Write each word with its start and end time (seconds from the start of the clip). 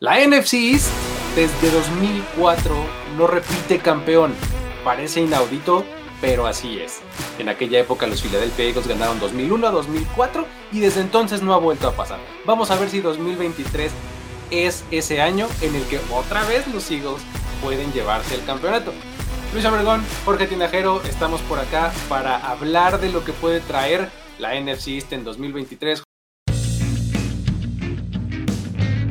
La 0.00 0.24
NFC 0.24 0.54
East 0.54 0.92
desde 1.34 1.72
2004 1.72 2.72
no 3.16 3.26
repite 3.26 3.80
campeón. 3.80 4.32
Parece 4.84 5.22
inaudito, 5.22 5.84
pero 6.20 6.46
así 6.46 6.78
es. 6.78 7.00
En 7.40 7.48
aquella 7.48 7.80
época 7.80 8.06
los 8.06 8.22
Philadelphia 8.22 8.66
Eagles 8.66 8.86
ganaron 8.86 9.18
2001 9.18 9.66
a 9.66 9.72
2004 9.72 10.46
y 10.70 10.78
desde 10.78 11.00
entonces 11.00 11.42
no 11.42 11.52
ha 11.52 11.58
vuelto 11.58 11.88
a 11.88 11.96
pasar. 11.96 12.20
Vamos 12.46 12.70
a 12.70 12.76
ver 12.76 12.90
si 12.90 13.00
2023 13.00 13.90
es 14.52 14.84
ese 14.92 15.20
año 15.20 15.48
en 15.62 15.74
el 15.74 15.82
que 15.86 15.98
otra 16.12 16.44
vez 16.44 16.68
los 16.68 16.88
Eagles 16.92 17.20
pueden 17.60 17.92
llevarse 17.92 18.36
el 18.36 18.44
campeonato. 18.44 18.92
Luis 19.52 19.64
Obregón, 19.64 20.04
Jorge 20.24 20.46
Tinajero, 20.46 21.02
estamos 21.02 21.40
por 21.40 21.58
acá 21.58 21.92
para 22.08 22.36
hablar 22.36 23.00
de 23.00 23.10
lo 23.10 23.24
que 23.24 23.32
puede 23.32 23.58
traer 23.58 24.10
la 24.38 24.54
NFC 24.54 24.90
East 24.90 25.12
en 25.12 25.24
2023. 25.24 26.04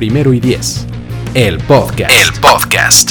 Primero 0.00 0.32
y 0.32 0.40
Diez. 0.40 0.86
El 1.34 1.58
podcast. 1.58 2.10
El 2.10 2.40
podcast. 2.40 3.10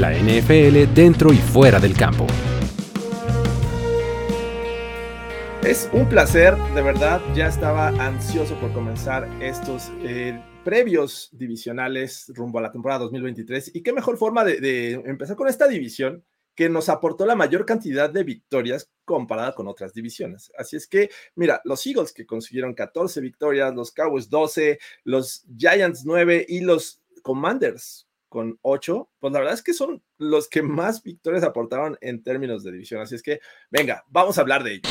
La 0.00 0.12
NFL 0.18 0.92
dentro 0.92 1.32
y 1.32 1.36
fuera 1.36 1.78
del 1.78 1.96
campo. 1.96 2.26
Es 5.62 5.88
un 5.92 6.08
placer, 6.08 6.56
de 6.74 6.82
verdad, 6.82 7.20
ya 7.36 7.46
estaba 7.46 7.90
ansioso 8.04 8.58
por 8.58 8.72
comenzar 8.72 9.28
estos 9.40 9.92
eh, 10.02 10.42
previos 10.64 11.28
divisionales 11.30 12.32
rumbo 12.34 12.58
a 12.58 12.62
la 12.62 12.72
temporada 12.72 13.04
2023 13.04 13.70
y 13.76 13.84
qué 13.84 13.92
mejor 13.92 14.16
forma 14.16 14.42
de, 14.42 14.60
de 14.60 14.94
empezar 15.06 15.36
con 15.36 15.46
esta 15.46 15.68
división 15.68 16.24
que 16.56 16.68
nos 16.70 16.88
aportó 16.88 17.26
la 17.26 17.36
mayor 17.36 17.66
cantidad 17.66 18.10
de 18.10 18.24
victorias 18.24 18.90
comparada 19.04 19.54
con 19.54 19.68
otras 19.68 19.92
divisiones. 19.92 20.50
Así 20.58 20.74
es 20.74 20.88
que, 20.88 21.10
mira, 21.36 21.60
los 21.64 21.86
Eagles 21.86 22.12
que 22.12 22.26
consiguieron 22.26 22.74
14 22.74 23.20
victorias, 23.20 23.74
los 23.74 23.92
Cowboys 23.92 24.28
12, 24.30 24.78
los 25.04 25.44
Giants 25.56 26.04
9 26.04 26.46
y 26.48 26.60
los 26.60 27.02
Commanders 27.22 28.08
con 28.28 28.58
8, 28.62 29.10
pues 29.20 29.32
la 29.32 29.38
verdad 29.38 29.54
es 29.54 29.62
que 29.62 29.74
son 29.74 30.02
los 30.18 30.48
que 30.48 30.62
más 30.62 31.02
victorias 31.02 31.44
aportaron 31.44 31.96
en 32.00 32.22
términos 32.24 32.64
de 32.64 32.72
división. 32.72 33.02
Así 33.02 33.14
es 33.14 33.22
que, 33.22 33.40
venga, 33.70 34.04
vamos 34.08 34.38
a 34.38 34.40
hablar 34.40 34.64
de 34.64 34.74
ello. 34.74 34.88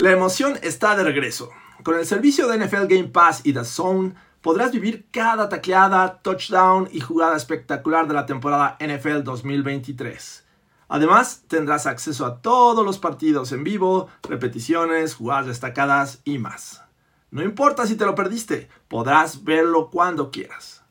La 0.00 0.12
emoción 0.12 0.58
está 0.62 0.96
de 0.96 1.04
regreso. 1.04 1.50
Con 1.82 1.98
el 1.98 2.06
servicio 2.06 2.48
de 2.48 2.58
NFL 2.58 2.86
Game 2.86 3.08
Pass 3.08 3.42
y 3.44 3.52
The 3.52 3.64
Zone, 3.64 4.14
podrás 4.40 4.72
vivir 4.72 5.08
cada 5.10 5.48
tacleada, 5.48 6.22
touchdown 6.22 6.88
y 6.90 7.00
jugada 7.00 7.36
espectacular 7.36 8.08
de 8.08 8.14
la 8.14 8.26
temporada 8.26 8.78
NFL 8.80 9.22
2023. 9.22 10.45
Además, 10.88 11.44
tendrás 11.48 11.86
acceso 11.86 12.24
a 12.26 12.40
todos 12.40 12.84
los 12.84 12.98
partidos 12.98 13.52
en 13.52 13.64
vivo, 13.64 14.08
repeticiones, 14.22 15.14
jugadas 15.14 15.46
destacadas 15.46 16.20
y 16.24 16.38
más. 16.38 16.82
No 17.30 17.42
importa 17.42 17.86
si 17.86 17.96
te 17.96 18.06
lo 18.06 18.14
perdiste, 18.14 18.68
podrás 18.88 19.44
verlo 19.44 19.90
cuando 19.90 20.30
quieras. 20.30 20.84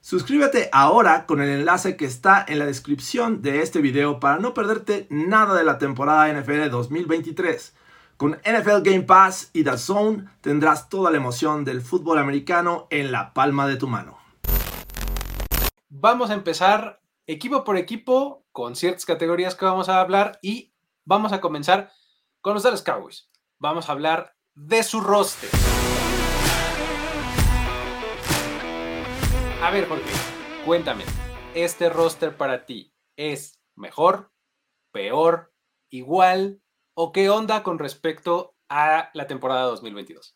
Suscríbete 0.00 0.70
ahora 0.72 1.26
con 1.26 1.40
el 1.40 1.50
enlace 1.50 1.96
que 1.96 2.06
está 2.06 2.44
en 2.48 2.58
la 2.58 2.66
descripción 2.66 3.42
de 3.42 3.62
este 3.62 3.80
video 3.80 4.20
para 4.20 4.38
no 4.38 4.54
perderte 4.54 5.06
nada 5.10 5.54
de 5.54 5.64
la 5.64 5.78
temporada 5.78 6.32
NFL 6.32 6.70
2023. 6.70 7.74
Con 8.16 8.32
NFL 8.32 8.82
Game 8.82 9.02
Pass 9.02 9.50
y 9.52 9.64
The 9.64 9.78
Zone 9.78 10.24
tendrás 10.40 10.88
toda 10.88 11.10
la 11.10 11.18
emoción 11.18 11.64
del 11.64 11.82
fútbol 11.82 12.18
americano 12.18 12.86
en 12.90 13.12
la 13.12 13.32
palma 13.34 13.68
de 13.68 13.76
tu 13.76 13.86
mano. 13.86 14.18
Vamos 15.90 16.30
a 16.30 16.34
empezar 16.34 16.97
equipo 17.28 17.62
por 17.62 17.76
equipo 17.76 18.46
con 18.52 18.74
ciertas 18.74 19.04
categorías 19.04 19.54
que 19.54 19.66
vamos 19.66 19.90
a 19.90 20.00
hablar 20.00 20.38
y 20.40 20.72
vamos 21.04 21.34
a 21.34 21.42
comenzar 21.42 21.92
con 22.40 22.54
los 22.54 22.62
Dallas 22.62 22.82
Cowboys. 22.82 23.30
Vamos 23.58 23.88
a 23.88 23.92
hablar 23.92 24.34
de 24.54 24.82
su 24.82 25.02
roster. 25.02 25.50
A 29.62 29.70
ver, 29.70 29.86
Jorge, 29.86 30.10
cuéntame, 30.64 31.04
¿este 31.54 31.90
roster 31.90 32.34
para 32.34 32.64
ti 32.64 32.94
es 33.16 33.60
mejor, 33.76 34.32
peor, 34.90 35.52
igual 35.90 36.62
o 36.94 37.12
qué 37.12 37.28
onda 37.28 37.62
con 37.62 37.78
respecto 37.78 38.56
a 38.70 39.10
la 39.12 39.26
temporada 39.26 39.64
2022? 39.64 40.34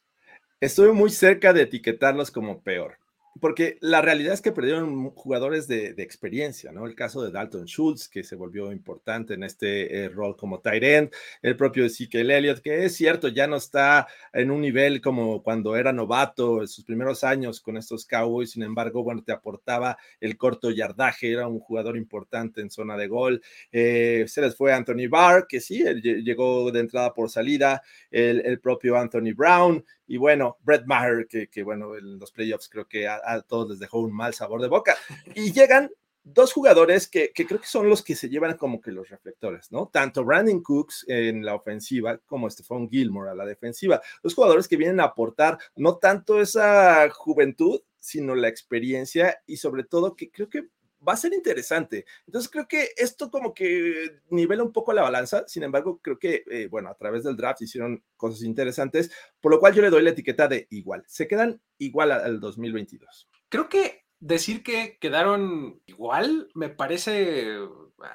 Estoy 0.60 0.92
muy 0.92 1.08
cerca 1.08 1.54
de 1.54 1.62
etiquetarlos 1.62 2.30
como 2.30 2.62
peor 2.62 3.01
porque 3.40 3.78
la 3.80 4.02
realidad 4.02 4.34
es 4.34 4.42
que 4.42 4.52
perdieron 4.52 5.10
jugadores 5.10 5.66
de, 5.66 5.94
experiencia, 5.98 6.72
¿no? 6.72 6.86
El 6.86 6.94
caso 6.94 7.22
de 7.22 7.30
Dalton 7.30 7.64
Schultz, 7.66 8.08
que 8.08 8.24
se 8.24 8.36
volvió 8.36 8.72
importante 8.72 9.34
en 9.34 9.44
este 9.44 10.04
eh, 10.04 10.08
rol 10.08 10.36
como 10.36 10.60
tight 10.60 10.82
end, 10.82 11.10
el 11.40 11.56
propio 11.56 11.84
Ezekiel 11.84 12.30
Elliott, 12.30 12.60
que 12.60 12.84
es 12.84 12.96
cierto, 12.96 13.28
ya 13.28 13.46
no 13.46 13.56
está 13.56 14.08
en 14.32 14.50
un 14.50 14.60
nivel 14.60 15.00
como 15.00 15.42
cuando 15.42 15.76
era 15.76 15.92
novato 15.92 16.60
en 16.60 16.68
sus 16.68 16.84
primeros 16.84 17.24
años 17.24 17.60
con 17.60 17.76
estos 17.76 18.04
Cowboys, 18.04 18.52
sin 18.52 18.62
embargo, 18.62 19.02
bueno, 19.02 19.22
te 19.24 19.32
aportaba 19.32 19.96
el 20.20 20.36
corto 20.36 20.70
yardaje, 20.70 21.32
era 21.32 21.48
un 21.48 21.60
jugador 21.60 21.96
importante 21.96 22.60
en 22.60 22.70
zona 22.70 22.96
de 22.96 23.06
gol. 23.06 23.42
Eh, 23.70 24.24
se 24.28 24.40
les 24.40 24.56
fue 24.56 24.72
Anthony 24.72 25.08
Barr, 25.08 25.46
que 25.46 25.60
sí, 25.60 25.82
él 25.82 26.02
llegó 26.02 26.70
de 26.70 26.80
entrada 26.80 27.14
por 27.14 27.30
salida, 27.30 27.82
el, 28.10 28.40
el 28.44 28.60
propio 28.60 28.96
Anthony 28.96 29.32
Brown, 29.34 29.84
y 30.06 30.16
bueno, 30.16 30.58
Brett 30.62 30.84
Maher, 30.86 31.26
que, 31.28 31.48
que, 31.48 31.62
bueno, 31.62 31.96
en 31.96 32.18
los 32.18 32.32
playoffs 32.32 32.68
creo 32.68 32.86
que 32.86 33.08
a, 33.08 33.40
todos 33.42 33.70
les 33.70 33.78
dejó 33.78 34.00
un 34.00 34.12
mal 34.12 34.34
sabor 34.34 34.60
de 34.60 34.68
boca. 34.68 34.96
Y 35.34 35.52
llegan 35.52 35.90
dos 36.24 36.52
jugadores 36.52 37.08
que, 37.08 37.32
que, 37.32 37.46
creo 37.46 37.60
que 37.60 37.66
son 37.66 37.88
los 37.88 38.02
que 38.02 38.14
se 38.14 38.28
llevan 38.28 38.56
como 38.56 38.80
que 38.80 38.92
los 38.92 39.08
reflectores, 39.08 39.72
¿no? 39.72 39.88
Tanto 39.92 40.24
Brandon 40.24 40.62
Cooks 40.62 41.04
en 41.08 41.44
la 41.44 41.54
ofensiva 41.54 42.18
como 42.26 42.48
Stephon 42.48 42.88
Gilmore 42.88 43.30
a 43.30 43.34
la 43.34 43.46
defensiva. 43.46 44.00
Los 44.22 44.34
jugadores 44.34 44.68
que 44.68 44.76
vienen 44.76 45.00
a 45.00 45.04
aportar 45.04 45.58
no 45.76 45.96
tanto 45.96 46.40
esa 46.40 47.08
juventud, 47.10 47.80
sino 47.98 48.34
la 48.34 48.48
experiencia 48.48 49.40
y 49.46 49.56
sobre 49.56 49.84
todo 49.84 50.16
que 50.16 50.30
creo 50.30 50.48
que 50.48 50.68
va 51.06 51.14
a 51.14 51.16
ser 51.16 51.32
interesante. 51.32 52.04
Entonces 52.26 52.50
creo 52.50 52.66
que 52.68 52.90
esto 52.96 53.30
como 53.30 53.54
que 53.54 54.20
nivela 54.30 54.62
un 54.62 54.72
poco 54.72 54.92
la 54.92 55.02
balanza, 55.02 55.44
sin 55.46 55.62
embargo 55.62 56.00
creo 56.02 56.18
que, 56.18 56.44
eh, 56.50 56.68
bueno, 56.68 56.88
a 56.88 56.96
través 56.96 57.24
del 57.24 57.36
draft 57.36 57.62
hicieron 57.62 58.02
cosas 58.16 58.42
interesantes, 58.42 59.10
por 59.40 59.52
lo 59.52 59.60
cual 59.60 59.74
yo 59.74 59.82
le 59.82 59.90
doy 59.90 60.02
la 60.02 60.10
etiqueta 60.10 60.48
de 60.48 60.66
igual. 60.70 61.04
Se 61.06 61.26
quedan 61.28 61.60
igual 61.78 62.12
al 62.12 62.40
2022. 62.40 63.28
Creo 63.48 63.68
que 63.68 64.04
decir 64.20 64.62
que 64.62 64.98
quedaron 65.00 65.80
igual 65.86 66.48
me 66.54 66.68
parece 66.68 67.58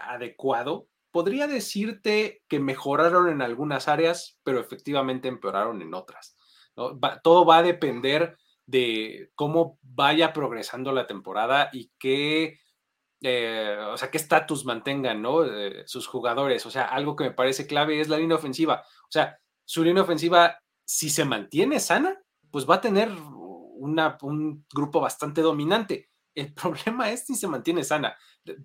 adecuado. 0.08 0.88
Podría 1.12 1.48
decirte 1.48 2.44
que 2.48 2.60
mejoraron 2.60 3.30
en 3.30 3.42
algunas 3.42 3.88
áreas, 3.88 4.40
pero 4.44 4.60
efectivamente 4.60 5.28
empeoraron 5.28 5.82
en 5.82 5.94
otras. 5.94 6.38
todo 7.24 7.46
va 7.46 7.58
a 7.58 7.64
depender 7.64 8.38
de 8.68 9.32
cómo 9.34 9.80
vaya 9.82 10.34
progresando 10.34 10.92
la 10.92 11.08
temporada 11.08 11.70
y 11.74 11.92
qué 11.98 12.60
eh, 13.22 13.78
o 13.92 13.98
sea, 13.98 14.12
qué 14.12 14.18
estatus 14.18 14.66
mantengan, 14.66 15.22
¿no? 15.22 15.44
Eh, 15.44 15.84
sus 15.86 16.08
jugadores. 16.08 16.66
O 16.66 16.72
sea, 16.72 16.86
algo 16.86 17.16
que 17.16 17.26
me 17.26 17.32
parece 17.32 17.68
clave 17.68 18.00
es 18.00 18.10
la 18.10 18.18
línea 18.18 18.38
ofensiva. 18.38 18.84
O 19.04 19.12
sea, 19.12 19.40
su 19.66 19.84
línea 19.84 20.04
ofensiva, 20.04 20.60
si 20.86 21.10
se 21.10 21.26
mantiene 21.26 21.80
sana, 21.80 22.18
pues 22.52 22.70
va 22.70 22.76
a 22.76 22.82
tener 22.82 23.10
un 23.10 24.66
grupo 24.74 25.00
bastante 25.00 25.42
dominante. 25.42 26.10
El 26.36 26.54
problema 26.54 27.12
es 27.12 27.26
si 27.26 27.36
se 27.36 27.48
mantiene 27.48 27.84
sana. 27.84 28.16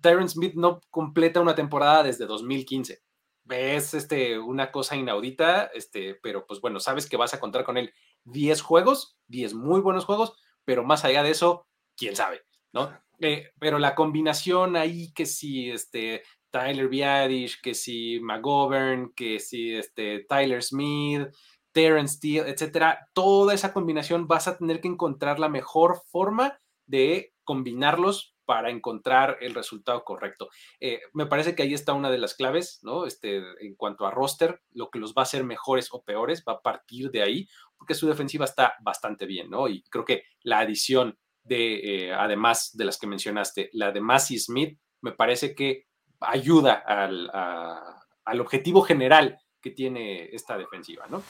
Tyron 0.01 0.29
Smith 0.29 0.53
no 0.55 0.81
completa 0.89 1.41
una 1.41 1.55
temporada 1.55 2.03
desde 2.03 2.25
2015. 2.25 3.01
Es 3.49 3.93
este, 3.93 4.39
una 4.39 4.71
cosa 4.71 4.95
inaudita, 4.95 5.65
este, 5.73 6.15
pero 6.15 6.45
pues 6.45 6.61
bueno, 6.61 6.79
sabes 6.79 7.09
que 7.09 7.17
vas 7.17 7.33
a 7.33 7.41
contar 7.41 7.65
con 7.65 7.77
él 7.77 7.93
10 8.23 8.61
juegos, 8.61 9.17
10 9.27 9.53
muy 9.53 9.81
buenos 9.81 10.05
juegos, 10.05 10.33
pero 10.63 10.83
más 10.85 11.03
allá 11.03 11.23
de 11.23 11.31
eso, 11.31 11.67
quién 11.97 12.15
sabe, 12.15 12.41
¿no? 12.71 12.97
Eh, 13.23 13.51
pero 13.57 13.79
la 13.79 13.95
combinación 13.95 14.75
ahí 14.75 15.13
que 15.13 15.25
si 15.25 15.71
este 15.71 16.23
Tyler 16.51 16.89
Biadish, 16.89 17.61
que 17.61 17.73
si 17.73 18.19
McGovern, 18.19 19.13
que 19.15 19.39
si 19.39 19.73
este 19.73 20.25
Tyler 20.27 20.61
Smith, 20.61 21.27
Terrence 21.71 22.17
Steele, 22.17 22.49
etcétera, 22.49 23.07
toda 23.13 23.53
esa 23.53 23.73
combinación 23.73 24.27
vas 24.27 24.47
a 24.47 24.57
tener 24.57 24.81
que 24.81 24.89
encontrar 24.89 25.39
la 25.39 25.49
mejor 25.49 26.01
forma 26.11 26.59
de 26.85 27.33
combinarlos 27.43 28.35
para 28.45 28.69
encontrar 28.69 29.37
el 29.41 29.55
resultado 29.55 30.03
correcto. 30.03 30.49
Eh, 30.79 30.99
me 31.13 31.25
parece 31.25 31.55
que 31.55 31.63
ahí 31.63 31.73
está 31.73 31.93
una 31.93 32.11
de 32.11 32.17
las 32.17 32.35
claves, 32.35 32.79
¿no? 32.83 33.05
Este, 33.05 33.37
en 33.65 33.75
cuanto 33.75 34.05
a 34.05 34.11
roster, 34.11 34.61
lo 34.71 34.89
que 34.89 34.99
los 34.99 35.13
va 35.13 35.21
a 35.21 35.23
hacer 35.23 35.43
mejores 35.43 35.87
o 35.91 36.03
peores 36.03 36.43
va 36.47 36.53
a 36.53 36.61
partir 36.61 37.09
de 37.09 37.23
ahí, 37.23 37.47
porque 37.77 37.95
su 37.95 38.07
defensiva 38.07 38.45
está 38.45 38.75
bastante 38.81 39.25
bien, 39.25 39.49
¿no? 39.49 39.67
Y 39.67 39.83
creo 39.83 40.05
que 40.05 40.23
la 40.41 40.59
adición 40.59 41.17
de, 41.43 42.07
eh, 42.07 42.13
además 42.13 42.71
de 42.73 42.85
las 42.85 42.97
que 42.97 43.07
mencionaste, 43.07 43.69
la 43.73 43.91
de 43.91 44.01
Massey 44.01 44.39
Smith, 44.39 44.79
me 45.01 45.11
parece 45.11 45.53
que 45.53 45.87
ayuda 46.19 46.73
al, 46.73 47.29
al 47.31 48.41
objetivo 48.41 48.81
general 48.81 49.37
que 49.61 49.71
tiene 49.71 50.29
esta 50.33 50.57
defensiva, 50.57 51.05
¿no? 51.09 51.23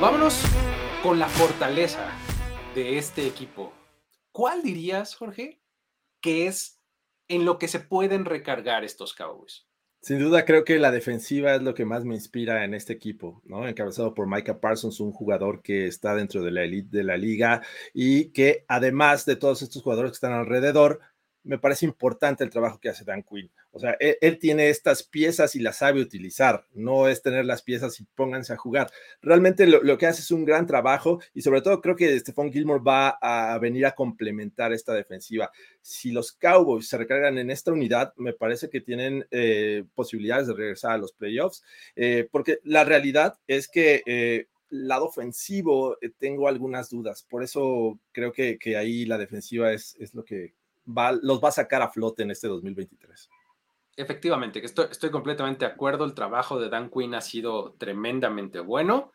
Vámonos 0.00 0.42
con 1.02 1.18
la 1.18 1.28
fortaleza 1.28 2.10
de 2.74 2.98
este 2.98 3.26
equipo. 3.26 3.72
¿Cuál 4.32 4.62
dirías, 4.62 5.14
Jorge, 5.14 5.60
que 6.20 6.46
es 6.46 6.80
en 7.28 7.44
lo 7.44 7.58
que 7.58 7.68
se 7.68 7.80
pueden 7.80 8.24
recargar 8.24 8.84
estos 8.84 9.14
Cowboys? 9.14 9.69
Sin 10.02 10.18
duda 10.18 10.46
creo 10.46 10.64
que 10.64 10.78
la 10.78 10.90
defensiva 10.90 11.54
es 11.54 11.62
lo 11.62 11.74
que 11.74 11.84
más 11.84 12.04
me 12.06 12.14
inspira 12.14 12.64
en 12.64 12.72
este 12.72 12.94
equipo, 12.94 13.42
¿no? 13.44 13.68
Encabezado 13.68 14.14
por 14.14 14.26
Micah 14.26 14.58
Parsons, 14.58 14.98
un 14.98 15.12
jugador 15.12 15.60
que 15.60 15.86
está 15.86 16.14
dentro 16.14 16.42
de 16.42 16.50
la 16.50 16.62
elite 16.64 16.96
de 16.96 17.04
la 17.04 17.18
liga 17.18 17.60
y 17.92 18.30
que 18.30 18.64
además 18.66 19.26
de 19.26 19.36
todos 19.36 19.60
estos 19.60 19.82
jugadores 19.82 20.12
que 20.12 20.14
están 20.14 20.32
alrededor, 20.32 21.00
me 21.42 21.58
parece 21.58 21.86
importante 21.86 22.44
el 22.44 22.50
trabajo 22.50 22.78
que 22.78 22.88
hace 22.88 23.04
Dan 23.04 23.22
Quinn. 23.22 23.50
O 23.72 23.78
sea, 23.78 23.96
él, 24.00 24.38
tiene 24.38 24.68
estas 24.68 25.02
piezas 25.02 25.54
y 25.54 25.60
las 25.60 25.78
sabe 25.78 26.00
utilizar, 26.00 26.66
no 26.72 27.08
es 27.08 27.22
tener 27.22 27.44
las 27.44 27.62
piezas 27.62 28.00
y 28.00 28.04
pónganse 28.14 28.52
a 28.52 28.56
jugar. 28.56 28.90
Realmente 29.22 29.66
lo, 29.66 29.96
que 29.96 30.06
hace 30.06 30.22
es 30.22 30.30
un 30.30 30.44
gran 30.44 30.66
trabajo 30.66 31.20
y 31.34 31.42
sobre 31.42 31.62
todo 31.62 31.80
creo 31.80 31.96
que 31.96 32.18
Stephon 32.18 32.52
Gilmore 32.52 32.82
va 32.82 33.18
a 33.20 33.58
venir 33.58 33.86
a 33.86 33.94
complementar 33.94 34.72
esta 34.72 34.92
defensiva. 34.92 35.50
Si 35.80 36.10
los 36.10 36.32
Cowboys 36.32 36.88
se 36.88 36.98
recargan 36.98 37.38
en 37.38 37.50
esta 37.50 37.72
unidad, 37.72 38.12
me 38.16 38.32
parece 38.32 38.68
que 38.68 38.80
tienen 38.80 39.26
eh, 39.30 39.84
posibilidades 39.94 40.48
de 40.48 40.54
regresar 40.54 40.92
a 40.92 40.98
los 40.98 41.12
playoffs, 41.12 41.62
eh, 41.96 42.28
porque 42.30 42.58
la 42.64 42.84
realidad 42.84 43.38
es 43.46 43.68
que... 43.68 44.02
Eh, 44.06 44.46
lado 44.72 45.06
ofensivo 45.06 45.96
tengo 46.18 46.46
algunas 46.46 46.90
dudas, 46.90 47.26
por 47.28 47.42
eso 47.42 47.98
creo 48.12 48.30
que, 48.30 48.56
que 48.56 48.76
ahí 48.76 49.04
la 49.04 49.18
defensiva 49.18 49.72
es, 49.72 49.96
es 49.98 50.14
lo 50.14 50.24
que 50.24 50.54
los 51.22 51.42
va 51.42 51.48
a 51.48 51.52
sacar 51.52 51.82
a 51.82 51.90
flote 51.90 52.22
en 52.22 52.30
este 52.30 52.48
2023. 52.48 53.28
Efectivamente, 53.96 54.64
estoy, 54.64 54.86
estoy 54.90 55.10
completamente 55.10 55.64
de 55.64 55.72
acuerdo. 55.72 56.04
El 56.04 56.14
trabajo 56.14 56.58
de 56.58 56.68
Dan 56.68 56.90
Quinn 56.90 57.14
ha 57.14 57.20
sido 57.20 57.74
tremendamente 57.74 58.60
bueno 58.60 59.12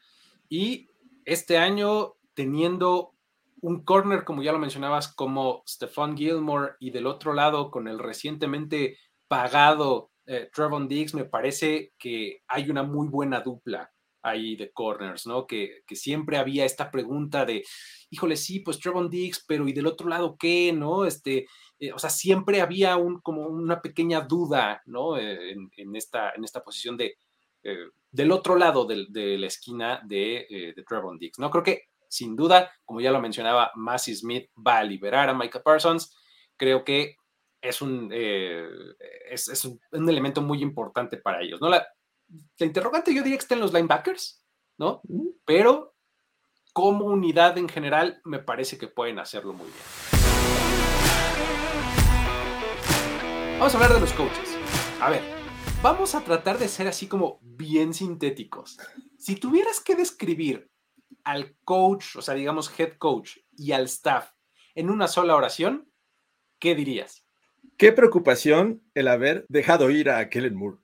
y 0.49 0.89
este 1.25 1.57
año 1.57 2.15
teniendo 2.33 3.13
un 3.61 3.83
corner, 3.83 4.23
como 4.23 4.43
ya 4.43 4.51
lo 4.51 4.59
mencionabas, 4.59 5.07
como 5.13 5.63
Stephon 5.67 6.15
Gilmore 6.15 6.73
y 6.79 6.91
del 6.91 7.07
otro 7.07 7.33
lado 7.33 7.71
con 7.71 7.87
el 7.87 7.97
recientemente 7.97 8.97
pagado 9.27 10.11
eh, 10.27 10.49
Trevon 10.53 10.87
Diggs, 10.87 11.13
me 11.13 11.25
parece 11.25 11.93
que 11.97 12.43
hay 12.47 12.69
una 12.69 12.83
muy 12.83 13.07
buena 13.07 13.41
dupla 13.41 13.91
ahí 14.23 14.55
de 14.55 14.71
corners, 14.71 15.27
¿no? 15.27 15.45
Que, 15.45 15.83
que, 15.85 15.95
siempre 15.95 16.37
había 16.37 16.65
esta 16.65 16.89
pregunta 16.89 17.45
de, 17.45 17.63
híjole, 18.09 18.35
sí, 18.35 18.59
pues 18.59 18.79
Trevon 18.79 19.09
Diggs, 19.09 19.43
pero 19.47 19.67
¿y 19.67 19.73
del 19.73 19.85
otro 19.85 20.09
lado 20.09 20.35
qué, 20.37 20.73
no? 20.73 21.05
Este, 21.05 21.45
eh, 21.79 21.91
o 21.91 21.99
sea, 21.99 22.09
siempre 22.09 22.61
había 22.61 22.95
un, 22.95 23.19
como 23.21 23.47
una 23.47 23.81
pequeña 23.81 24.21
duda, 24.21 24.81
¿no? 24.85 25.17
Eh, 25.17 25.55
en, 25.75 25.95
esta, 25.95 26.31
en 26.31 26.43
esta 26.43 26.63
posición 26.63 26.95
de, 26.95 27.17
eh, 27.63 27.89
del 28.11 28.31
otro 28.31 28.55
lado 28.55 28.85
de, 28.85 29.37
la 29.37 29.47
esquina 29.47 30.01
de, 30.05 30.73
de 30.75 30.83
Trevon 30.83 31.17
Diggs, 31.17 31.39
¿no? 31.39 31.49
Creo 31.49 31.63
que, 31.63 31.83
sin 32.07 32.35
duda, 32.35 32.71
como 32.85 33.01
ya 33.01 33.11
lo 33.11 33.19
mencionaba, 33.19 33.71
Massey 33.75 34.15
Smith 34.15 34.49
va 34.55 34.79
a 34.79 34.83
liberar 34.83 35.29
a 35.29 35.33
Micah 35.33 35.61
Parsons. 35.61 36.15
Creo 36.55 36.85
que 36.85 37.17
es 37.61 37.81
un, 37.81 38.09
es, 38.13 39.47
es 39.49 39.65
un, 39.65 39.81
un, 39.91 40.09
elemento 40.09 40.41
muy 40.41 40.61
importante 40.61 41.17
para 41.17 41.41
ellos, 41.41 41.59
¿no? 41.59 41.67
La, 41.67 41.85
la 42.57 42.65
interrogante 42.65 43.13
yo 43.13 43.21
diría 43.21 43.37
que 43.37 43.41
está 43.41 43.55
en 43.55 43.61
los 43.61 43.73
linebackers, 43.73 44.45
¿no? 44.77 45.01
Pero 45.45 45.95
como 46.73 47.05
unidad 47.05 47.57
en 47.57 47.67
general 47.67 48.21
me 48.23 48.39
parece 48.39 48.77
que 48.77 48.87
pueden 48.87 49.19
hacerlo 49.19 49.53
muy 49.53 49.67
bien. 49.67 50.24
Vamos 53.57 53.73
a 53.73 53.77
hablar 53.77 53.93
de 53.93 54.01
los 54.01 54.11
coaches. 54.11 54.57
A 54.99 55.09
ver, 55.09 55.21
vamos 55.81 56.13
a 56.13 56.21
tratar 56.21 56.59
de 56.59 56.67
ser 56.67 56.89
así 56.89 57.07
como 57.07 57.39
bien 57.41 57.93
sintéticos. 57.93 58.77
Si 59.17 59.37
tuvieras 59.37 59.79
que 59.79 59.95
describir 59.95 60.69
al 61.23 61.55
coach, 61.63 62.17
o 62.17 62.21
sea, 62.21 62.33
digamos 62.33 62.69
head 62.77 62.97
coach 62.97 63.37
y 63.55 63.71
al 63.71 63.85
staff 63.85 64.31
en 64.75 64.89
una 64.89 65.07
sola 65.07 65.37
oración, 65.37 65.89
¿qué 66.59 66.75
dirías? 66.75 67.25
Qué 67.77 67.93
preocupación 67.93 68.83
el 68.93 69.07
haber 69.07 69.45
dejado 69.47 69.89
ir 69.89 70.09
a 70.09 70.29
Kellen 70.29 70.55
Moore. 70.55 70.79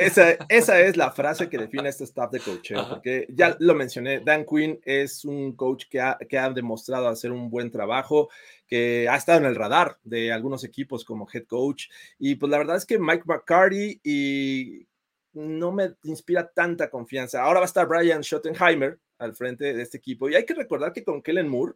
Esa, 0.00 0.32
esa, 0.48 0.80
es 0.80 0.96
la 0.96 1.10
frase 1.10 1.48
que 1.48 1.58
define 1.58 1.88
este 1.88 2.04
staff 2.04 2.30
de 2.30 2.38
coaching, 2.38 2.76
porque 2.88 3.26
ya 3.30 3.56
lo 3.58 3.74
mencioné, 3.74 4.20
Dan 4.20 4.44
Quinn 4.44 4.78
es 4.84 5.24
un 5.24 5.56
coach 5.56 5.86
que 5.90 6.00
ha, 6.00 6.16
que 6.28 6.38
ha, 6.38 6.50
demostrado 6.50 7.08
hacer 7.08 7.32
un 7.32 7.50
buen 7.50 7.70
trabajo, 7.70 8.28
que 8.68 9.08
ha 9.08 9.16
estado 9.16 9.38
en 9.38 9.46
el 9.46 9.56
radar 9.56 9.98
de 10.04 10.32
algunos 10.32 10.62
equipos 10.62 11.04
como 11.04 11.26
head 11.32 11.46
coach, 11.46 11.86
y 12.18 12.36
pues 12.36 12.50
la 12.50 12.58
verdad 12.58 12.76
es 12.76 12.86
que 12.86 12.98
Mike 12.98 13.24
McCarty 13.26 14.00
y 14.04 14.86
no 15.32 15.72
me 15.72 15.94
inspira 16.04 16.50
tanta 16.54 16.88
confianza. 16.88 17.42
Ahora 17.42 17.60
va 17.60 17.64
a 17.64 17.68
estar 17.68 17.88
Brian 17.88 18.22
Schottenheimer 18.22 18.98
al 19.18 19.34
frente 19.34 19.74
de 19.74 19.82
este 19.82 19.98
equipo, 19.98 20.28
y 20.28 20.36
hay 20.36 20.44
que 20.44 20.54
recordar 20.54 20.92
que 20.92 21.02
con 21.02 21.22
Kellen 21.22 21.48
Moore, 21.48 21.74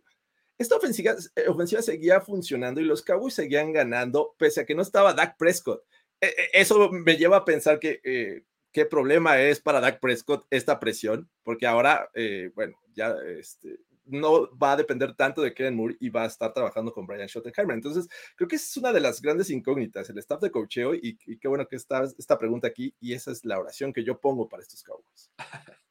esta 0.59 0.77
ofensiva, 0.77 1.15
eh, 1.35 1.49
ofensiva 1.49 1.81
seguía 1.83 2.21
funcionando 2.21 2.81
y 2.81 2.85
los 2.85 3.03
Cowboys 3.03 3.35
seguían 3.35 3.73
ganando, 3.73 4.35
pese 4.39 4.61
a 4.61 4.67
que 4.67 4.75
no 4.75 4.83
estaba 4.83 5.15
Dak 5.15 5.39
Prescott. 5.39 5.83
E, 6.21 6.27
e, 6.27 6.61
eso 6.61 6.91
me 6.91 7.17
lleva 7.17 7.39
a 7.39 7.45
pensar 7.45 7.79
que 7.79 8.01
eh, 8.05 8.45
qué 8.73 8.87
problema 8.87 9.41
es 9.41 9.61
para 9.61 9.81
Dak 9.81 10.01
Prescott 10.01 10.47
esta 10.51 10.79
presión, 10.79 11.31
porque 11.43 11.67
ahora, 11.67 12.11
eh, 12.15 12.51
bueno, 12.55 12.79
ya 12.95 13.15
este, 13.39 13.81
no 14.11 14.57
va 14.57 14.73
a 14.73 14.77
depender 14.77 15.15
tanto 15.15 15.41
de 15.41 15.55
Kellen 15.55 15.77
Moore 15.77 15.97
y 16.01 16.11
va 16.11 16.25
a 16.25 16.27
estar 16.27 16.53
trabajando 16.53 16.93
con 16.93 17.07
Brian 17.07 17.29
Schottenheimer. 17.29 17.75
Entonces, 17.75 18.09
creo 18.37 18.49
que 18.49 18.57
es 18.57 18.77
una 18.77 18.93
de 18.93 19.01
las 19.01 19.21
grandes 19.21 19.51
incógnitas, 19.51 20.11
el 20.11 20.19
staff 20.19 20.41
de 20.41 20.51
cocheo, 20.51 20.95
y, 20.95 21.17
qué 21.17 21.49
bueno 21.49 21.67
que 21.67 21.77
está 21.77 22.05
esta 22.19 22.39
pregunta 22.39 22.69
aquí, 22.69 22.95
y 23.01 23.15
esa 23.15 23.31
es 23.31 23.45
la 23.45 23.59
oración 23.59 23.93
que 23.93 24.05
yo 24.05 24.21
pongo 24.21 24.49
para 24.49 24.63
estos 24.63 24.83
Cowboys. 24.83 25.31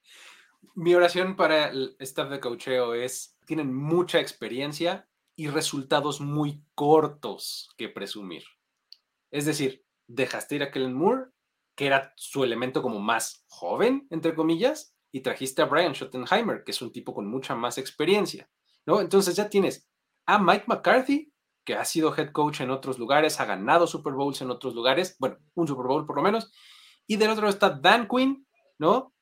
Mi 0.75 0.93
oración 0.93 1.35
para 1.35 1.69
el 1.69 1.95
staff 1.99 2.29
de 2.29 2.39
cocheo 2.39 2.93
es, 2.93 3.37
tienen 3.45 3.73
mucha 3.73 4.19
experiencia 4.19 5.07
y 5.35 5.47
resultados 5.47 6.21
muy 6.21 6.63
cortos 6.75 7.69
que 7.77 7.89
presumir. 7.89 8.43
Es 9.31 9.45
decir, 9.45 9.85
dejaste 10.09 10.55
ir 10.55 10.63
a 10.63 10.71
Kellen 10.71 10.93
Moore, 10.93 11.27
que 11.75 11.87
era 11.87 12.13
su 12.17 12.43
elemento 12.43 12.81
como 12.81 12.99
más 12.99 13.45
joven, 13.47 14.07
entre 14.09 14.35
comillas, 14.35 14.95
y 15.11 15.21
trajiste 15.21 15.61
a 15.61 15.65
Brian 15.65 15.93
Schottenheimer, 15.93 16.63
que 16.63 16.71
es 16.71 16.81
un 16.81 16.91
tipo 16.91 17.13
con 17.13 17.27
mucha 17.27 17.55
más 17.55 17.77
experiencia, 17.77 18.49
¿no? 18.85 18.99
Entonces 19.01 19.35
ya 19.35 19.49
tienes 19.49 19.89
a 20.25 20.39
Mike 20.39 20.65
McCarthy, 20.67 21.31
que 21.65 21.75
ha 21.75 21.85
sido 21.85 22.15
head 22.15 22.31
coach 22.31 22.61
en 22.61 22.71
otros 22.71 22.99
lugares, 22.99 23.39
ha 23.39 23.45
ganado 23.45 23.87
Super 23.87 24.13
Bowls 24.13 24.41
en 24.41 24.49
otros 24.49 24.75
lugares, 24.75 25.15
bueno, 25.19 25.37
un 25.55 25.67
Super 25.67 25.85
Bowl 25.85 26.05
por 26.05 26.17
lo 26.17 26.21
menos, 26.21 26.51
y 27.07 27.15
del 27.15 27.29
otro 27.29 27.47
está 27.47 27.69
Dan 27.69 28.07
Quinn, 28.07 28.45
¿no? 28.77 29.13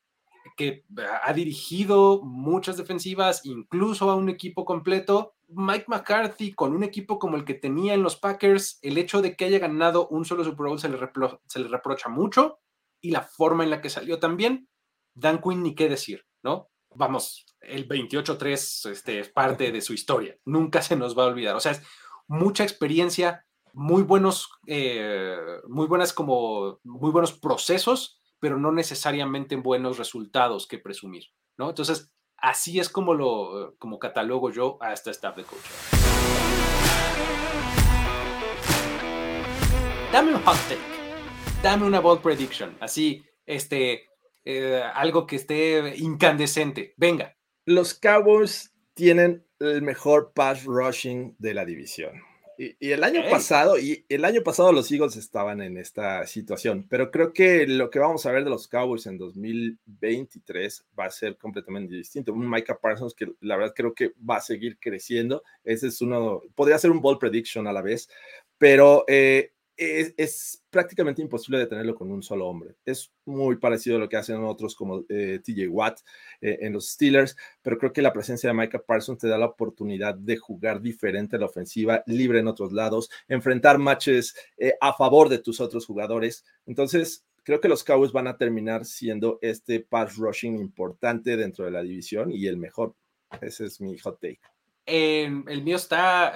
Que 0.56 0.84
ha 1.22 1.32
dirigido 1.32 2.22
muchas 2.22 2.76
defensivas, 2.76 3.44
incluso 3.44 4.10
a 4.10 4.16
un 4.16 4.28
equipo 4.28 4.64
completo, 4.64 5.36
Mike 5.48 5.86
McCarthy 5.88 6.52
con 6.52 6.74
un 6.74 6.84
equipo 6.84 7.18
como 7.18 7.36
el 7.36 7.44
que 7.44 7.54
tenía 7.54 7.94
en 7.94 8.02
los 8.02 8.16
Packers, 8.16 8.78
el 8.82 8.98
hecho 8.98 9.22
de 9.22 9.34
que 9.34 9.46
haya 9.46 9.58
ganado 9.58 10.08
un 10.08 10.24
solo 10.24 10.44
Super 10.44 10.66
Bowl 10.66 10.78
se 10.78 10.88
le, 10.88 11.68
reprocha 11.68 12.08
mucho 12.08 12.60
y 13.00 13.10
la 13.10 13.22
forma 13.22 13.64
en 13.64 13.70
la 13.70 13.80
que 13.80 13.90
salió 13.90 14.18
también. 14.18 14.68
Dan 15.14 15.40
Quinn 15.40 15.62
ni 15.62 15.74
qué 15.74 15.88
decir, 15.88 16.26
¿no? 16.42 16.70
Vamos, 16.94 17.46
el 17.60 17.88
28-3 17.88 18.90
este, 18.90 19.20
es 19.20 19.28
parte 19.30 19.72
de 19.72 19.80
su 19.80 19.92
historia, 19.92 20.36
nunca 20.44 20.82
se 20.82 20.96
nos 20.96 21.18
va 21.18 21.24
a 21.24 21.28
olvidar. 21.28 21.56
O 21.56 21.60
sea, 21.60 21.72
es 21.72 21.82
mucha 22.26 22.62
experiencia, 22.62 23.46
muy 23.72 24.02
buenos, 24.02 24.48
eh, 24.66 25.36
muy 25.66 25.86
buenas 25.86 26.12
como, 26.12 26.78
muy 26.84 27.10
buenos 27.10 27.32
procesos, 27.32 28.20
pero 28.38 28.58
no 28.58 28.70
necesariamente 28.70 29.56
buenos 29.56 29.98
resultados 29.98 30.66
que 30.66 30.78
presumir, 30.78 31.24
¿no? 31.56 31.70
Entonces, 31.70 32.12
Así 32.40 32.78
es 32.78 32.88
como 32.88 33.14
lo 33.14 33.74
como 33.78 33.98
catalogo 33.98 34.50
yo 34.50 34.78
a 34.80 34.92
este 34.92 35.10
staff 35.10 35.36
de 35.36 35.42
coach. 35.42 35.66
Dame 40.12 40.34
un 40.34 40.42
hot 40.42 40.56
take. 40.68 40.80
Dame 41.62 41.84
una 41.84 42.00
bold 42.00 42.22
prediction. 42.22 42.76
Así, 42.80 43.24
este, 43.44 44.04
eh, 44.44 44.82
algo 44.94 45.26
que 45.26 45.36
esté 45.36 45.96
incandescente. 45.96 46.94
Venga. 46.96 47.36
Los 47.66 47.94
Cowboys 47.94 48.72
tienen 48.94 49.44
el 49.58 49.82
mejor 49.82 50.32
pass 50.32 50.64
rushing 50.64 51.34
de 51.38 51.54
la 51.54 51.64
división. 51.64 52.27
Y, 52.58 52.90
el 52.90 53.04
año 53.04 53.22
pasado, 53.30 53.78
y 53.78 54.04
el 54.08 54.24
año 54.24 54.42
pasado 54.42 54.72
los 54.72 54.90
Eagles 54.90 55.14
estaban 55.14 55.62
en 55.62 55.78
esta 55.78 56.26
situación, 56.26 56.86
pero 56.88 57.12
creo 57.12 57.32
que 57.32 57.68
lo 57.68 57.88
que 57.88 58.00
vamos 58.00 58.26
a 58.26 58.32
ver 58.32 58.42
de 58.42 58.50
los 58.50 58.66
Cowboys 58.66 59.06
en 59.06 59.16
2023 59.16 60.86
va 60.98 61.04
a 61.04 61.10
ser 61.10 61.38
completamente 61.38 61.94
distinto. 61.94 62.32
Un 62.32 62.50
Micah 62.50 62.76
Parsons 62.76 63.14
que 63.14 63.32
la 63.40 63.56
verdad 63.56 63.74
creo 63.76 63.94
que 63.94 64.12
va 64.28 64.38
a 64.38 64.40
seguir 64.40 64.76
creciendo. 64.80 65.44
Ese 65.62 65.86
es 65.86 66.00
uno, 66.02 66.42
podría 66.56 66.78
ser 66.78 66.90
un 66.90 67.00
ball 67.00 67.18
prediction 67.18 67.68
a 67.68 67.72
la 67.72 67.80
vez, 67.80 68.08
pero 68.58 69.04
eh, 69.06 69.52
es, 69.78 70.64
prácticamente 70.70 71.22
imposible 71.22 71.58
detenerlo 71.58 71.94
con 71.94 72.10
un 72.10 72.22
solo 72.22 72.46
hombre. 72.46 72.74
Es 72.84 73.10
muy 73.24 73.56
parecido 73.56 73.96
a 73.96 74.00
lo 74.00 74.08
que 74.08 74.16
hacen 74.16 74.42
otros 74.44 74.74
como 74.74 75.04
eh, 75.08 75.40
TJ 75.42 75.68
Watt 75.68 76.00
eh, 76.40 76.58
en 76.60 76.74
los 76.74 76.90
Steelers, 76.90 77.36
pero 77.62 77.78
creo 77.78 77.92
que 77.92 78.02
la 78.02 78.12
presencia 78.12 78.50
de 78.50 78.54
Micah 78.54 78.82
Parsons 78.82 79.20
te 79.20 79.28
da 79.28 79.38
la 79.38 79.46
oportunidad 79.46 80.14
de 80.14 80.36
jugar 80.36 80.82
diferente 80.82 81.36
a 81.36 81.38
la 81.38 81.46
ofensiva, 81.46 82.02
libre 82.06 82.40
en 82.40 82.48
otros 82.48 82.72
lados, 82.72 83.08
enfrentar 83.28 83.78
matches 83.78 84.34
eh, 84.58 84.74
a 84.80 84.92
favor 84.92 85.28
de 85.28 85.38
tus 85.38 85.60
otros 85.60 85.86
jugadores. 85.86 86.44
Entonces, 86.66 87.24
creo 87.44 87.60
que 87.60 87.68
los 87.68 87.84
Cowboys 87.84 88.12
van 88.12 88.26
a 88.26 88.36
terminar 88.36 88.84
siendo 88.84 89.38
este 89.40 89.80
pass 89.80 90.16
rushing 90.16 90.58
importante 90.58 91.36
dentro 91.36 91.64
de 91.64 91.70
la 91.70 91.82
división 91.82 92.30
y 92.30 92.46
el 92.46 92.58
mejor. 92.58 92.94
Ese 93.40 93.66
es 93.66 93.80
mi 93.80 93.96
hot 93.98 94.20
take. 94.20 94.40
el 94.84 95.62
mío 95.62 95.76
está 95.76 96.34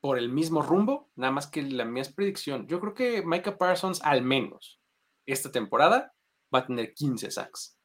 por 0.00 0.18
el 0.18 0.28
mismo 0.28 0.62
rumbo, 0.62 1.10
nada 1.16 1.32
más 1.32 1.46
que 1.46 1.62
la 1.62 1.84
mía 1.84 2.04
predicción. 2.14 2.66
Yo 2.68 2.80
creo 2.80 2.94
que 2.94 3.22
Micah 3.24 3.58
Parsons, 3.58 4.00
al 4.02 4.22
menos 4.22 4.80
esta 5.26 5.50
temporada, 5.50 6.14
va 6.54 6.60
a 6.60 6.66
tener 6.66 6.94
15 6.94 7.30
sacks. 7.30 7.76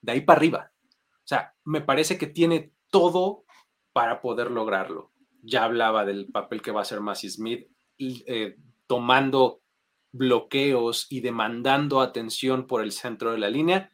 De 0.00 0.12
ahí 0.12 0.20
para 0.22 0.38
arriba. 0.38 0.72
O 0.84 1.26
sea, 1.28 1.54
me 1.64 1.80
parece 1.80 2.16
que 2.16 2.26
tiene 2.26 2.72
todo 2.90 3.44
para 3.92 4.20
poder 4.20 4.50
lograrlo. 4.50 5.12
Ya 5.42 5.64
hablaba 5.64 6.04
del 6.04 6.26
papel 6.26 6.62
que 6.62 6.70
va 6.70 6.80
a 6.80 6.82
hacer 6.82 7.00
Massey 7.00 7.30
Smith, 7.30 7.68
eh, 7.98 8.56
tomando 8.86 9.60
bloqueos 10.12 11.06
y 11.10 11.20
demandando 11.20 12.00
atención 12.00 12.66
por 12.66 12.82
el 12.82 12.92
centro 12.92 13.32
de 13.32 13.38
la 13.38 13.50
línea. 13.50 13.90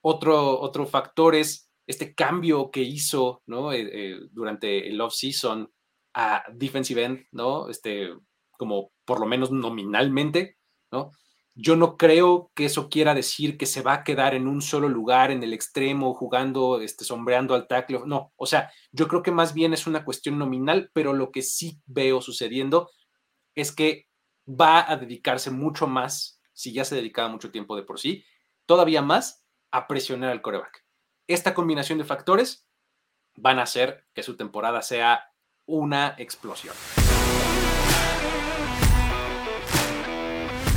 Otro, 0.00 0.58
otro 0.60 0.86
factor 0.86 1.34
es 1.34 1.70
este 1.86 2.14
cambio 2.14 2.70
que 2.70 2.80
hizo. 2.80 3.42
Eh, 3.46 3.90
eh, 3.92 4.20
durante 4.30 4.88
el 4.88 5.00
off-season 5.00 5.70
a 6.14 6.44
defensive 6.52 7.04
end, 7.04 7.26
¿no? 7.32 7.68
Este, 7.68 8.10
como 8.58 8.92
por 9.04 9.20
lo 9.20 9.26
menos 9.26 9.50
nominalmente, 9.50 10.58
¿no? 10.90 11.12
Yo 11.54 11.74
no 11.74 11.96
creo 11.96 12.52
que 12.54 12.66
eso 12.66 12.88
quiera 12.88 13.14
decir 13.14 13.58
que 13.58 13.66
se 13.66 13.82
va 13.82 13.94
a 13.94 14.04
quedar 14.04 14.34
en 14.34 14.46
un 14.46 14.62
solo 14.62 14.88
lugar, 14.88 15.32
en 15.32 15.42
el 15.42 15.52
extremo, 15.52 16.14
jugando, 16.14 16.80
este, 16.80 17.04
sombreando 17.04 17.54
al 17.54 17.66
tackle. 17.66 18.02
No, 18.06 18.32
o 18.36 18.46
sea, 18.46 18.70
yo 18.92 19.08
creo 19.08 19.24
que 19.24 19.32
más 19.32 19.54
bien 19.54 19.72
es 19.72 19.86
una 19.88 20.04
cuestión 20.04 20.38
nominal, 20.38 20.90
pero 20.92 21.14
lo 21.14 21.32
que 21.32 21.42
sí 21.42 21.80
veo 21.86 22.20
sucediendo 22.20 22.90
es 23.56 23.72
que 23.72 24.06
va 24.48 24.90
a 24.90 24.96
dedicarse 24.96 25.50
mucho 25.50 25.88
más, 25.88 26.40
si 26.52 26.72
ya 26.72 26.84
se 26.84 26.94
dedicaba 26.94 27.28
mucho 27.28 27.50
tiempo 27.50 27.74
de 27.74 27.82
por 27.82 27.98
sí, 27.98 28.24
todavía 28.66 29.02
más 29.02 29.44
a 29.72 29.88
presionar 29.88 30.30
al 30.30 30.42
coreback. 30.42 30.84
Esta 31.26 31.54
combinación 31.54 31.98
de 31.98 32.04
factores 32.04 32.68
van 33.34 33.58
a 33.58 33.62
hacer 33.62 34.06
que 34.14 34.22
su 34.22 34.36
temporada 34.36 34.80
sea 34.82 35.24
una 35.68 36.16
explosión. 36.18 36.74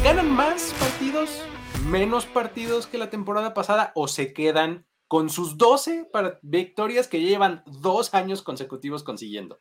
¿Ganan 0.03 0.31
más 0.31 0.75
partidos, 0.79 1.43
menos 1.89 2.25
partidos 2.25 2.87
que 2.87 2.97
la 2.97 3.09
temporada 3.09 3.53
pasada 3.53 3.91
o 3.95 4.07
se 4.07 4.33
quedan 4.33 4.85
con 5.07 5.29
sus 5.29 5.57
12 5.57 6.09
victorias 6.41 7.07
que 7.07 7.21
llevan 7.21 7.63
dos 7.65 8.13
años 8.13 8.41
consecutivos 8.41 9.03
consiguiendo? 9.03 9.59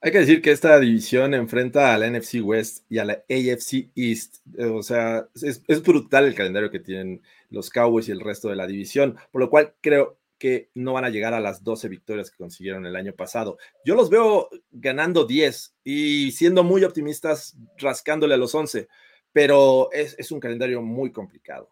Hay 0.00 0.12
que 0.12 0.20
decir 0.20 0.40
que 0.40 0.52
esta 0.52 0.78
división 0.78 1.34
enfrenta 1.34 1.94
a 1.94 1.98
la 1.98 2.08
NFC 2.08 2.40
West 2.42 2.84
y 2.88 2.98
a 2.98 3.04
la 3.04 3.24
AFC 3.28 3.90
East. 3.94 4.36
O 4.58 4.82
sea, 4.82 5.26
es, 5.34 5.62
es, 5.66 5.82
brutal 5.82 6.26
el 6.26 6.34
calendario 6.34 6.70
que 6.70 6.80
tienen 6.80 7.22
los 7.50 7.70
Cowboys 7.70 8.08
y 8.08 8.12
el 8.12 8.20
resto 8.20 8.48
de 8.48 8.56
la 8.56 8.66
división, 8.66 9.16
por 9.32 9.40
lo 9.40 9.50
cual 9.50 9.74
creo 9.80 10.18
que 10.38 10.70
no 10.74 10.92
van 10.92 11.04
a 11.04 11.10
llegar 11.10 11.34
a 11.34 11.40
las 11.40 11.62
12 11.64 11.88
victorias 11.88 12.30
que 12.30 12.36
consiguieron 12.36 12.86
el 12.86 12.96
año 12.96 13.14
pasado. 13.14 13.58
Yo 13.84 13.94
los 13.94 14.10
veo 14.10 14.48
ganando 14.70 15.24
10 15.24 15.76
y 15.84 16.32
siendo 16.32 16.64
muy 16.64 16.84
optimistas, 16.84 17.56
rascándole 17.78 18.34
a 18.34 18.38
los 18.38 18.54
11, 18.54 18.88
pero 19.32 19.90
es, 19.92 20.30
un 20.30 20.40
calendario 20.40 20.80
muy 20.80 21.12
complicado. 21.12 21.68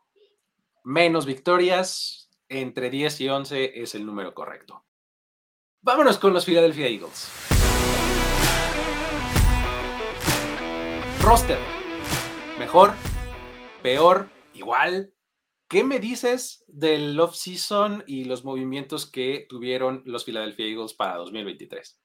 Menos 0.85 1.25
victorias, 1.25 2.29
entre 2.49 2.91
10 2.91 3.21
y 3.23 3.29
11 3.29 3.83
es 3.83 3.95
el 3.95 4.05
número 4.05 4.35
correcto. 4.35 4.85
Vámonos 5.81 6.19
con 6.19 6.33
los 6.33 6.45
Philadelphia 6.45 6.89
Eagles. 6.89 7.31
Roster. 11.23 11.59
Mejor, 12.59 12.93
peor, 13.83 14.29
igual, 14.53 15.14
¿Qué 15.69 15.83
me 15.83 15.99
dices 15.99 16.65
del 16.69 17.19
off-season 17.19 18.05
y 18.07 18.25
los 18.25 18.45
movimientos 18.45 19.11
que 19.11 19.47
tuvieron 19.49 20.03
los 20.05 20.25
Philadelphia 20.25 20.67
Eagles 20.67 20.95
para 20.95 21.17
2023? 21.17 21.99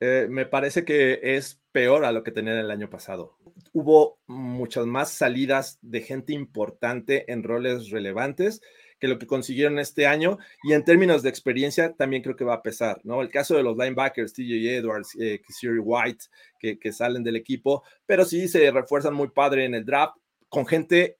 Eh, 0.00 0.26
me 0.30 0.46
parece 0.46 0.84
que 0.84 1.20
es 1.22 1.60
peor 1.72 2.04
a 2.04 2.12
lo 2.12 2.22
que 2.22 2.32
tenían 2.32 2.56
el 2.56 2.70
año 2.70 2.88
pasado. 2.88 3.36
Hubo 3.72 4.18
muchas 4.26 4.86
más 4.86 5.12
salidas 5.12 5.78
de 5.82 6.00
gente 6.00 6.32
importante 6.32 7.30
en 7.30 7.42
roles 7.42 7.90
relevantes 7.90 8.60
que 8.98 9.08
lo 9.08 9.18
que 9.18 9.26
consiguieron 9.26 9.78
este 9.78 10.06
año 10.06 10.38
y 10.62 10.72
en 10.72 10.84
términos 10.84 11.22
de 11.22 11.30
experiencia 11.30 11.94
también 11.94 12.22
creo 12.22 12.36
que 12.36 12.44
va 12.44 12.54
a 12.54 12.62
pesar, 12.62 13.00
¿no? 13.04 13.22
El 13.22 13.30
caso 13.30 13.56
de 13.56 13.62
los 13.62 13.76
linebackers, 13.76 14.32
TJ 14.32 14.76
Edwards, 14.76 15.16
eh, 15.18 15.40
White, 15.82 16.24
que, 16.58 16.78
que 16.78 16.92
salen 16.92 17.22
del 17.22 17.36
equipo, 17.36 17.82
pero 18.04 18.24
sí 18.24 18.48
se 18.48 18.70
refuerzan 18.70 19.14
muy 19.14 19.28
padre 19.28 19.64
en 19.64 19.74
el 19.74 19.86
draft 19.86 20.16
con 20.48 20.66
gente 20.66 21.19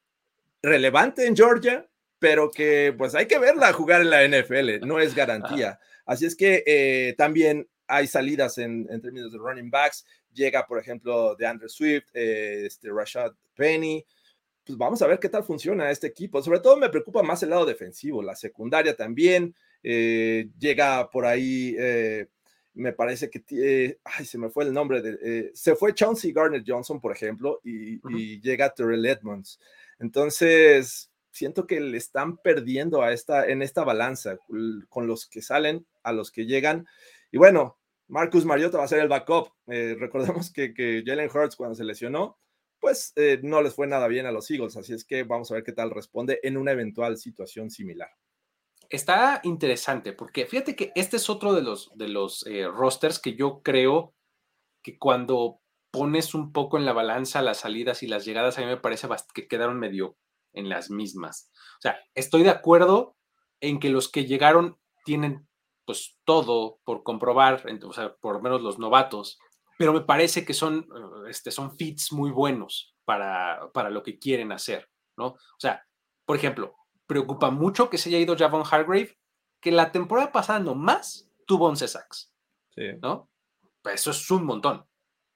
relevante 0.63 1.27
en 1.27 1.37
Georgia, 1.37 1.89
pero 2.19 2.51
que 2.51 2.95
pues 2.97 3.15
hay 3.15 3.27
que 3.27 3.39
verla 3.39 3.73
jugar 3.73 4.03
en 4.03 4.11
la 4.11 4.27
NFL, 4.27 4.87
no 4.87 5.01
es 5.01 5.15
garantía. 5.17 5.81
Así 6.05 6.27
es 6.27 6.37
que 6.37 6.63
eh, 6.67 7.15
también 7.17 7.69
hay 7.87 8.07
salidas 8.07 8.59
en, 8.59 8.87
términos 9.01 9.33
de 9.33 9.39
running 9.39 9.71
backs. 9.71 10.05
Llega, 10.33 10.67
por 10.67 10.79
ejemplo, 10.79 11.35
de 11.35 11.47
Andrew 11.47 11.69
Swift, 11.69 12.09
eh, 12.15 12.67
este 12.67 12.91
Rashad 12.91 13.33
Penny. 13.55 14.05
Pues 14.65 14.79
vamos 14.79 15.03
a 15.03 15.07
ver 15.07 15.19
qué 15.19 15.29
tal 15.29 15.43
funciona 15.43 15.91
este 15.91 16.07
equipo. 16.07 16.43
Sobre 16.43 16.61
todo 16.61 16.77
me 16.77 16.91
preocupa 16.91 17.23
más 17.23 17.43
el 17.43 17.51
lado 17.51 17.65
defensivo, 17.65 18.23
la 18.23 18.37
secundaria 18.37 18.95
también. 18.95 19.55
Eh, 19.83 20.49
llega 20.59 21.09
por 21.11 21.25
ahí, 21.25 21.75
me 22.75 22.93
parece 22.93 23.31
que, 23.31 23.99
ay, 24.05 24.25
se 24.25 24.39
me 24.39 24.51
fue 24.51 24.65
el 24.65 24.73
nombre, 24.73 25.01
de, 25.01 25.51
se 25.55 25.75
fue 25.75 25.95
Chauncey 25.95 26.33
Garner 26.33 26.63
Johnson, 26.65 27.01
por 27.01 27.13
ejemplo, 27.13 27.61
y, 27.65 27.99
y 28.17 28.41
llega 28.41 28.71
Terrell 28.71 29.07
Edmonds. 29.07 29.59
Entonces, 30.01 31.11
siento 31.31 31.67
que 31.67 31.81
le 31.81 31.97
están 31.97 32.39
perdiendo 32.39 33.03
a 33.03 33.13
esta, 33.13 33.47
en 33.47 33.63
esta 33.63 33.85
balanza 33.85 34.39
con 34.89 35.07
los 35.07 35.29
que 35.29 35.43
salen, 35.43 35.87
a 36.03 36.13
los 36.13 36.31
que 36.31 36.47
llegan. 36.47 36.87
Y 37.31 37.39
bueno, 37.39 37.79
Marcus 38.09 38.45
Mariota 38.45 38.79
va 38.79 38.85
a 38.85 38.89
ser 38.89 39.01
el 39.01 39.09
backup. 39.09 39.53
Eh, 39.69 39.97
recordemos 39.99 40.53
que, 40.53 40.75
que, 40.75 41.03
Jalen 41.07 41.31
Hurts 41.33 41.55
cuando 41.55 41.77
se 41.77 41.85
lesionó, 41.85 42.39
pues 42.81 43.13
eh, 43.17 43.39
no 43.43 43.63
les 43.63 43.75
fue 43.75 43.87
nada 43.87 44.09
bien 44.09 44.27
a 44.27 44.33
los 44.33 44.51
Eagles. 44.51 44.77
Así 44.77 44.95
es 44.95 45.05
que 45.05 45.23
vamos 45.23 45.51
a 45.51 45.55
ver 45.55 45.65
qué 45.65 45.73
tal 45.73 45.91
responde 45.91 46.41
en 46.43 46.57
una 46.57 46.73
eventual 46.73 47.17
situación 47.19 47.71
similar. 47.71 48.11
Está 48.89 49.41
interesante 49.45 50.13
porque 50.13 50.47
fíjate 50.47 50.75
que 50.75 50.91
este 50.97 51.19
es 51.19 51.31
otro 51.31 51.53
de 51.55 51.63
los, 51.63 51.93
de 51.95 52.09
los 52.09 52.45
eh, 52.47 52.67
rosters 52.67 53.21
que 53.21 53.37
yo 53.37 53.61
creo 53.63 54.15
que 54.83 54.99
cuando 54.99 55.60
pones 55.91 56.35
un 56.35 56.53
poco 56.53 56.79
en 56.79 56.85
la 56.85 56.93
balanza 56.93 57.43
las 57.43 57.61
salidas 57.61 58.03
y 58.03 58.07
las 58.07 58.25
llegadas, 58.25 58.59
a 58.59 58.61
mí 58.61 58.67
me 58.67 58.77
parece 58.77 59.09
que 59.35 59.49
quedaron 59.49 59.79
medio 59.79 60.17
en 60.53 60.69
las 60.69 60.91
mismas. 60.91 61.51
O 61.79 61.81
sea, 61.81 61.99
estoy 62.15 62.43
de 62.43 62.51
acuerdo 62.51 63.17
en 63.61 63.81
que 63.81 63.91
los 63.91 64.11
que 64.11 64.27
llegaron 64.27 64.79
tienen 65.05 65.49
pues 65.85 66.19
todo 66.25 66.79
por 66.85 67.03
comprobar, 67.03 67.65
o 67.85 67.93
sea, 67.93 68.15
por 68.17 68.37
lo 68.37 68.43
menos 68.43 68.63
los 68.63 68.79
novatos, 68.79 69.39
pero 69.77 69.93
me 69.93 70.03
parece 70.03 70.45
que 70.45 70.55
son, 70.55 70.87
este, 71.29 71.51
son 71.51 71.77
fits 71.77 72.13
muy 72.13 72.31
buenos 72.31 72.95
para, 73.05 73.71
para 73.73 73.91
lo 73.91 74.03
que 74.03 74.19
quieren 74.19 74.53
hacer, 74.53 74.89
¿no? 75.17 75.27
O 75.27 75.59
sea, 75.59 75.85
por 76.25 76.37
ejemplo, 76.37 76.77
preocupa 77.07 77.51
mucho 77.51 77.91
que 77.91 77.99
se 77.99 78.09
haya 78.09 78.19
ido 78.19 78.37
Javon 78.37 78.63
Hargrave, 78.71 79.19
que 79.61 79.73
la 79.73 79.91
temporada 79.91 80.31
pasada 80.31 80.61
nomás 80.61 81.29
tuvo 81.47 81.67
11 81.67 81.89
sacks, 81.89 82.33
sí. 82.75 82.83
¿no? 83.03 83.29
Pues 83.83 83.97
eso 83.97 84.13
es 84.13 84.31
un 84.31 84.45
montón 84.45 84.87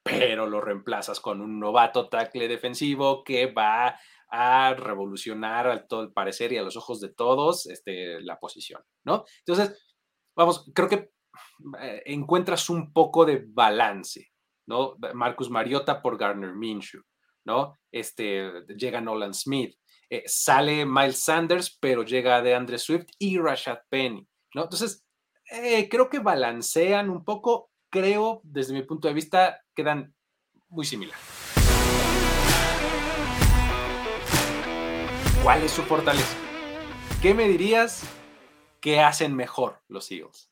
pero 0.05 0.47
lo 0.47 0.61
reemplazas 0.61 1.19
con 1.19 1.41
un 1.41 1.59
novato 1.59 2.09
tackle 2.09 2.47
defensivo 2.47 3.25
que 3.25 3.47
va 3.47 3.99
a 4.29 4.75
revolucionar 4.75 5.67
al 5.67 5.89
todo 5.89 6.03
el 6.03 6.13
parecer 6.13 6.53
y 6.53 6.59
a 6.59 6.63
los 6.63 6.77
ojos 6.77 7.01
de 7.01 7.09
todos 7.09 7.67
este, 7.67 8.21
la 8.21 8.39
posición, 8.39 8.83
¿no? 9.05 9.25
Entonces, 9.47 9.83
vamos, 10.37 10.71
creo 10.75 10.89
que 10.89 11.13
eh, 11.81 12.03
encuentras 12.07 12.69
un 12.69 12.93
poco 12.93 13.25
de 13.25 13.45
balance, 13.49 14.31
¿no? 14.67 14.97
Marcus 15.15 15.49
Mariota 15.49 16.03
por 16.03 16.19
Garner 16.19 16.55
Minshew, 16.55 17.03
¿no? 17.47 17.79
Este, 17.91 18.51
llega 18.77 19.01
Nolan 19.01 19.33
Smith, 19.33 19.75
eh, 20.11 20.25
sale 20.27 20.85
Miles 20.85 21.25
Sanders, 21.25 21.79
pero 21.81 22.03
llega 22.03 22.43
de 22.43 22.55
Andre 22.55 22.79
Swift 22.79 23.07
y 23.19 23.39
Rashad 23.39 23.79
Penny, 23.89 24.29
¿no? 24.55 24.65
Entonces, 24.65 25.07
eh, 25.51 25.89
creo 25.89 26.11
que 26.11 26.19
balancean 26.19 27.09
un 27.09 27.25
poco 27.25 27.71
creo, 27.95 28.41
desde 28.43 28.73
mi 28.75 28.83
punto 28.83 29.07
de 29.07 29.15
vista, 29.15 29.63
quedan 29.73 30.13
muy 30.69 30.85
similares. 30.85 31.23
¿Cuál 35.45 35.63
es 35.63 35.71
su 35.71 35.83
fortaleza? 35.83 36.37
¿Qué 37.23 37.35
me 37.35 37.47
dirías 37.47 38.03
que 38.81 38.99
hacen 38.99 39.37
mejor 39.37 39.79
los 39.87 40.11
Eagles? 40.11 40.51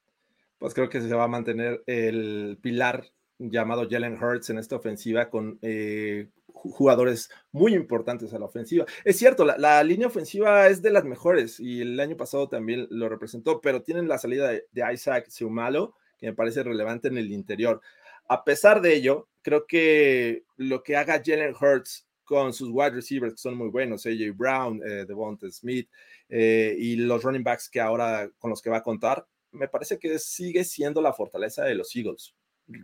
Pues 0.59 0.73
creo 0.73 0.89
que 0.89 1.01
se 1.01 1.13
va 1.13 1.25
a 1.25 1.29
mantener 1.29 1.83
el 1.87 2.61
pilar 2.63 3.11
llamado 3.41 3.89
Jalen 3.91 4.23
Hurts 4.23 4.51
en 4.51 4.59
esta 4.59 4.77
ofensiva 4.77 5.29
con 5.29 5.59
eh, 5.63 6.29
jugadores 6.47 7.29
muy 7.51 7.75
importantes 7.75 8.33
a 8.33 8.39
la 8.39 8.45
ofensiva. 8.45 8.87
Es 9.05 9.19
cierto, 9.19 9.45
la, 9.45 9.83
línea 9.83 10.07
ofensiva 10.07 10.69
es 10.69 10.81
de 10.81 10.93
las 10.93 11.05
mejores 11.05 11.59
y 11.59 11.81
el 11.81 11.99
año 11.99 12.17
pasado 12.17 12.49
también 12.49 12.87
lo 12.91 13.09
representó, 13.09 13.61
pero 13.61 13.83
tienen 13.83 14.07
la 14.07 14.19
salida 14.19 14.49
de, 14.49 14.69
de 14.71 14.93
Isaac 14.95 15.27
Seumalo, 15.29 15.97
me 16.27 16.35
parece 16.35 16.63
relevante 16.63 17.09
en 17.09 17.19
el 17.19 17.31
interior. 17.31 17.81
A 18.29 18.45
pesar 18.45 18.81
de 18.81 18.95
ello, 18.95 19.29
creo 19.43 19.67
que 19.67 20.45
lo 20.57 20.83
que 20.83 20.97
haga 20.97 21.23
Jalen 21.25 21.55
Hurts 21.61 22.07
con 22.25 22.53
sus 22.53 22.71
wide 22.71 22.91
receivers 22.91 23.35
que 23.35 23.39
son 23.39 23.57
muy 23.57 23.69
buenos, 23.69 24.07
AJ 24.07 24.35
Brown, 24.35 24.81
eh, 24.87 25.05
Devonta 25.07 25.51
Smith 25.51 25.91
eh, 26.29 26.75
y 26.79 26.97
los 26.97 27.23
running 27.23 27.43
backs 27.43 27.69
que 27.69 27.81
ahora 27.81 28.31
con 28.39 28.51
los 28.51 28.63
que 28.63 28.71
va 28.71 28.79
a 28.79 28.83
contar, 28.83 29.27
me 29.51 29.69
parece 29.69 29.99
que 29.99 30.19
sigue 30.19 30.65
siendo 30.65 31.03
la 31.03 31.13
fortaleza 31.13 31.65
de 31.65 31.75
los 31.75 31.95
Eagles. 31.95 32.35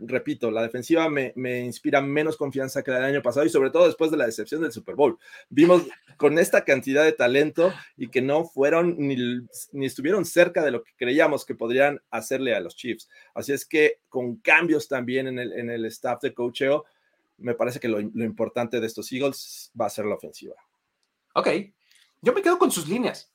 Repito, 0.01 0.51
la 0.51 0.61
defensiva 0.61 1.09
me, 1.09 1.33
me 1.35 1.59
inspira 1.61 2.01
menos 2.01 2.37
confianza 2.37 2.83
que 2.83 2.91
la 2.91 2.97
del 2.97 3.15
año 3.15 3.21
pasado 3.21 3.45
y 3.45 3.49
sobre 3.49 3.69
todo 3.69 3.87
después 3.87 4.11
de 4.11 4.17
la 4.17 4.25
decepción 4.25 4.61
del 4.61 4.71
Super 4.71 4.95
Bowl. 4.95 5.17
Vimos 5.49 5.83
con 6.17 6.37
esta 6.37 6.65
cantidad 6.65 7.03
de 7.03 7.13
talento 7.13 7.73
y 7.97 8.09
que 8.09 8.21
no 8.21 8.45
fueron 8.45 8.95
ni, 8.97 9.15
ni 9.71 9.85
estuvieron 9.85 10.25
cerca 10.25 10.63
de 10.63 10.71
lo 10.71 10.83
que 10.83 10.91
creíamos 10.97 11.45
que 11.45 11.55
podrían 11.55 12.01
hacerle 12.11 12.55
a 12.55 12.59
los 12.59 12.75
Chiefs. 12.75 13.09
Así 13.33 13.53
es 13.53 13.65
que 13.65 13.99
con 14.09 14.37
cambios 14.37 14.87
también 14.87 15.27
en 15.27 15.39
el, 15.39 15.53
en 15.53 15.69
el 15.69 15.85
staff 15.85 16.21
de 16.21 16.33
coacheo, 16.33 16.85
me 17.39 17.55
parece 17.55 17.79
que 17.79 17.87
lo, 17.87 17.99
importante 17.99 18.79
de 18.79 18.87
estos 18.87 19.11
Eagles 19.11 19.71
va 19.79 19.85
a 19.85 19.89
ser 19.89 20.05
la 20.05 20.15
ofensiva. 20.15 20.55
Ok, 21.33 21.47
yo 22.21 22.33
me 22.33 22.41
quedo 22.41 22.57
con 22.57 22.71
sus 22.71 22.87
líneas, 22.87 23.33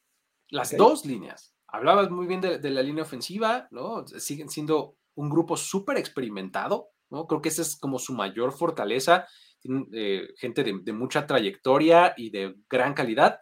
las 0.48 0.76
dos 0.76 1.04
líneas. 1.04 1.54
Hablabas 1.66 2.10
muy 2.10 2.26
bien 2.26 2.40
de, 2.40 2.70
la 2.70 2.82
línea 2.82 3.02
ofensiva, 3.02 3.66
¿no? 3.70 4.06
Siguen 4.06 4.48
siendo 4.48 4.96
un 5.14 5.30
grupo 5.30 5.56
súper 5.56 5.96
experimentado, 5.96 6.90
¿no? 7.10 7.26
Creo 7.26 7.40
que 7.40 7.48
esa 7.48 7.62
es 7.62 7.76
como 7.76 7.98
su 7.98 8.14
mayor 8.14 8.52
fortaleza. 8.52 9.26
Tienen 9.60 9.88
eh, 9.92 10.28
gente 10.36 10.64
de, 10.64 10.92
mucha 10.92 11.26
trayectoria 11.26 12.14
y 12.16 12.30
de 12.30 12.54
gran 12.68 12.94
calidad. 12.94 13.40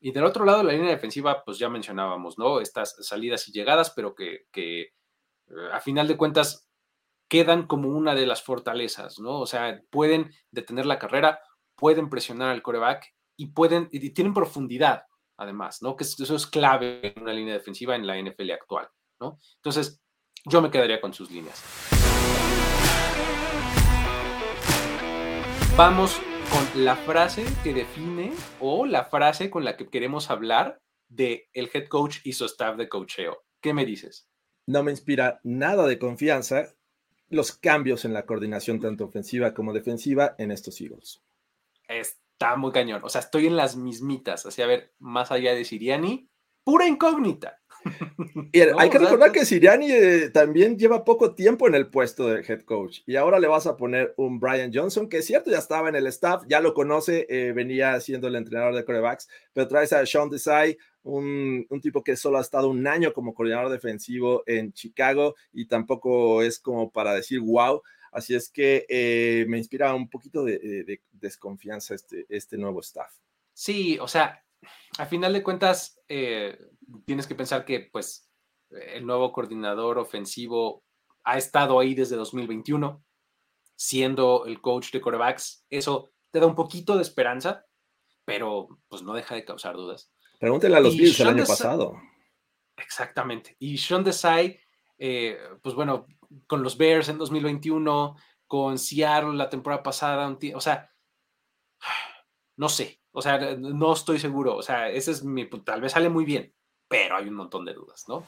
Y 0.00 0.12
del 0.12 0.24
otro 0.24 0.44
lado, 0.44 0.62
la 0.62 0.72
línea 0.72 0.90
defensiva, 0.90 1.44
pues 1.44 1.58
ya 1.58 1.68
mencionábamos, 1.68 2.38
¿no? 2.38 2.60
Estas 2.60 2.96
salidas 3.06 3.46
y 3.48 3.52
llegadas, 3.52 3.90
pero 3.90 4.14
que, 4.14 4.46
eh, 4.54 4.92
a 5.72 5.80
final 5.80 6.08
de 6.08 6.16
cuentas 6.16 6.66
quedan 7.28 7.66
como 7.66 7.90
una 7.90 8.14
de 8.14 8.26
las 8.26 8.42
fortalezas, 8.42 9.20
¿no? 9.20 9.40
O 9.40 9.46
sea, 9.46 9.80
pueden 9.90 10.32
detener 10.50 10.86
la 10.86 10.98
carrera, 10.98 11.40
pueden 11.76 12.08
presionar 12.08 12.50
al 12.50 12.62
coreback 12.62 13.14
y 13.36 13.48
pueden, 13.48 13.88
y 13.92 14.10
tienen 14.10 14.34
profundidad, 14.34 15.04
además, 15.36 15.80
¿no? 15.82 15.96
Que 15.96 16.04
eso 16.04 16.34
es 16.34 16.46
clave 16.46 17.14
en 17.14 17.22
una 17.22 17.32
línea 17.32 17.54
defensiva 17.54 17.94
en 17.94 18.06
la 18.06 18.18
NFL 18.18 18.50
actual, 18.50 18.88
¿no? 19.20 19.38
Entonces, 19.56 20.02
yo 20.44 20.62
me 20.62 20.70
quedaría 20.70 21.00
con 21.00 21.12
sus 21.12 21.30
líneas. 21.30 21.62
Vamos 25.76 26.20
con 26.50 26.84
la 26.84 26.96
frase 26.96 27.44
que 27.62 27.72
define 27.72 28.32
o 28.60 28.86
la 28.86 29.04
frase 29.04 29.50
con 29.50 29.64
la 29.64 29.76
que 29.76 29.88
queremos 29.88 30.30
hablar 30.30 30.80
de 31.08 31.48
el 31.52 31.70
head 31.72 31.88
coach 31.88 32.18
y 32.24 32.32
su 32.32 32.44
staff 32.44 32.76
de 32.76 32.88
coacheo. 32.88 33.44
¿Qué 33.60 33.72
me 33.72 33.84
dices? 33.84 34.28
No 34.66 34.82
me 34.82 34.90
inspira 34.90 35.40
nada 35.42 35.86
de 35.86 35.98
confianza 35.98 36.74
los 37.28 37.52
cambios 37.52 38.04
en 38.04 38.12
la 38.12 38.26
coordinación 38.26 38.80
tanto 38.80 39.04
ofensiva 39.04 39.54
como 39.54 39.72
defensiva 39.72 40.34
en 40.38 40.50
estos 40.50 40.80
Eagles. 40.80 41.22
Está 41.86 42.56
muy 42.56 42.72
cañón. 42.72 43.00
O 43.04 43.08
sea, 43.08 43.20
estoy 43.20 43.46
en 43.46 43.56
las 43.56 43.76
mismitas. 43.76 44.46
Así, 44.46 44.62
a 44.62 44.66
ver, 44.66 44.92
más 44.98 45.30
allá 45.30 45.54
de 45.54 45.64
Siriani, 45.64 46.28
pura 46.64 46.86
incógnita. 46.86 47.59
Y 48.52 48.60
hay 48.60 48.90
que 48.90 48.98
recordar 48.98 49.32
que 49.32 49.44
Siriani 49.44 49.90
eh, 49.90 50.30
también 50.30 50.78
lleva 50.78 51.04
poco 51.04 51.34
tiempo 51.34 51.68
en 51.68 51.74
el 51.74 51.88
puesto 51.88 52.28
de 52.28 52.40
head 52.40 52.62
coach 52.62 53.00
y 53.06 53.16
ahora 53.16 53.38
le 53.38 53.48
vas 53.48 53.66
a 53.66 53.76
poner 53.76 54.14
un 54.16 54.38
Brian 54.38 54.70
Johnson, 54.72 55.08
que 55.08 55.18
es 55.18 55.26
cierto, 55.26 55.50
ya 55.50 55.58
estaba 55.58 55.88
en 55.88 55.96
el 55.96 56.06
staff, 56.08 56.42
ya 56.48 56.60
lo 56.60 56.74
conoce, 56.74 57.26
eh, 57.28 57.52
venía 57.52 57.98
siendo 58.00 58.28
el 58.28 58.36
entrenador 58.36 58.74
de 58.74 58.84
corebacks, 58.84 59.28
pero 59.52 59.68
traes 59.68 59.92
a 59.92 60.04
Sean 60.04 60.28
Desai, 60.28 60.76
un, 61.02 61.66
tipo 61.82 62.02
que 62.04 62.16
solo 62.16 62.38
ha 62.38 62.42
estado 62.42 62.68
un 62.68 62.86
año 62.86 63.12
como 63.12 63.34
coordinador 63.34 63.70
defensivo 63.70 64.42
en 64.46 64.72
Chicago 64.72 65.34
y 65.52 65.66
tampoco 65.66 66.42
es 66.42 66.58
como 66.58 66.90
para 66.90 67.14
decir 67.14 67.40
wow. 67.40 67.82
Así 68.12 68.34
es 68.34 68.50
que 68.50 68.86
eh, 68.88 69.44
me 69.48 69.56
inspira 69.56 69.94
un 69.94 70.10
poquito 70.10 70.44
de, 70.44 71.00
desconfianza 71.12 71.94
este, 71.94 72.26
este 72.28 72.58
nuevo 72.58 72.80
staff. 72.80 73.12
Sí, 73.54 73.98
o 74.00 74.08
sea, 74.08 74.42
a 74.98 75.06
final 75.06 75.32
de 75.32 75.42
cuentas, 75.42 76.00
eh, 76.08 76.58
tienes 77.04 77.26
que 77.26 77.34
pensar 77.34 77.64
que 77.64 77.88
pues 77.92 78.30
el 78.70 79.06
nuevo 79.06 79.32
coordinador 79.32 79.98
ofensivo 79.98 80.84
ha 81.24 81.36
estado 81.36 81.78
ahí 81.78 81.94
desde 81.94 82.16
2021, 82.16 83.02
siendo 83.76 84.46
el 84.46 84.60
coach 84.60 84.92
de 84.92 85.00
corebacks. 85.00 85.64
Eso 85.68 86.12
te 86.30 86.40
da 86.40 86.46
un 86.46 86.54
poquito 86.54 86.96
de 86.96 87.02
esperanza, 87.02 87.64
pero 88.24 88.68
pues 88.88 89.02
no 89.02 89.12
deja 89.12 89.34
de 89.34 89.44
causar 89.44 89.74
dudas. 89.74 90.12
Pregúntele 90.38 90.76
a 90.76 90.80
los 90.80 90.96
Bills 90.96 91.20
el 91.20 91.28
año 91.28 91.44
pasado. 91.44 91.94
Exactamente. 92.76 93.56
Y 93.58 93.76
Sean 93.76 94.04
Desai, 94.04 94.58
eh, 94.98 95.38
pues 95.62 95.74
bueno, 95.74 96.06
con 96.46 96.62
los 96.62 96.78
Bears 96.78 97.08
en 97.08 97.18
2021, 97.18 98.16
con 98.46 98.78
Seattle 98.78 99.34
la 99.34 99.50
temporada 99.50 99.82
pasada, 99.82 100.36
o 100.54 100.60
sea, 100.60 100.90
no 102.56 102.68
sé, 102.68 103.00
o 103.12 103.22
sea, 103.22 103.56
no 103.56 103.92
estoy 103.92 104.18
seguro, 104.18 104.56
o 104.56 104.62
sea, 104.62 104.88
ese 104.88 105.10
es 105.10 105.24
mi, 105.24 105.48
tal 105.64 105.80
vez 105.80 105.92
sale 105.92 106.08
muy 106.08 106.24
bien, 106.24 106.54
pero 106.90 107.16
hay 107.16 107.28
un 107.28 107.34
montón 107.34 107.64
de 107.64 107.72
dudas, 107.72 108.04
¿no? 108.08 108.26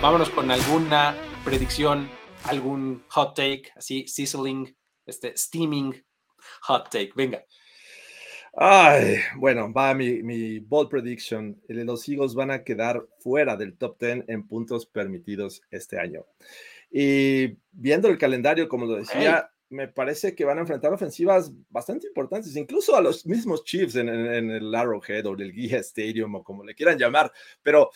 Vámonos 0.00 0.30
con 0.30 0.48
alguna 0.48 1.16
predicción, 1.44 2.08
algún 2.44 3.04
hot 3.08 3.34
take, 3.34 3.64
así, 3.74 4.06
sizzling, 4.06 4.76
este, 5.06 5.36
steaming 5.36 5.92
hot 6.62 6.88
take. 6.88 7.10
Venga. 7.16 7.44
Ay, 8.54 9.16
bueno, 9.38 9.72
va 9.72 9.92
mi, 9.92 10.22
mi 10.22 10.60
bold 10.60 10.88
prediction. 10.88 11.60
Los 11.66 12.08
Eagles 12.08 12.34
van 12.34 12.52
a 12.52 12.62
quedar 12.62 13.04
fuera 13.18 13.56
del 13.56 13.76
top 13.76 13.98
10 13.98 14.28
en 14.28 14.46
puntos 14.46 14.86
permitidos 14.86 15.62
este 15.70 15.98
año. 15.98 16.24
Y 16.92 17.58
viendo 17.72 18.08
el 18.08 18.18
calendario, 18.18 18.68
como 18.68 18.86
lo 18.86 18.94
decía, 18.94 19.50
me 19.76 19.88
parece 19.88 20.34
que 20.34 20.46
van 20.46 20.56
a 20.56 20.62
enfrentar 20.62 20.92
ofensivas 20.92 21.52
bastante 21.68 22.06
importantes, 22.06 22.56
incluso 22.56 22.96
a 22.96 23.02
los 23.02 23.26
mismos 23.26 23.62
Chiefs 23.62 23.96
en, 23.96 24.08
el 24.08 24.74
Arrowhead 24.74 25.26
o 25.26 25.34
el 25.34 25.52
Guía 25.52 25.78
Stadium 25.80 26.34
o 26.36 26.42
como 26.42 26.64
le 26.64 26.74
quieran 26.74 26.98
llamar. 26.98 27.30
Pero 27.62 27.90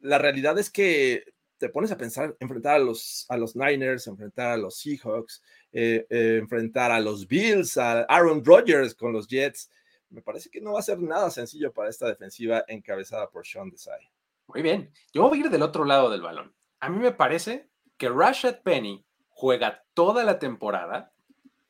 la 0.00 0.16
realidad 0.16 0.58
es 0.58 0.70
que 0.70 1.24
te 1.58 1.68
pones 1.68 1.92
a 1.92 1.98
pensar, 1.98 2.34
enfrentar 2.40 2.76
a 2.76 2.78
los, 2.78 3.26
a 3.28 3.36
los 3.36 3.54
Niners, 3.54 4.06
enfrentar 4.06 4.52
a 4.52 4.56
los 4.56 4.78
Seahawks, 4.78 5.42
eh, 5.72 6.06
eh, 6.08 6.38
enfrentar 6.40 6.90
a 6.90 7.00
los 7.00 7.28
Bills, 7.28 7.76
a 7.76 8.00
Aaron 8.04 8.42
Rodgers 8.42 8.94
con 8.94 9.12
los 9.12 9.28
Jets. 9.28 9.70
Me 10.08 10.22
parece 10.22 10.48
que 10.48 10.62
no 10.62 10.72
va 10.72 10.80
a 10.80 10.82
ser 10.82 10.98
nada 11.00 11.30
sencillo 11.30 11.70
para 11.70 11.90
esta 11.90 12.06
defensiva 12.06 12.64
encabezada 12.66 13.28
por 13.28 13.46
Sean 13.46 13.68
Desai. 13.68 14.10
Muy 14.46 14.62
bien, 14.62 14.90
yo 15.12 15.28
voy 15.28 15.38
a 15.38 15.40
ir 15.42 15.50
del 15.50 15.62
otro 15.62 15.84
lado 15.84 16.10
del 16.10 16.22
balón. 16.22 16.54
A 16.80 16.88
mí 16.88 16.98
me 16.98 17.12
parece 17.12 17.68
que 17.98 18.08
Rashad 18.08 18.62
Penny 18.62 19.04
juega 19.40 19.86
toda 19.94 20.22
la 20.22 20.38
temporada, 20.38 21.14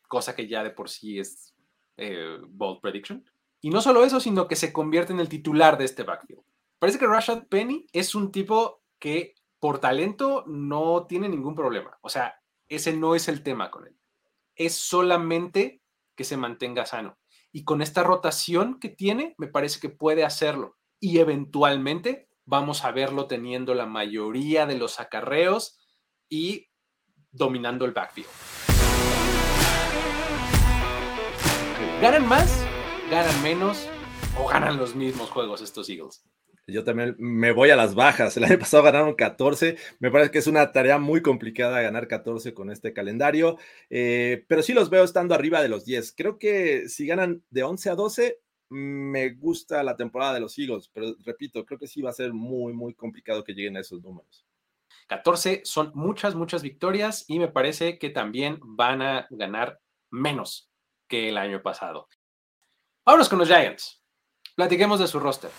cosa 0.08 0.34
que 0.34 0.48
ya 0.48 0.64
de 0.64 0.70
por 0.70 0.90
sí 0.90 1.20
es 1.20 1.54
eh, 1.96 2.36
bold 2.48 2.80
prediction. 2.80 3.24
Y 3.60 3.70
no 3.70 3.80
solo 3.80 4.04
eso, 4.04 4.18
sino 4.18 4.48
que 4.48 4.56
se 4.56 4.72
convierte 4.72 5.12
en 5.12 5.20
el 5.20 5.28
titular 5.28 5.78
de 5.78 5.84
este 5.84 6.02
backfield. 6.02 6.42
Parece 6.80 6.98
que 6.98 7.06
Rashad 7.06 7.46
Penny 7.46 7.86
es 7.92 8.16
un 8.16 8.32
tipo 8.32 8.82
que 8.98 9.36
por 9.60 9.78
talento 9.78 10.42
no 10.48 11.06
tiene 11.06 11.28
ningún 11.28 11.54
problema. 11.54 11.96
O 12.00 12.08
sea, 12.08 12.42
ese 12.68 12.92
no 12.92 13.14
es 13.14 13.28
el 13.28 13.44
tema 13.44 13.70
con 13.70 13.86
él. 13.86 13.96
Es 14.56 14.74
solamente 14.74 15.80
que 16.16 16.24
se 16.24 16.36
mantenga 16.36 16.86
sano. 16.86 17.18
Y 17.52 17.62
con 17.62 17.82
esta 17.82 18.02
rotación 18.02 18.80
que 18.80 18.88
tiene, 18.88 19.36
me 19.38 19.46
parece 19.46 19.78
que 19.78 19.90
puede 19.90 20.24
hacerlo. 20.24 20.76
Y 20.98 21.18
eventualmente 21.18 22.28
vamos 22.46 22.84
a 22.84 22.90
verlo 22.90 23.28
teniendo 23.28 23.74
la 23.74 23.86
mayoría 23.86 24.66
de 24.66 24.76
los 24.76 24.98
acarreos 24.98 25.78
y 26.28 26.69
dominando 27.32 27.84
el 27.84 27.92
backfield. 27.92 28.28
¿Ganan 32.00 32.26
más? 32.26 32.64
¿Ganan 33.10 33.42
menos? 33.42 33.88
¿O 34.38 34.48
ganan 34.48 34.76
los 34.76 34.94
mismos 34.94 35.28
juegos 35.30 35.60
estos 35.60 35.88
Eagles? 35.90 36.24
Yo 36.66 36.84
también 36.84 37.16
me 37.18 37.52
voy 37.52 37.70
a 37.70 37.76
las 37.76 37.94
bajas. 37.94 38.36
El 38.36 38.44
año 38.44 38.58
pasado 38.58 38.82
ganaron 38.82 39.14
14. 39.14 39.76
Me 39.98 40.10
parece 40.10 40.30
que 40.30 40.38
es 40.38 40.46
una 40.46 40.72
tarea 40.72 40.98
muy 40.98 41.20
complicada 41.20 41.82
ganar 41.82 42.08
14 42.08 42.54
con 42.54 42.70
este 42.70 42.92
calendario, 42.92 43.58
eh, 43.90 44.44
pero 44.48 44.62
sí 44.62 44.72
los 44.72 44.88
veo 44.88 45.04
estando 45.04 45.34
arriba 45.34 45.62
de 45.62 45.68
los 45.68 45.84
10. 45.84 46.12
Creo 46.12 46.38
que 46.38 46.88
si 46.88 47.06
ganan 47.06 47.42
de 47.50 47.64
11 47.64 47.90
a 47.90 47.94
12, 47.94 48.40
me 48.70 49.30
gusta 49.30 49.82
la 49.82 49.96
temporada 49.96 50.34
de 50.34 50.40
los 50.40 50.56
Eagles, 50.58 50.88
pero 50.92 51.16
repito, 51.24 51.66
creo 51.66 51.78
que 51.78 51.88
sí 51.88 52.02
va 52.02 52.10
a 52.10 52.14
ser 52.14 52.32
muy, 52.32 52.72
muy 52.72 52.94
complicado 52.94 53.42
que 53.42 53.52
lleguen 53.52 53.76
a 53.76 53.80
esos 53.80 54.00
números. 54.02 54.46
14 55.10 55.62
son 55.64 55.90
muchas, 55.96 56.36
muchas 56.36 56.62
victorias 56.62 57.24
y 57.26 57.40
me 57.40 57.48
parece 57.48 57.98
que 57.98 58.10
también 58.10 58.60
van 58.62 59.02
a 59.02 59.26
ganar 59.30 59.80
menos 60.08 60.70
que 61.08 61.28
el 61.28 61.36
año 61.36 61.62
pasado. 61.62 62.06
Vámonos 63.04 63.28
con 63.28 63.40
los 63.40 63.48
Giants. 63.48 64.04
Platiquemos 64.54 65.00
de 65.00 65.08
su 65.08 65.18
roster. 65.18 65.50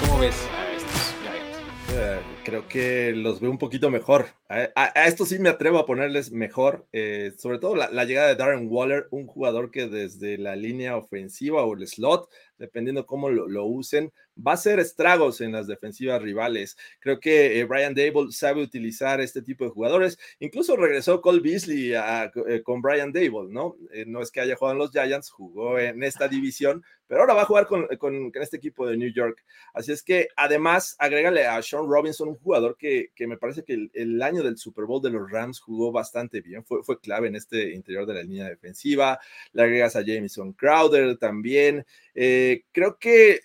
¿Cómo 0.00 0.20
ves 0.20 0.48
a 0.54 0.70
estos 0.70 1.14
Giants? 1.20 1.58
Eh, 1.94 2.20
creo 2.44 2.66
que 2.68 3.12
los 3.12 3.40
veo 3.40 3.50
un 3.50 3.58
poquito 3.58 3.90
mejor. 3.90 4.26
A, 4.48 4.86
esto 5.06 5.24
sí 5.24 5.38
me 5.38 5.48
atrevo 5.48 5.78
a 5.78 5.86
ponerles 5.86 6.32
mejor, 6.32 6.86
eh, 6.92 7.32
sobre 7.38 7.58
todo 7.58 7.76
la, 7.76 8.04
llegada 8.04 8.28
de 8.28 8.36
Darren 8.36 8.68
Waller, 8.68 9.06
un 9.10 9.26
jugador 9.26 9.70
que 9.70 9.86
desde 9.86 10.38
la 10.38 10.56
línea 10.56 10.96
ofensiva 10.96 11.64
o 11.64 11.74
el 11.74 11.86
slot 11.86 12.28
dependiendo 12.60 13.06
cómo 13.06 13.30
lo, 13.30 13.64
usen, 13.64 14.12
va 14.46 14.52
a 14.52 14.56
ser 14.58 14.78
estragos 14.78 15.40
en 15.40 15.52
las 15.52 15.66
defensivas 15.66 16.22
rivales. 16.22 16.76
Creo 17.00 17.18
que 17.18 17.58
eh, 17.58 17.64
Brian 17.64 17.94
Dable 17.94 18.30
sabe 18.30 18.62
utilizar 18.62 19.20
este 19.20 19.42
tipo 19.42 19.64
de 19.64 19.70
jugadores. 19.70 20.18
Incluso 20.38 20.76
regresó 20.76 21.22
Cole 21.22 21.40
Beasley 21.40 21.94
eh, 21.94 22.62
con 22.62 22.82
Brian 22.82 23.12
Dable, 23.12 23.48
¿no? 23.48 23.76
No 24.06 24.20
es 24.20 24.30
que 24.30 24.40
haya 24.40 24.56
jugado 24.56 24.74
en 24.74 24.78
los 24.78 24.92
Giants, 24.92 25.30
jugó 25.30 25.78
en 25.78 26.02
esta 26.02 26.28
división, 26.28 26.84
pero 27.06 27.22
ahora 27.22 27.34
va 27.34 27.42
a 27.42 27.46
jugar 27.46 27.66
con, 27.66 27.88
este 28.34 28.58
equipo 28.58 28.86
de 28.86 28.96
New 28.96 29.12
York. 29.12 29.42
Así 29.72 29.90
es 29.90 30.02
que 30.02 30.28
además, 30.36 30.96
agrégale 30.98 31.46
a 31.46 31.60
Sean 31.62 31.88
Robinson, 31.88 32.29
un 32.30 32.38
jugador 32.38 32.76
que, 32.76 33.10
me 33.20 33.36
parece 33.36 33.64
que 33.64 33.90
el, 33.92 34.22
año 34.22 34.42
del 34.42 34.56
Super 34.56 34.84
Bowl 34.84 35.02
de 35.02 35.10
los 35.10 35.30
Rams 35.30 35.60
jugó 35.60 35.92
bastante 35.92 36.40
bien, 36.40 36.64
fue, 36.64 36.82
fue 36.82 37.00
clave 37.00 37.28
en 37.28 37.36
este 37.36 37.72
interior 37.72 38.06
de 38.06 38.14
la 38.14 38.22
línea 38.22 38.48
defensiva. 38.48 39.18
Le 39.52 39.62
agregas 39.62 39.96
a 39.96 40.02
Jameson 40.02 40.52
Crowder 40.52 41.16
también. 41.18 41.84
Eh, 42.14 42.64
creo 42.72 42.98
que, 42.98 43.40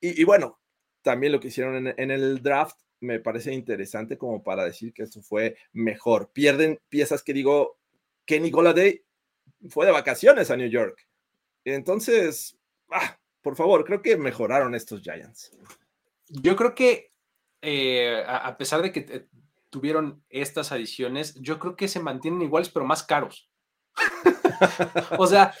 y, 0.00 0.22
bueno, 0.24 0.60
también 1.02 1.32
lo 1.32 1.40
que 1.40 1.48
hicieron 1.48 1.88
en, 1.96 2.10
el 2.10 2.42
draft 2.42 2.78
me 3.00 3.20
parece 3.20 3.52
interesante 3.52 4.18
como 4.18 4.42
para 4.42 4.64
decir 4.64 4.92
que 4.92 5.02
esto 5.02 5.22
fue 5.22 5.56
mejor. 5.72 6.30
Pierden 6.32 6.80
piezas 6.88 7.22
que 7.22 7.32
digo, 7.32 7.78
Kenny 8.24 8.50
Goladay 8.50 9.02
fue 9.68 9.86
de 9.86 9.92
vacaciones 9.92 10.50
a 10.50 10.56
New 10.56 10.68
York. 10.68 11.06
Entonces, 11.64 12.58
ah, 12.90 13.18
por 13.40 13.56
favor, 13.56 13.84
creo 13.84 14.02
que 14.02 14.16
mejoraron 14.16 14.74
estos 14.74 15.02
Giants. 15.02 15.56
Yo 16.28 16.56
creo 16.56 16.74
que 16.74 17.12
eh, 17.62 18.24
a, 18.26 18.56
pesar 18.56 18.82
de 18.82 18.92
que 18.92 19.00
eh, 19.00 19.28
tuvieron 19.70 20.22
estas 20.28 20.72
adiciones, 20.72 21.34
yo 21.40 21.58
creo 21.58 21.76
que 21.76 21.88
se 21.88 22.00
mantienen 22.00 22.42
iguales, 22.42 22.70
pero 22.70 22.86
más 22.86 23.02
caros. 23.02 23.50
o 25.18 25.26
sea, 25.26 25.54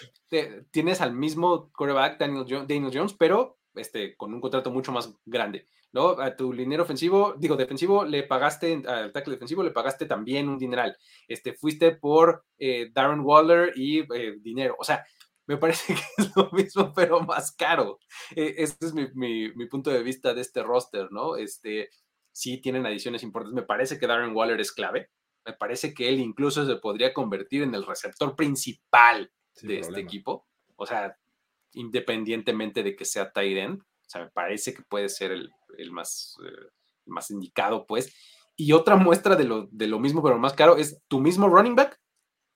tienes 0.70 1.00
al 1.00 1.14
mismo 1.14 1.70
quarterback, 1.72 2.18
Daniel, 2.18 2.90
Jones, 2.92 3.14
pero 3.14 3.58
este, 3.74 4.16
con 4.16 4.32
un 4.32 4.40
contrato 4.40 4.70
mucho 4.70 4.92
más 4.92 5.12
grande. 5.24 5.66
¿no? 5.90 6.20
A 6.20 6.36
tu 6.36 6.52
liniero 6.52 6.82
ofensivo, 6.82 7.34
digo, 7.38 7.56
defensivo, 7.56 8.04
le 8.04 8.22
pagaste, 8.22 8.82
al 8.86 9.10
tackle 9.10 9.34
defensivo 9.34 9.62
le 9.62 9.70
pagaste 9.70 10.06
también 10.06 10.48
un 10.48 10.58
dineral. 10.58 10.96
Este, 11.26 11.54
fuiste 11.54 11.96
por 11.96 12.44
eh, 12.58 12.90
Darren 12.92 13.20
Waller 13.20 13.72
y 13.74 14.02
dinero. 14.40 14.76
O 14.78 14.84
sea, 14.84 15.04
me 15.48 15.56
parece 15.56 15.94
que 15.94 16.02
es 16.18 16.36
lo 16.36 16.50
mismo, 16.52 16.92
pero 16.94 17.20
más 17.20 17.50
caro. 17.52 17.98
E, 18.36 18.54
este 18.58 18.86
es 18.86 18.94
mi, 18.94 19.08
mi, 19.14 19.52
mi, 19.54 19.66
punto 19.66 19.90
de 19.90 20.02
vista 20.02 20.34
de 20.34 20.42
este 20.42 20.62
roster, 20.62 21.10
¿no? 21.10 21.36
Este, 21.36 21.88
sí 22.30 22.60
tienen 22.60 22.86
adiciones 22.86 23.22
importantes. 23.22 23.54
Me 23.54 23.66
parece 23.66 23.98
que 23.98 24.06
Darren 24.06 24.36
Waller 24.36 24.60
es 24.60 24.70
clave. 24.70 25.10
Me 25.44 25.54
parece 25.54 25.94
que 25.94 26.08
él 26.08 26.20
incluso 26.20 26.66
se 26.66 26.76
podría 26.76 27.14
convertir 27.14 27.62
en 27.62 27.74
el 27.74 27.86
receptor 27.86 28.36
principal 28.36 29.32
de 29.62 29.80
este 29.80 30.00
equipo. 30.00 30.46
O 30.76 30.84
sea, 30.84 31.16
independientemente 31.72 32.82
de 32.82 32.94
que 32.94 33.06
sea 33.06 33.32
end, 33.34 33.80
o 33.80 34.10
sea, 34.10 34.24
me 34.24 34.30
parece 34.30 34.74
que 34.74 34.82
puede 34.82 35.08
ser 35.08 35.32
el, 35.32 35.90
más, 35.90 36.36
eh, 36.44 36.68
más 37.06 37.30
indicado, 37.30 37.86
pues. 37.86 38.14
Y 38.54 38.72
otra 38.72 38.96
muestra 38.96 39.34
de 39.34 39.44
lo, 39.44 39.68
de 39.70 39.86
lo 39.86 39.98
mismo, 39.98 40.22
pero 40.22 40.38
más 40.38 40.52
caro, 40.52 40.76
es 40.76 41.00
tu 41.08 41.20
mismo 41.20 41.48
running 41.48 41.74
back, 41.74 41.98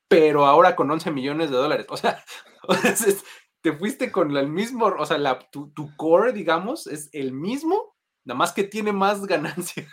pero 0.08 0.44
ahora 0.44 0.76
con 0.76 0.90
11 0.90 1.10
millones 1.10 1.50
de 1.50 1.56
dólares. 1.56 1.86
O 1.88 1.96
sea, 1.96 2.22
te 3.62 3.72
fuiste 3.72 4.10
con 4.10 4.36
el 4.36 4.48
mismo, 4.48 4.86
o 4.86 5.06
sea, 5.06 5.18
la, 5.18 5.38
tu, 5.38 5.72
core, 5.96 6.32
digamos, 6.32 6.86
es 6.86 7.08
el 7.12 7.32
mismo, 7.32 7.96
nada 8.24 8.38
más 8.38 8.52
que 8.52 8.64
tiene 8.64 8.92
más 8.92 9.24
ganancias. 9.26 9.88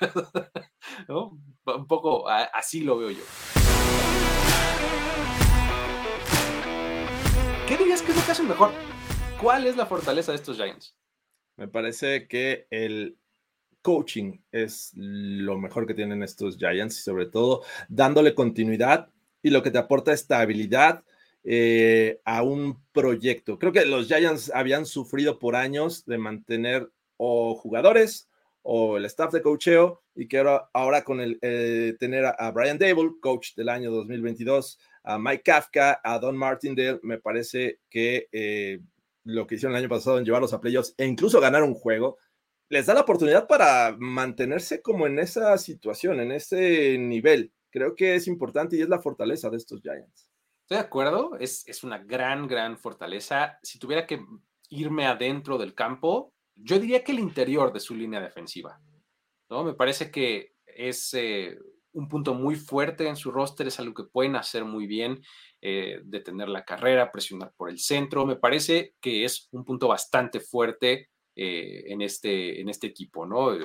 Un 1.07 1.87
poco 1.87 2.27
así 2.27 2.81
lo 2.81 2.97
veo 2.97 3.11
yo. 3.11 3.23
¿Qué 7.67 7.77
dirías 7.77 8.01
que 8.01 8.11
es 8.11 8.17
lo 8.17 8.25
que 8.25 8.31
hacen 8.31 8.47
mejor? 8.47 8.71
¿Cuál 9.39 9.67
es 9.67 9.77
la 9.77 9.85
fortaleza 9.85 10.31
de 10.31 10.37
estos 10.37 10.57
Giants? 10.57 10.97
Me 11.55 11.67
parece 11.67 12.27
que 12.27 12.67
el 12.71 13.19
coaching 13.81 14.39
es 14.51 14.91
lo 14.95 15.57
mejor 15.57 15.85
que 15.85 15.93
tienen 15.93 16.23
estos 16.23 16.57
Giants 16.57 16.97
y 16.97 17.01
sobre 17.01 17.27
todo 17.27 17.63
dándole 17.87 18.33
continuidad 18.33 19.11
y 19.43 19.51
lo 19.51 19.61
que 19.61 19.71
te 19.71 19.77
aporta 19.77 20.11
estabilidad 20.11 21.03
eh, 21.43 22.19
a 22.25 22.43
un 22.43 22.83
proyecto. 22.91 23.57
Creo 23.57 23.71
que 23.71 23.85
los 23.85 24.07
Giants 24.07 24.51
habían 24.53 24.85
sufrido 24.85 25.39
por 25.39 25.55
años 25.55 26.05
de 26.05 26.17
mantener 26.17 26.89
o 27.17 27.55
jugadores 27.55 28.29
o 28.61 28.97
el 28.97 29.05
staff 29.05 29.31
de 29.31 29.41
coacheo 29.41 30.03
y 30.15 30.27
que 30.27 30.37
ahora, 30.37 30.69
ahora 30.73 31.03
con 31.03 31.21
el 31.21 31.39
eh, 31.41 31.95
tener 31.99 32.25
a, 32.25 32.51
Brian 32.51 32.77
Dable, 32.77 33.11
coach 33.21 33.55
del 33.55 33.69
año 33.69 33.89
2022, 33.91 34.79
a 35.03 35.17
Mike 35.17 35.43
Kafka, 35.43 36.01
a 36.03 36.19
Don 36.19 36.35
Martindale, 36.35 36.99
me 37.03 37.19
parece 37.19 37.79
que 37.89 38.27
eh, 38.31 38.79
lo 39.23 39.47
que 39.47 39.55
hicieron 39.55 39.75
el 39.75 39.83
año 39.83 39.89
pasado 39.89 40.19
en 40.19 40.25
llevarlos 40.25 40.53
a 40.53 40.59
playoffs 40.59 40.93
e 40.97 41.05
incluso 41.05 41.39
ganar 41.39 41.63
un 41.63 41.73
juego, 41.73 42.17
les 42.69 42.85
da 42.85 42.93
la 42.93 43.01
oportunidad 43.01 43.47
para 43.47 43.95
mantenerse 43.97 44.81
como 44.81 45.07
en 45.07 45.19
esa 45.19 45.57
situación, 45.57 46.19
en 46.19 46.31
ese 46.31 46.97
nivel. 46.97 47.51
Creo 47.71 47.95
que 47.95 48.15
es 48.15 48.27
importante 48.27 48.75
y 48.75 48.81
es 48.81 48.89
la 48.89 49.01
fortaleza 49.01 49.49
de 49.49 49.57
estos 49.57 49.81
Giants. 49.81 50.28
Estoy 50.69 50.83
de 50.83 50.87
acuerdo, 50.87 51.35
es, 51.39 51.67
es 51.67 51.83
una 51.83 51.97
gran, 51.97 52.45
gran 52.47 52.77
fortaleza. 52.77 53.57
Si 53.63 53.79
tuviera 53.79 54.05
que 54.05 54.23
irme 54.69 55.07
adentro 55.07 55.57
del 55.57 55.73
campo, 55.73 56.31
yo 56.53 56.77
diría 56.77 57.03
que 57.03 57.11
el 57.11 57.17
interior 57.17 57.73
de 57.73 57.79
su 57.79 57.95
línea 57.95 58.21
defensiva, 58.21 58.79
¿no? 59.49 59.63
Me 59.63 59.73
parece 59.73 60.11
que 60.11 60.53
es 60.67 61.11
eh, 61.15 61.57
un 61.93 62.07
punto 62.07 62.35
muy 62.35 62.55
fuerte 62.55 63.07
en 63.07 63.15
su 63.15 63.31
roster, 63.31 63.65
es 63.65 63.79
algo 63.79 63.95
que 63.95 64.11
pueden 64.11 64.35
hacer 64.35 64.63
muy 64.63 64.85
bien, 64.85 65.23
eh, 65.59 66.01
detener 66.03 66.49
la 66.49 66.63
carrera, 66.63 67.11
presionar 67.11 67.51
por 67.57 67.71
el 67.71 67.79
centro. 67.79 68.27
Me 68.27 68.35
parece 68.35 68.93
que 69.01 69.25
es 69.25 69.49
un 69.51 69.65
punto 69.65 69.87
bastante 69.87 70.39
fuerte 70.39 71.09
eh, 71.35 71.85
en, 71.87 72.03
este, 72.03 72.61
en 72.61 72.69
este 72.69 72.85
equipo, 72.85 73.25
¿no? 73.25 73.57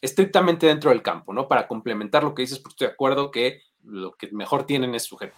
Estrictamente 0.00 0.66
dentro 0.66 0.88
del 0.88 1.02
campo, 1.02 1.34
¿no? 1.34 1.46
Para 1.46 1.68
complementar 1.68 2.24
lo 2.24 2.34
que 2.34 2.40
dices, 2.40 2.58
porque 2.58 2.72
estoy 2.72 2.86
de 2.86 2.94
acuerdo 2.94 3.30
que 3.30 3.60
lo 3.82 4.14
que 4.14 4.32
mejor 4.32 4.64
tienen 4.64 4.94
es 4.94 5.02
su 5.02 5.18
head 5.20 5.32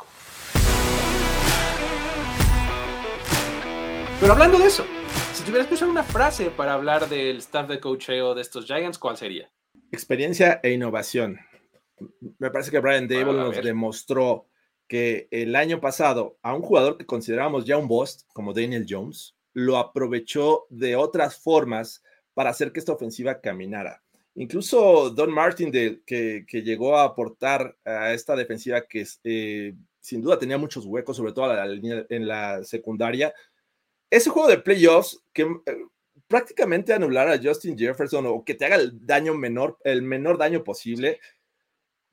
Pero 4.21 4.33
hablando 4.33 4.59
de 4.59 4.67
eso, 4.67 4.85
si 5.33 5.45
tuvieras 5.45 5.69
que 5.69 5.75
usar 5.75 5.89
una 5.89 6.03
frase 6.03 6.51
para 6.51 6.75
hablar 6.75 7.09
del 7.09 7.37
staff 7.37 7.69
de 7.69 7.79
coacheo 7.79 8.35
de 8.35 8.43
estos 8.43 8.67
Giants, 8.67 8.99
¿cuál 8.99 9.17
sería? 9.17 9.49
Experiencia 9.93 10.59
e 10.65 10.73
innovación. 10.73 11.39
Me 12.39 12.51
parece 12.51 12.73
que 12.73 12.81
Brian 12.81 13.07
Dable 13.07 13.35
nos 13.35 13.63
demostró 13.63 14.49
que 14.89 15.29
el 15.31 15.55
año 15.55 15.81
pasado 15.81 16.37
a 16.43 16.53
un 16.53 16.63
jugador 16.63 16.99
que 16.99 17.07
considerábamos 17.07 17.65
ya 17.65 17.79
un 17.79 17.87
boss, 17.87 18.27
como 18.33 18.53
Daniel 18.53 18.87
Jones, 18.89 19.37
lo 19.53 19.77
aprovechó 19.77 20.67
de 20.69 20.97
otras 20.97 21.39
formas 21.39 22.03
para 22.35 22.51
hacer 22.51 22.73
que 22.73 22.81
esta 22.81 22.93
ofensiva 22.93 23.41
caminara. 23.41 24.03
Incluso 24.35 25.11
Don 25.11 25.31
Martindale, 25.33 26.03
que, 26.05 26.45
que 26.47 26.63
llegó 26.63 26.97
a 26.97 27.05
aportar 27.05 27.77
a 27.85 28.13
esta 28.13 28.35
defensiva 28.35 28.81
que 28.83 29.07
eh, 29.23 29.75
sin 30.01 30.23
duda 30.23 30.39
tenía 30.41 30.59
muchos 30.59 30.87
huecos, 30.87 31.17
sobre 31.17 31.33
todo 31.33 31.53
en 31.55 32.27
la 32.27 32.65
secundaria, 32.65 33.33
ese 34.11 34.31
juego 34.31 34.49
de 34.49 34.59
playoffs 34.59 35.23
que 35.33 35.43
eh, 35.43 35.77
prácticamente 36.27 36.93
anular 36.93 37.29
a 37.29 37.41
Justin 37.43 37.77
Jefferson 37.77 38.27
o 38.27 38.45
que 38.45 38.55
te 38.55 38.67
haga 38.67 38.77
el 38.77 39.05
daño 39.07 39.35
menor, 39.35 39.79
el 39.85 40.03
menor 40.03 40.39
daño 40.39 40.63
posible, 40.63 41.21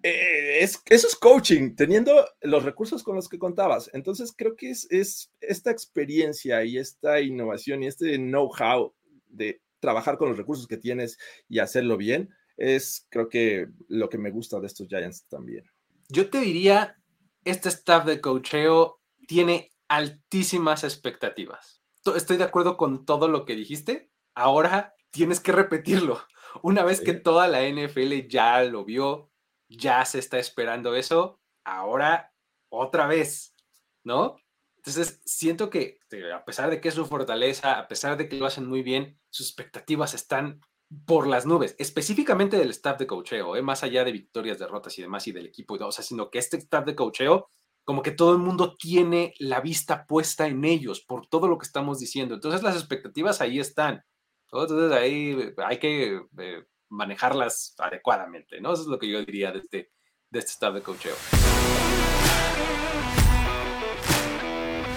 eh, 0.02 0.60
es, 0.62 0.82
eso 0.86 1.08
es 1.08 1.16
coaching, 1.16 1.76
teniendo 1.76 2.28
los 2.42 2.64
recursos 2.64 3.04
con 3.04 3.16
los 3.16 3.28
que 3.28 3.40
contabas. 3.40 3.90
Entonces 3.94 4.34
creo 4.36 4.56
que 4.56 4.70
es, 4.70 4.88
es 4.90 5.32
esta 5.42 5.72
experiencia 5.72 6.64
y 6.64 6.78
esta 6.78 7.20
innovación 7.22 7.84
y 7.84 7.88
este 7.88 8.18
know-how 8.18 8.94
de 9.28 9.62
trabajar 9.80 10.18
con 10.18 10.30
los 10.30 10.38
recursos 10.38 10.68
que 10.68 10.78
tienes 10.78 11.18
y 11.50 11.60
hacerlo 11.60 11.98
bien, 11.98 12.30
es 12.58 13.06
creo 13.10 13.28
que 13.28 13.68
lo 13.88 14.10
que 14.10 14.18
me 14.18 14.32
gusta 14.32 14.60
de 14.60 14.68
estos 14.68 14.88
Giants 14.88 15.26
también. 15.28 15.66
Yo 16.08 16.30
te 16.30 16.40
diría, 16.40 16.98
este 17.44 17.70
staff 17.70 18.06
de 18.06 18.22
coacheo 18.22 19.02
tiene 19.28 19.72
altísimas 19.88 20.84
expectativas 20.84 21.75
estoy 22.16 22.38
de 22.38 22.44
acuerdo 22.44 22.78
con 22.78 23.06
todo 23.06 23.28
lo 23.28 23.46
que 23.46 23.56
dijiste. 23.56 24.12
Ahora 24.36 24.96
tienes 25.12 25.40
que 25.40 25.52
repetirlo. 25.52 26.22
Una 26.62 26.84
vez 26.84 27.02
que 27.02 27.14
toda 27.14 27.48
la 27.48 27.68
NFL 27.68 28.28
ya 28.28 28.64
lo 28.64 28.86
vio, 28.86 29.32
ya 29.68 30.06
se 30.06 30.20
está 30.20 30.38
esperando 30.40 30.96
eso, 30.96 31.40
ahora 31.64 32.34
otra 32.70 33.08
vez, 33.08 33.56
¿no? 34.04 34.38
Entonces, 34.78 35.22
siento 35.26 35.70
que 35.70 36.00
a 36.34 36.46
pesar 36.46 36.70
de 36.70 36.80
que 36.80 36.90
es 36.90 36.94
su 36.94 37.06
fortaleza, 37.06 37.80
a 37.80 37.88
pesar 37.88 38.18
de 38.18 38.30
que 38.30 38.38
lo 38.38 38.46
hacen 38.46 38.68
muy 38.68 38.84
bien, 38.84 39.20
sus 39.30 39.48
expectativas 39.48 40.14
están 40.14 40.62
por 41.06 41.26
las 41.28 41.46
nubes, 41.46 41.76
específicamente 41.80 42.58
del 42.58 42.70
staff 42.70 43.00
de 43.00 43.08
cocheo, 43.08 43.56
¿eh? 43.56 43.62
más 43.62 43.84
allá 43.84 44.04
de 44.04 44.12
victorias, 44.12 44.60
derrotas 44.60 44.98
y 45.00 45.02
demás 45.02 45.28
y 45.28 45.32
del 45.32 45.48
equipo, 45.48 45.74
o 45.74 45.92
sea, 45.92 46.04
sino 46.04 46.30
que 46.30 46.38
este 46.38 46.58
staff 46.58 46.86
de 46.86 46.96
cocheo, 46.96 47.50
como 47.86 48.02
que 48.02 48.12
todo 48.12 48.34
el 48.34 48.40
mundo 48.40 48.76
tiene 48.76 49.36
la 49.38 49.62
vista 49.62 50.08
puesta 50.08 50.48
en 50.48 50.66
ellos 50.66 51.02
por 51.02 51.28
todo 51.28 51.48
lo 51.48 51.60
que 51.60 51.68
estamos 51.68 52.00
diciendo. 52.00 52.34
Entonces, 52.34 52.64
las 52.64 52.76
expectativas 52.76 53.42
ahí 53.42 53.60
están. 53.60 54.04
Entonces, 54.52 54.92
ahí 54.92 55.54
hay 55.58 55.78
que 55.78 56.22
eh, 56.40 56.64
manejarlas 56.90 57.76
adecuadamente, 57.78 58.60
¿no? 58.60 58.74
Eso 58.74 58.82
es 58.82 58.88
lo 58.88 58.98
que 58.98 59.08
yo 59.08 59.24
diría 59.24 59.52
de 59.52 59.60
este, 59.60 59.92
de 60.32 60.40
este 60.40 60.52
staff 60.52 60.74
de 60.74 60.82
cocheo. 60.82 61.16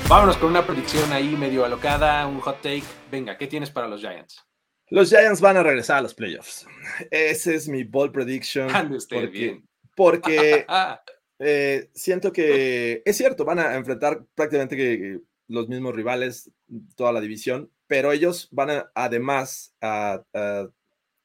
Vámonos 0.08 0.38
con 0.38 0.48
una 0.48 0.66
predicción 0.66 1.12
ahí 1.12 1.36
medio 1.36 1.66
alocada, 1.66 2.26
un 2.26 2.40
hot 2.40 2.62
take. 2.62 2.84
Venga, 3.10 3.36
¿qué 3.36 3.46
tienes 3.46 3.70
para 3.70 3.86
los 3.86 4.00
Giants? 4.00 4.42
Los 4.88 5.10
Giants 5.10 5.42
van 5.42 5.58
a 5.58 5.62
regresar 5.62 5.98
a 5.98 6.00
los 6.00 6.14
playoffs. 6.14 6.66
Ese 7.10 7.54
es 7.54 7.68
mi 7.68 7.84
bold 7.84 8.12
prediction. 8.12 8.68
porque, 9.10 9.26
bien. 9.26 9.68
Porque 9.94 10.64
eh, 11.38 11.90
siento 11.94 12.32
que 12.32 13.02
es 13.04 13.16
cierto, 13.16 13.44
van 13.44 13.58
a 13.58 13.76
enfrentar 13.76 14.24
prácticamente 14.34 15.20
los 15.46 15.68
mismos 15.68 15.94
rivales, 15.94 16.50
toda 16.96 17.12
la 17.12 17.20
división, 17.20 17.70
pero 17.86 18.12
ellos 18.12 18.48
van 18.50 18.70
a, 18.70 18.90
además 18.94 19.74
a, 19.80 20.22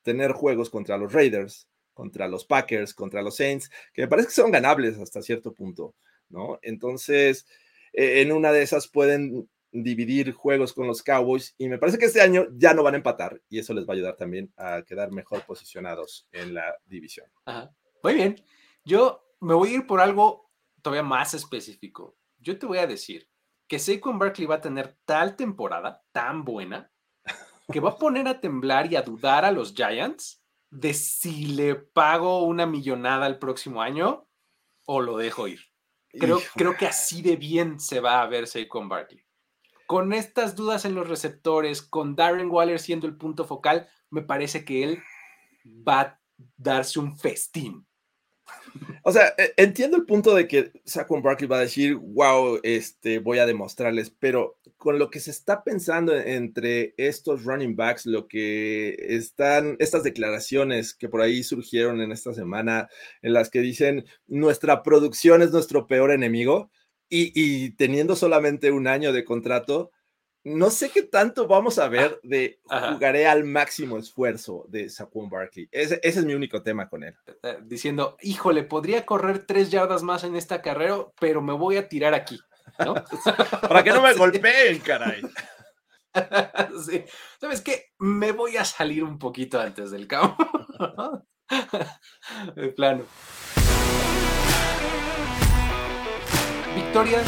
tener 0.03 0.33
juegos 0.33 0.69
contra 0.69 0.97
los 0.97 1.13
Raiders, 1.13 1.69
contra 1.93 2.27
los 2.27 2.43
Packers, 2.45 2.93
contra 2.93 3.21
los 3.21 3.37
Saints, 3.37 3.71
que 3.93 4.01
me 4.01 4.07
parece 4.09 4.27
que 4.27 4.33
son 4.33 4.51
ganables 4.51 4.99
hasta 4.99 5.21
cierto 5.21 5.53
punto, 5.53 5.95
¿no? 6.27 6.59
Entonces, 6.61 7.45
eh, 7.93 8.21
en 8.21 8.33
una 8.33 8.51
de 8.51 8.63
esas 8.63 8.89
pueden 8.89 9.49
dividir 9.71 10.33
juegos 10.33 10.73
con 10.73 10.87
los 10.87 11.01
Cowboys 11.01 11.55
y 11.57 11.67
me 11.67 11.79
parece 11.79 11.97
que 11.97 12.05
este 12.05 12.21
año 12.21 12.47
ya 12.57 12.73
no 12.73 12.83
van 12.83 12.93
a 12.93 12.97
empatar 12.97 13.41
y 13.49 13.59
eso 13.59 13.73
les 13.73 13.85
va 13.85 13.93
a 13.93 13.95
ayudar 13.95 14.15
también 14.17 14.51
a 14.57 14.83
quedar 14.83 15.11
mejor 15.11 15.45
posicionados 15.45 16.27
en 16.31 16.53
la 16.53 16.75
división. 16.85 17.27
Muy 18.03 18.13
bien, 18.13 18.43
yo 18.83 19.22
me 19.43 19.53
voy 19.53 19.69
a 19.69 19.75
ir 19.75 19.87
por 19.87 20.01
algo 20.01 20.49
todavía 20.81 21.03
más 21.03 21.33
específico. 21.33 22.17
Yo 22.37 22.57
te 22.57 22.65
voy 22.65 22.79
a 22.79 22.87
decir 22.87 23.29
que 23.67 23.79
Saquon 23.79 24.19
Barkley 24.19 24.47
va 24.47 24.55
a 24.55 24.61
tener 24.61 24.97
tal 25.05 25.35
temporada 25.35 26.03
tan 26.11 26.43
buena 26.43 26.91
que 27.71 27.79
va 27.79 27.91
a 27.91 27.97
poner 27.97 28.27
a 28.27 28.39
temblar 28.39 28.91
y 28.91 28.95
a 28.95 29.01
dudar 29.01 29.45
a 29.45 29.51
los 29.51 29.73
Giants 29.73 30.43
de 30.69 30.93
si 30.93 31.45
le 31.45 31.75
pago 31.75 32.43
una 32.43 32.65
millonada 32.65 33.27
el 33.27 33.39
próximo 33.39 33.81
año 33.81 34.27
o 34.85 35.01
lo 35.01 35.17
dejo 35.17 35.47
ir. 35.47 35.61
Creo, 36.09 36.39
creo 36.55 36.75
que 36.75 36.87
así 36.87 37.21
de 37.21 37.35
bien 37.35 37.79
se 37.79 37.99
va 37.99 38.21
a 38.21 38.27
ver 38.27 38.47
Saquon 38.47 38.89
Barkley 38.89 39.23
con 39.85 40.13
estas 40.13 40.55
dudas 40.55 40.85
en 40.85 40.95
los 40.95 41.07
receptores, 41.07 41.81
con 41.81 42.15
Darren 42.15 42.49
Waller 42.49 42.79
siendo 42.79 43.05
el 43.05 43.15
punto 43.15 43.45
focal, 43.45 43.87
me 44.09 44.21
parece 44.21 44.65
que 44.65 44.83
él 44.83 45.03
va 45.65 46.01
a 46.01 46.21
darse 46.57 46.99
un 46.99 47.15
festín. 47.15 47.85
O 49.03 49.11
sea, 49.11 49.33
e, 49.37 49.53
entiendo 49.57 49.97
el 49.97 50.05
punto 50.05 50.33
de 50.33 50.47
que 50.47 50.71
Saquon 50.85 51.21
Barkley 51.21 51.47
va 51.47 51.57
a 51.57 51.61
decir, 51.61 51.95
wow, 51.95 52.59
este, 52.63 53.19
voy 53.19 53.39
a 53.39 53.45
demostrarles, 53.45 54.09
pero 54.09 54.57
con 54.77 54.99
lo 54.99 55.09
que 55.09 55.19
se 55.19 55.31
está 55.31 55.63
pensando 55.63 56.15
entre 56.15 56.93
estos 56.97 57.43
running 57.43 57.75
backs, 57.75 58.05
lo 58.05 58.27
que 58.27 58.95
están, 58.99 59.77
estas 59.79 60.03
declaraciones 60.03 60.93
que 60.93 61.09
por 61.09 61.21
ahí 61.21 61.43
surgieron 61.43 62.01
en 62.01 62.11
esta 62.11 62.33
semana, 62.33 62.89
en 63.21 63.33
las 63.33 63.49
que 63.49 63.61
dicen, 63.61 64.05
nuestra 64.27 64.83
producción 64.83 65.41
es 65.41 65.51
nuestro 65.51 65.87
peor 65.87 66.11
enemigo, 66.11 66.69
y, 67.15 67.71
teniendo 67.75 68.15
solamente 68.15 68.71
un 68.71 68.87
año 68.87 69.13
de 69.13 69.23
contrato, 69.23 69.91
no 70.43 70.69
sé 70.69 70.89
qué 70.89 71.03
tanto 71.03 71.47
vamos 71.47 71.79
a 71.79 71.87
ver 71.87 72.19
de 72.23 72.59
jugaré 72.91 73.27
al 73.27 73.43
máximo 73.43 73.97
esfuerzo 73.97 74.65
de 74.67 74.89
Saquon 74.89 75.29
Barkley. 75.29 75.67
Ese, 75.71 75.99
es 76.03 76.23
mi 76.25 76.33
único 76.33 76.61
tema 76.61 76.89
con 76.89 77.03
él. 77.03 77.15
Eh, 77.25 77.33
eh, 77.43 77.57
diciendo, 77.63 78.17
híjole, 78.21 78.63
podría 78.63 79.05
correr 79.05 79.45
tres 79.45 79.71
yardas 79.71 80.03
más 80.03 80.23
en 80.23 80.35
esta 80.35 80.61
carrera, 80.61 80.97
pero 81.19 81.41
me 81.41 81.53
voy 81.53 81.77
a 81.77 81.87
tirar 81.87 82.13
aquí, 82.13 82.39
¿no? 82.83 82.93
Para 83.61 83.83
que 83.83 83.91
no 83.91 84.01
me 84.01 84.13
golpeen, 84.17 84.79
caray. 84.79 85.21
sí. 86.85 87.03
¿Sabes 87.39 87.61
qué? 87.61 87.91
Me 87.97 88.31
voy 88.31 88.57
a 88.57 88.65
salir 88.65 89.03
un 89.03 89.17
poquito 89.17 89.59
antes 89.59 89.91
del 89.91 90.07
campo. 90.07 90.45
de 92.55 92.67
plano. 92.69 93.05
victorias, 96.75 97.25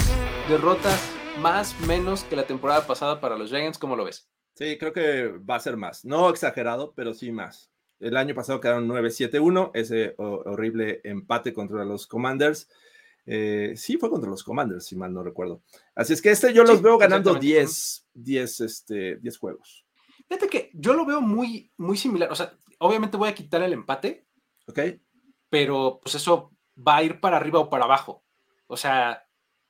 derrotas, 0.48 1.15
más, 1.46 1.80
menos 1.82 2.24
que 2.24 2.36
la 2.36 2.48
temporada 2.48 2.88
pasada 2.88 3.22
para 3.22 3.38
los 3.38 3.52
Giants, 3.52 3.78
¿cómo 3.78 3.96
lo 3.96 4.04
ves? 4.04 4.28
Sí, 4.56 4.80
creo 4.80 4.92
que 4.92 5.28
va 5.28 5.58
a 5.58 5.60
ser 5.60 5.78
más. 5.78 6.04
No 6.04 6.28
exagerado, 6.32 6.94
pero 6.96 7.14
sí 7.14 7.32
más. 7.32 7.70
El 8.00 8.18
año 8.18 8.34
pasado 8.34 8.60
quedaron 8.60 8.88
9-7-1, 8.88 9.70
ese 9.76 10.16
horrible 10.18 11.02
empate 11.04 11.54
contra 11.54 11.86
los 11.86 12.08
Commanders. 12.08 12.68
Eh, 13.28 13.74
sí, 13.76 13.98
fue 13.98 14.10
contra 14.10 14.28
los 14.28 14.44
Commanders, 14.44 14.88
si 14.88 14.96
mal 14.96 15.14
no 15.14 15.22
recuerdo. 15.22 15.62
Así 15.94 16.14
es 16.14 16.22
que 16.24 16.32
este 16.32 16.52
yo 16.52 16.64
los 16.64 16.82
veo 16.82 16.98
ganando 16.98 17.36
10, 17.36 18.08
10, 18.16 18.62
este, 18.62 19.18
10 19.18 19.38
juegos. 19.38 19.86
Fíjate 20.28 20.48
que 20.48 20.72
yo 20.74 20.96
lo 20.96 21.06
veo 21.06 21.22
muy, 21.22 21.72
muy 21.78 21.96
similar. 21.96 22.32
O 22.32 22.36
sea, 22.36 22.58
obviamente 22.80 23.18
voy 23.18 23.30
a 23.30 23.36
quitar 23.36 23.62
el 23.62 23.74
empate. 23.74 24.26
Ok. 24.66 24.80
Pero 25.52 26.00
pues 26.02 26.16
eso 26.16 26.52
va 26.76 26.96
a 26.96 27.04
ir 27.04 27.20
para 27.20 27.38
arriba 27.38 27.60
o 27.60 27.70
para 27.70 27.86
abajo. 27.86 28.24
O 28.66 28.78
sea, 28.78 29.25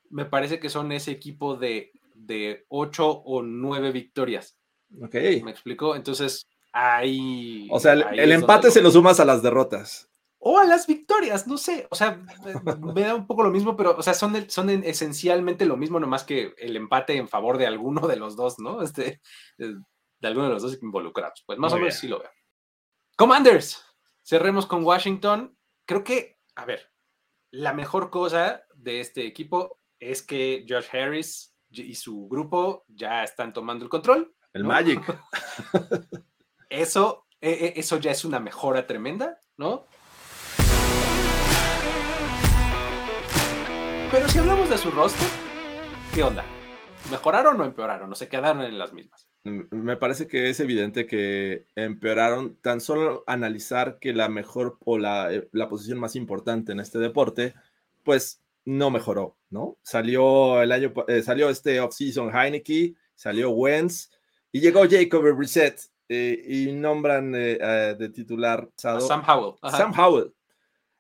me 0.10 0.26
parece 0.26 0.60
que 0.60 0.70
son 0.70 0.92
ese 0.92 1.12
equipo 1.12 1.56
de, 1.56 1.92
de 2.14 2.66
8 2.70 3.08
o 3.08 3.42
9 3.42 3.92
victorias. 3.92 4.58
Ok. 5.02 5.16
¿Me 5.44 5.52
explico? 5.52 5.96
Entonces, 5.96 6.48
ahí... 6.72 7.68
O 7.72 7.80
sea, 7.80 7.94
el, 7.94 8.32
empate 8.32 8.72
se 8.72 8.82
lo 8.82 8.92
sumas 8.92 9.20
a 9.20 9.26
las 9.26 9.42
derrotas. 9.42 10.10
O 10.40 10.60
a 10.60 10.66
las 10.66 10.86
victorias, 10.86 11.48
no 11.48 11.58
sé. 11.58 11.88
O 11.90 11.96
sea, 11.96 12.22
me 12.94 13.02
da 13.02 13.16
un 13.16 13.26
poco 13.26 13.44
lo 13.44 13.50
mismo, 13.50 13.76
pero, 13.76 13.96
o 13.98 14.04
sea, 14.04 14.14
son, 14.14 14.50
son 14.50 14.70
esencialmente 14.70 15.66
lo 15.66 15.76
mismo, 15.78 16.00
nomás 16.00 16.24
que 16.24 16.54
el 16.58 16.76
empate 16.76 17.18
en 17.18 17.28
favor 17.28 17.58
de 17.58 17.66
alguno 17.66 18.08
de 18.08 18.16
los 18.16 18.36
dos, 18.36 18.60
¿no? 18.60 18.82
Este, 18.82 19.22
de 19.58 20.28
alguno 20.28 20.48
de 20.48 20.54
los 20.54 20.62
dos 20.62 20.78
involucrados. 20.82 21.44
Pues 21.46 21.58
más 21.58 21.74
o 21.74 21.78
menos 21.78 21.96
sí 21.96 22.08
lo 22.08 22.20
veo. 22.20 22.30
Commanders, 23.18 23.84
cerremos 24.24 24.66
con 24.66 24.84
Washington. 24.84 25.58
Creo 25.86 26.04
que, 26.04 26.38
a 26.56 26.66
ver, 26.66 26.92
la 27.52 27.74
mejor 27.74 28.10
cosa 28.10 28.66
de 28.76 29.00
este 29.00 29.26
equipo 29.26 29.80
es 30.00 30.22
que 30.22 30.66
Josh 30.68 30.88
Harris 30.92 31.56
y 31.70 31.96
su 31.96 32.28
grupo 32.28 32.86
ya 32.88 33.24
están 33.24 33.54
tomando 33.54 33.86
el 33.86 33.90
control. 33.90 34.34
El 34.54 34.64
Magic. 34.64 35.02
Eso, 36.70 37.28
e, 37.40 37.52
e, 37.52 37.74
eso 37.80 38.00
ya 38.00 38.12
es 38.12 38.26
una 38.26 38.40
mejora 38.40 38.88
tremenda, 38.88 39.40
¿no? 39.56 39.86
Pero 44.12 44.28
si 44.30 44.40
hablamos 44.40 44.70
de 44.70 44.78
su 44.78 44.90
roster, 44.92 45.28
¿qué 46.14 46.24
onda? 46.24 46.44
¿Mejoraron 47.12 47.62
o 47.62 47.66
empeoraron? 47.66 48.12
¿O 48.12 48.16
se 48.16 48.28
quedaron 48.28 48.64
en 48.64 48.80
las 48.80 48.94
mismas? 48.94 49.30
Me 49.44 49.96
parece 49.96 50.28
que 50.28 50.50
es 50.50 50.60
evidente 50.60 51.06
que 51.06 51.68
empeoraron. 51.76 52.56
Tan 52.62 52.82
solo 52.82 53.24
analizar 53.28 54.00
que 54.00 54.14
la 54.14 54.28
mejor 54.28 54.78
o 54.84 54.98
la, 54.98 55.32
eh, 55.32 55.48
la 55.52 55.70
posición 55.70 56.00
más 56.00 56.16
importante 56.16 56.72
en 56.72 56.80
este 56.80 56.98
deporte, 56.98 57.54
pues 58.04 58.45
no 58.66 58.90
mejoró, 58.90 59.38
¿no? 59.50 59.78
Salió 59.84 60.62
el 60.62 60.72
año, 60.72 60.92
eh, 61.08 61.22
salió 61.22 61.50
este 61.50 61.80
offseason 61.80 62.36
Heineke, 62.36 62.96
salió 63.14 63.52
Wentz 63.52 64.12
y 64.52 64.60
llegó 64.60 64.86
Jacob 64.90 65.24
Reset 65.38 65.80
eh, 66.10 66.44
y 66.48 66.72
nombran 66.72 67.34
eh, 67.36 67.96
de 67.98 68.10
titular 68.10 68.68
Sam 68.76 69.24
Howell. 69.28 69.56
Sam 69.72 69.94
Howell. 69.98 70.34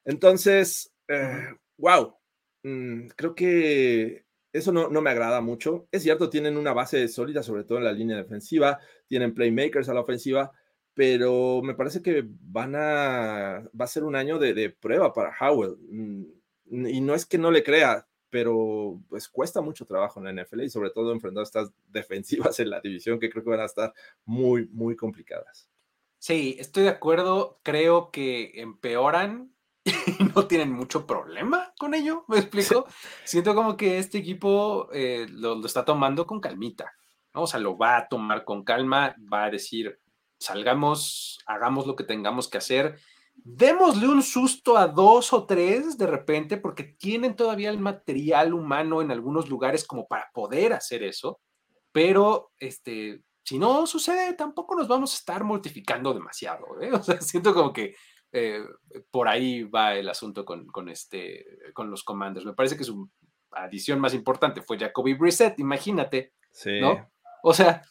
Entonces, 0.05 0.93
wow, 1.77 2.15
mm, 2.63 3.07
creo 3.15 3.33
que 3.33 4.25
eso 4.53 4.71
no, 4.71 4.87
no, 4.89 5.01
me 5.01 5.09
agrada 5.09 5.41
mucho. 5.41 5.87
Es 5.91 6.03
cierto, 6.03 6.29
tienen 6.29 6.57
una 6.57 6.71
base 6.71 7.07
sólida, 7.07 7.41
sobre 7.41 7.63
todo 7.63 7.79
en 7.79 7.83
la 7.83 7.91
línea 7.91 8.15
defensiva, 8.15 8.79
tienen 9.07 9.33
playmakers 9.33 9.89
a 9.89 9.93
la 9.93 10.01
ofensiva, 10.01 10.51
pero 10.93 11.61
me 11.63 11.73
parece 11.73 12.01
que 12.01 12.23
van 12.25 12.75
a, 12.75 13.63
va 13.79 13.85
a 13.85 13.87
ser 13.87 14.03
un 14.03 14.15
año 14.15 14.37
de, 14.37 14.53
de 14.53 14.69
prueba 14.69 15.11
para 15.11 15.35
Howell. 15.37 15.77
Mm, 15.89 16.23
y 16.69 17.01
no 17.01 17.13
es 17.13 17.25
que 17.25 17.37
no 17.37 17.51
le 17.51 17.63
crea, 17.63 18.07
pero 18.29 18.99
pues 19.07 19.29
cuesta 19.29 19.61
mucho 19.61 19.85
trabajo 19.85 20.19
en 20.19 20.25
la 20.35 20.43
NFL 20.43 20.63
y 20.63 20.69
sobre 20.69 20.89
todo 20.89 21.11
enfrentar 21.11 21.43
estas 21.43 21.71
defensivas 21.87 22.59
en 22.59 22.69
la 22.69 22.81
división 22.81 23.19
que 23.19 23.29
creo 23.29 23.43
que 23.43 23.49
van 23.49 23.61
a 23.61 23.65
estar 23.65 23.93
muy, 24.25 24.67
muy 24.73 24.95
complicadas. 24.95 25.69
Sí, 26.19 26.55
estoy 26.59 26.83
de 26.83 26.89
acuerdo. 26.89 27.59
Creo 27.63 28.09
que 28.11 28.59
empeoran 28.59 29.53
y 29.85 30.23
no 30.35 30.47
tienen 30.47 30.71
mucho 30.71 31.05
problema 31.05 31.73
con 31.77 31.93
ello. 31.93 32.25
¿Me 32.27 32.39
explico? 32.39 32.87
Siento 33.23 33.53
como 33.53 33.77
que 33.77 33.99
este 33.99 34.17
equipo 34.17 34.89
eh, 34.91 35.27
lo, 35.29 35.63
está 35.65 35.85
tomando 35.85 36.25
con 36.25 36.41
calmita. 36.41 36.91
O 37.33 37.47
sea, 37.47 37.59
lo 37.59 37.77
va 37.77 37.97
a 37.97 38.07
tomar 38.07 38.43
con 38.43 38.63
calma, 38.63 39.15
va 39.31 39.45
a 39.45 39.51
decir, 39.51 39.99
salgamos, 40.39 41.39
hagamos 41.45 41.85
lo 41.85 41.95
que 41.95 42.03
tengamos 42.05 42.47
que 42.49 42.57
hacer 42.57 42.99
démosle 43.35 44.07
un 44.07 44.23
susto 44.23 44.77
a 44.77 44.87
dos 44.87 45.33
o 45.33 45.45
tres 45.45 45.97
de 45.97 46.07
repente, 46.07 46.57
porque 46.57 46.83
tienen 46.83 47.35
todavía 47.35 47.69
el 47.69 47.79
material 47.79 48.53
humano 48.53 49.01
en 49.01 49.11
algunos 49.11 49.49
lugares 49.49 49.85
como 49.85 50.07
para 50.07 50.29
poder 50.33 50.73
hacer 50.73 51.03
eso, 51.03 51.39
pero 51.91 52.51
este, 52.59 53.21
si 53.43 53.59
no 53.59 53.85
sucede, 53.85 54.33
tampoco 54.33 54.75
nos 54.75 54.87
vamos 54.87 55.13
a 55.13 55.17
estar 55.17 55.43
mortificando 55.43 56.13
demasiado. 56.13 56.81
¿eh? 56.81 56.91
O 56.91 57.01
sea, 57.01 57.21
siento 57.21 57.53
como 57.53 57.71
que 57.71 57.95
eh, 58.31 58.63
por 59.11 59.27
ahí 59.27 59.63
va 59.63 59.93
el 59.95 60.09
asunto 60.09 60.43
con, 60.43 60.65
con, 60.67 60.89
este, 60.89 61.45
con 61.73 61.89
los 61.89 62.03
comandos. 62.03 62.45
Me 62.45 62.53
parece 62.53 62.75
que 62.75 62.83
su 62.83 63.09
adición 63.51 63.99
más 63.99 64.13
importante 64.13 64.61
fue 64.61 64.79
Jacoby 64.79 65.13
Brissett, 65.13 65.59
imagínate. 65.59 66.33
Sí. 66.51 66.79
¿no? 66.81 67.09
O 67.43 67.53
sea. 67.53 67.83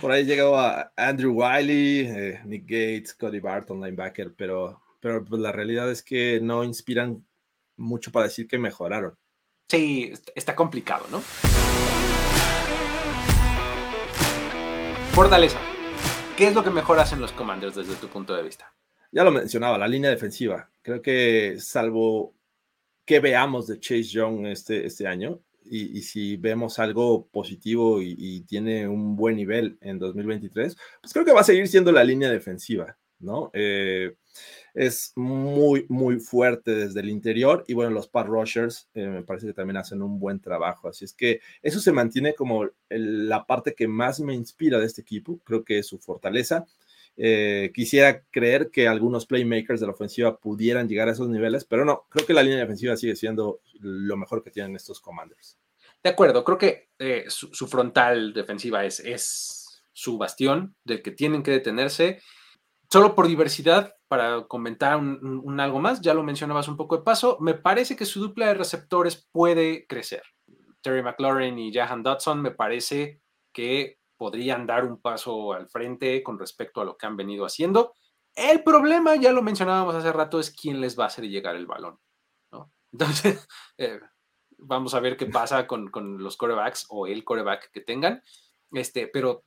Por 0.00 0.10
ahí 0.10 0.24
llegó 0.24 0.56
a 0.58 0.92
Andrew 0.96 1.32
Wiley, 1.32 2.00
eh, 2.00 2.40
Nick 2.44 2.64
Gates, 2.64 3.14
Cody 3.14 3.40
Barton, 3.40 3.80
linebacker, 3.80 4.34
pero, 4.34 4.82
pero 5.00 5.24
pues, 5.24 5.40
la 5.40 5.52
realidad 5.52 5.90
es 5.90 6.02
que 6.02 6.40
no 6.40 6.64
inspiran 6.64 7.24
mucho 7.76 8.10
para 8.10 8.26
decir 8.26 8.46
que 8.46 8.58
mejoraron. 8.58 9.16
Sí, 9.68 10.12
está 10.34 10.54
complicado, 10.54 11.06
¿no? 11.10 11.20
Fortaleza. 15.12 15.58
¿Qué 16.36 16.46
es 16.46 16.54
lo 16.54 16.62
que 16.62 16.70
mejor 16.70 16.98
hacen 17.00 17.20
los 17.20 17.32
Commanders 17.32 17.74
desde 17.74 17.96
tu 17.96 18.08
punto 18.08 18.34
de 18.34 18.42
vista? 18.42 18.72
Ya 19.10 19.24
lo 19.24 19.30
mencionaba, 19.30 19.78
la 19.78 19.88
línea 19.88 20.10
defensiva. 20.10 20.70
Creo 20.82 21.02
que 21.02 21.56
salvo 21.58 22.34
que 23.04 23.20
veamos 23.20 23.66
de 23.66 23.80
Chase 23.80 24.04
Young 24.04 24.46
este, 24.46 24.86
este 24.86 25.06
año, 25.06 25.40
y, 25.70 26.02
si 26.02 26.36
vemos 26.36 26.78
algo 26.78 27.26
positivo 27.28 28.00
y, 28.02 28.40
tiene 28.42 28.88
un 28.88 29.16
buen 29.16 29.36
nivel 29.36 29.78
en 29.80 29.98
2023, 29.98 30.76
pues 31.00 31.12
creo 31.12 31.24
que 31.24 31.32
va 31.32 31.40
a 31.40 31.44
seguir 31.44 31.68
siendo 31.68 31.92
la 31.92 32.04
línea 32.04 32.30
defensiva, 32.30 32.98
¿no? 33.18 33.50
Eh, 33.52 34.14
es 34.74 35.12
muy, 35.16 35.86
muy 35.88 36.20
fuerte 36.20 36.74
desde 36.74 37.00
el 37.00 37.08
interior 37.08 37.64
y 37.66 37.74
bueno, 37.74 37.90
los 37.90 38.08
Pat 38.08 38.26
Rushers 38.26 38.88
eh, 38.94 39.06
me 39.06 39.22
parece 39.22 39.48
que 39.48 39.52
también 39.52 39.76
hacen 39.76 40.02
un 40.02 40.20
buen 40.20 40.40
trabajo. 40.40 40.88
Así 40.88 41.04
es 41.04 41.12
que 41.12 41.40
eso 41.62 41.80
se 41.80 41.92
mantiene 41.92 42.34
como 42.34 42.68
la 42.88 43.44
parte 43.44 43.74
que 43.74 43.88
más 43.88 44.20
me 44.20 44.34
inspira 44.34 44.78
de 44.78 44.86
este 44.86 45.02
equipo, 45.02 45.40
creo 45.44 45.64
que 45.64 45.78
es 45.78 45.86
su 45.86 45.98
fortaleza. 45.98 46.64
Eh, 47.20 47.72
quisiera 47.74 48.22
creer 48.30 48.70
que 48.70 48.86
algunos 48.86 49.26
playmakers 49.26 49.80
de 49.80 49.86
la 49.86 49.92
ofensiva 49.92 50.38
pudieran 50.38 50.88
llegar 50.88 51.08
a 51.08 51.12
esos 51.12 51.28
niveles, 51.28 51.64
pero 51.64 51.84
no, 51.84 52.06
creo 52.08 52.24
que 52.24 52.32
la 52.32 52.44
línea 52.44 52.60
defensiva 52.60 52.96
sigue 52.96 53.16
siendo 53.16 53.60
lo 53.80 54.16
mejor 54.16 54.42
que 54.42 54.52
tienen 54.52 54.76
estos 54.76 55.00
commanders. 55.00 55.58
De 56.02 56.10
acuerdo, 56.10 56.44
creo 56.44 56.58
que 56.58 56.90
eh, 56.98 57.24
su, 57.26 57.66
frontal 57.66 58.32
defensiva 58.32 58.84
es, 58.84 59.82
su 59.92 60.16
bastión 60.16 60.76
del 60.84 61.02
que 61.02 61.10
tienen 61.10 61.42
que 61.42 61.50
detenerse 61.50 62.20
Solo 62.90 63.14
por 63.14 63.28
diversidad, 63.28 63.96
para 64.08 64.44
comentar 64.44 64.94
algo 64.94 65.78
más, 65.78 66.00
ya 66.00 66.14
lo 66.14 66.22
mencionabas 66.22 66.68
un 66.68 66.78
poco 66.78 66.96
de 66.96 67.02
paso, 67.02 67.36
me 67.38 67.52
parece 67.52 67.96
que 67.96 68.06
su 68.06 68.18
dupla 68.18 68.46
de 68.46 68.54
receptores 68.54 69.28
puede 69.30 69.86
crecer. 69.86 70.22
Terry 70.80 71.02
McLaurin 71.02 71.58
y 71.58 71.70
Jahan 71.70 72.02
Dodson 72.02 72.40
me 72.40 72.50
parece 72.50 73.20
que 73.52 73.97
podrían 74.18 74.66
dar 74.66 74.84
un 74.84 75.00
paso 75.00 75.54
al 75.54 75.68
frente 75.70 76.22
con 76.22 76.38
respecto 76.38 76.80
a 76.80 76.84
lo 76.84 76.98
que 76.98 77.06
han 77.06 77.16
venido 77.16 77.46
haciendo. 77.46 77.94
El 78.34 78.62
problema, 78.62 79.16
ya 79.16 79.32
lo 79.32 79.42
mencionábamos 79.42 79.94
hace 79.94 80.12
rato, 80.12 80.38
es 80.38 80.50
quién 80.50 80.80
les 80.80 80.98
va 80.98 81.04
a 81.04 81.06
hacer 81.06 81.26
llegar 81.26 81.56
el 81.56 81.66
balón. 81.66 81.98
Entonces, 82.92 83.48
eh, 83.78 84.00
vamos 84.58 84.94
a 84.94 85.00
ver 85.00 85.16
qué 85.16 85.26
pasa 85.26 85.66
con, 85.66 85.88
con, 85.88 86.22
los 86.22 86.36
corebacks 86.36 86.86
o 86.90 87.06
el 87.06 87.24
coreback 87.24 87.70
que 87.70 87.80
tengan. 87.80 88.22
Este, 88.72 89.06
pero 89.08 89.44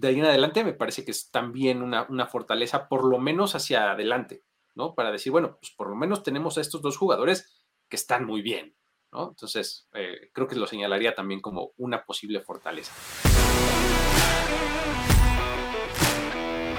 de 0.00 0.08
ahí 0.08 0.18
en 0.18 0.24
adelante 0.24 0.64
me 0.64 0.72
parece 0.72 1.04
que 1.04 1.10
es 1.10 1.30
también 1.30 1.82
una, 1.82 2.26
fortaleza, 2.26 2.88
por 2.88 3.04
lo 3.04 3.18
menos 3.18 3.54
hacia 3.54 3.92
adelante, 3.92 4.42
¿no? 4.74 4.94
Para 4.94 5.12
decir, 5.12 5.30
bueno, 5.30 5.58
pues 5.60 5.72
por 5.76 5.88
lo 5.88 5.96
menos 5.96 6.22
tenemos 6.22 6.58
a 6.58 6.60
estos 6.60 6.82
dos 6.82 6.96
jugadores 6.96 7.64
que 7.88 7.96
están 7.96 8.24
muy 8.24 8.42
bien, 8.42 8.76
Entonces, 9.16 9.88
eh, 9.94 10.30
creo 10.32 10.48
que 10.48 10.56
lo 10.56 10.66
señalaría 10.66 11.14
también 11.14 11.40
como 11.40 11.72
una 11.76 12.04
posible 12.04 12.40
fortaleza. 12.40 12.92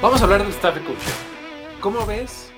Vamos 0.02 0.22
a 0.22 0.24
hablar 0.26 0.42
del 0.42 0.50
staff 0.50 0.76
de 0.76 0.84
coaching. 0.84 1.80
¿Cómo 1.80 2.06
ves? 2.06 2.52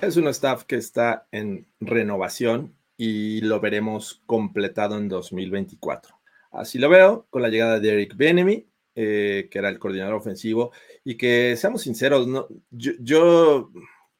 Es 0.00 0.16
un 0.16 0.28
staff 0.28 0.64
que 0.64 0.76
está 0.76 1.26
en 1.32 1.66
renovación 1.80 2.74
y 2.96 3.40
lo 3.40 3.60
veremos 3.60 4.22
completado 4.26 4.96
en 4.96 5.08
2024. 5.08 6.14
Así 6.52 6.78
lo 6.78 6.88
veo 6.88 7.26
con 7.28 7.42
la 7.42 7.48
llegada 7.48 7.80
de 7.80 7.92
Eric 7.92 8.16
Benemy, 8.16 8.66
eh, 8.94 9.48
que 9.50 9.58
era 9.58 9.68
el 9.68 9.78
coordinador 9.78 10.14
ofensivo, 10.14 10.72
y 11.04 11.16
que 11.16 11.54
seamos 11.56 11.82
sinceros, 11.82 12.26
yo, 12.70 13.70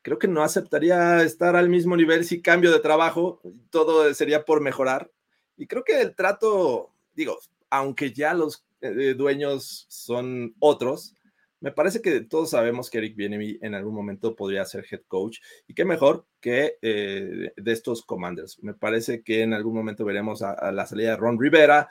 creo 0.06 0.20
que 0.20 0.28
no 0.28 0.44
aceptaría 0.44 1.20
estar 1.24 1.56
al 1.56 1.68
mismo 1.68 1.96
nivel 1.96 2.24
si 2.24 2.40
cambio 2.40 2.70
de 2.70 2.78
trabajo, 2.78 3.40
todo 3.70 4.14
sería 4.14 4.44
por 4.44 4.60
mejorar. 4.60 5.10
Y 5.56 5.66
creo 5.66 5.82
que 5.82 6.00
el 6.00 6.14
trato, 6.14 6.92
digo, 7.12 7.36
aunque 7.70 8.12
ya 8.12 8.32
los 8.32 8.64
eh, 8.82 9.14
dueños 9.18 9.84
son 9.88 10.54
otros, 10.60 11.16
me 11.58 11.72
parece 11.72 12.02
que 12.02 12.20
todos 12.20 12.50
sabemos 12.50 12.88
que 12.88 12.98
Eric 12.98 13.16
Bienemy 13.16 13.58
en 13.62 13.74
algún 13.74 13.96
momento 13.96 14.36
podría 14.36 14.64
ser 14.64 14.86
head 14.88 15.02
coach 15.08 15.38
y 15.66 15.74
qué 15.74 15.84
mejor 15.84 16.24
que 16.40 16.76
eh, 16.82 17.50
de 17.56 17.72
estos 17.72 18.02
commanders. 18.02 18.62
Me 18.62 18.74
parece 18.74 19.24
que 19.24 19.42
en 19.42 19.54
algún 19.54 19.74
momento 19.74 20.04
veremos 20.04 20.40
a, 20.40 20.70
la 20.70 20.86
salida 20.86 21.10
de 21.10 21.16
Ron 21.16 21.40
Rivera, 21.40 21.88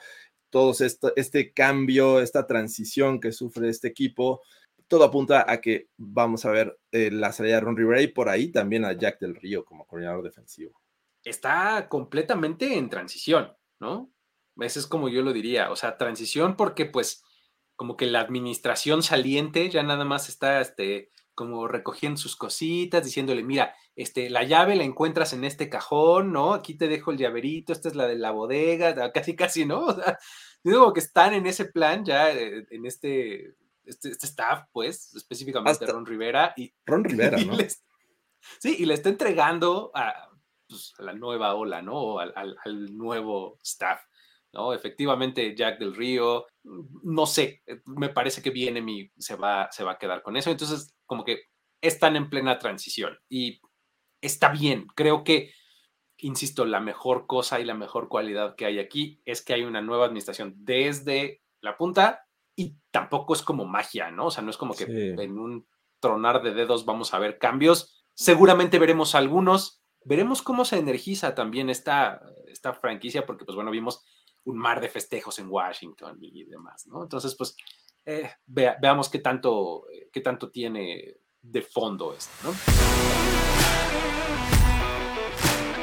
todo 0.48 0.72
este 1.16 1.52
cambio, 1.52 2.20
esta 2.20 2.46
transición 2.46 3.20
que 3.20 3.32
sufre 3.32 3.68
este 3.68 3.88
equipo, 3.88 4.40
todo 4.88 5.04
apunta 5.04 5.44
a 5.48 5.60
que 5.60 5.88
vamos 5.96 6.44
a 6.44 6.50
ver 6.50 6.78
eh, 6.92 7.10
la 7.10 7.32
salida 7.32 7.56
de 7.56 7.60
Ron 7.60 7.76
Rivera 7.76 8.00
y 8.00 8.08
por 8.08 8.28
ahí 8.28 8.50
también 8.52 8.84
a 8.84 8.92
Jack 8.92 9.18
del 9.20 9.34
Río 9.34 9.64
como 9.64 9.86
coordinador 9.86 10.22
defensivo. 10.22 10.80
Está 11.24 11.88
completamente 11.88 12.76
en 12.76 12.88
transición, 12.88 13.52
¿no? 13.80 14.10
Ese 14.58 14.78
es 14.78 14.86
como 14.86 15.08
yo 15.08 15.22
lo 15.22 15.32
diría, 15.32 15.70
o 15.70 15.76
sea, 15.76 15.98
transición 15.98 16.56
porque 16.56 16.86
pues 16.86 17.22
como 17.74 17.96
que 17.96 18.06
la 18.06 18.20
administración 18.20 19.02
saliente 19.02 19.68
ya 19.68 19.82
nada 19.82 20.04
más 20.04 20.28
está 20.28 20.60
este, 20.60 21.10
como 21.34 21.68
recogiendo 21.68 22.18
sus 22.18 22.34
cositas, 22.34 23.04
diciéndole, 23.04 23.42
mira, 23.42 23.74
este, 23.94 24.30
la 24.30 24.44
llave 24.44 24.76
la 24.76 24.84
encuentras 24.84 25.34
en 25.34 25.44
este 25.44 25.68
cajón, 25.68 26.32
¿no? 26.32 26.54
Aquí 26.54 26.74
te 26.74 26.88
dejo 26.88 27.10
el 27.10 27.18
llaverito, 27.18 27.72
esta 27.72 27.88
es 27.88 27.94
la 27.94 28.06
de 28.06 28.16
la 28.16 28.30
bodega, 28.30 28.94
casi, 29.12 29.36
casi, 29.36 29.66
¿no? 29.66 29.86
O 29.86 29.94
sea, 29.94 30.18
que 30.94 31.00
están 31.00 31.34
en 31.34 31.46
ese 31.46 31.66
plan 31.66 32.04
ya, 32.04 32.32
eh, 32.32 32.66
en 32.70 32.86
este, 32.86 33.54
este, 33.86 34.10
este, 34.10 34.26
staff, 34.26 34.64
pues, 34.72 35.14
específicamente 35.14 35.86
Ron 35.86 36.06
Rivera. 36.06 36.52
Y, 36.56 36.72
Ron 36.84 37.04
Rivera, 37.04 37.38
¿no? 37.38 37.56
sí, 38.58 38.76
y 38.78 38.86
le 38.86 38.94
está 38.94 39.08
entregando 39.08 39.92
pues, 40.68 40.94
a, 40.98 41.02
la 41.02 41.12
nueva 41.12 41.54
ola, 41.54 41.82
¿no? 41.82 41.94
O 41.94 42.18
al, 42.18 42.96
nuevo 42.96 43.58
staff. 43.62 44.00
¿no? 44.52 44.72
Efectivamente, 44.72 45.54
Jack 45.54 45.78
del 45.78 45.94
Río, 45.94 46.46
no 47.02 47.26
sé, 47.26 47.62
me 47.84 48.08
parece 48.08 48.42
que 48.42 48.50
viene 48.50 48.80
mi, 48.80 49.10
se 49.18 49.36
va, 49.36 49.68
se 49.70 49.84
va 49.84 49.92
a 49.92 49.98
quedar 49.98 50.22
con 50.22 50.36
eso. 50.36 50.50
Entonces, 50.50 50.94
como 51.04 51.24
que 51.24 51.42
están 51.80 52.16
en 52.16 52.30
plena 52.30 52.58
transición 52.58 53.18
y 53.28 53.60
está 54.20 54.50
bien. 54.50 54.86
Creo 54.94 55.24
que, 55.24 55.52
insisto, 56.18 56.64
la 56.64 56.80
mejor 56.80 57.26
cosa 57.26 57.60
y 57.60 57.64
la 57.64 57.74
mejor 57.74 58.08
cualidad 58.08 58.56
que 58.56 58.66
hay 58.66 58.78
aquí 58.78 59.20
es 59.24 59.42
que 59.42 59.54
hay 59.54 59.62
una 59.62 59.82
nueva 59.82 60.06
administración 60.06 60.54
desde 60.58 61.42
la 61.60 61.76
punta 61.76 62.25
y 62.56 62.78
tampoco 62.90 63.34
es 63.34 63.42
como 63.42 63.66
magia, 63.66 64.10
¿no? 64.10 64.26
O 64.26 64.30
sea, 64.30 64.42
no 64.42 64.50
es 64.50 64.56
como 64.56 64.74
que 64.74 64.84
en 64.84 65.38
un 65.38 65.68
tronar 66.00 66.42
de 66.42 66.54
dedos 66.54 66.86
vamos 66.86 67.12
a 67.12 67.18
ver 67.18 67.38
cambios. 67.38 68.02
Seguramente 68.14 68.78
veremos 68.78 69.14
algunos. 69.14 69.82
Veremos 70.04 70.40
cómo 70.40 70.64
se 70.64 70.78
energiza 70.78 71.34
también 71.34 71.68
esta, 71.68 72.22
esta 72.46 72.72
franquicia, 72.72 73.26
porque, 73.26 73.44
pues 73.44 73.54
bueno, 73.54 73.70
vimos 73.70 74.04
un 74.44 74.56
mar 74.56 74.80
de 74.80 74.88
festejos 74.88 75.38
en 75.38 75.50
Washington 75.50 76.16
y 76.20 76.44
demás, 76.44 76.86
¿no? 76.86 77.02
Entonces, 77.02 77.34
pues, 77.36 77.56
eh, 78.06 78.30
veamos 78.46 79.08
qué 79.10 79.18
tanto, 79.18 79.84
qué 80.12 80.20
tanto 80.20 80.50
tiene 80.50 81.16
de 81.42 81.62
fondo 81.62 82.14
esto, 82.14 82.32
¿no? 82.44 82.54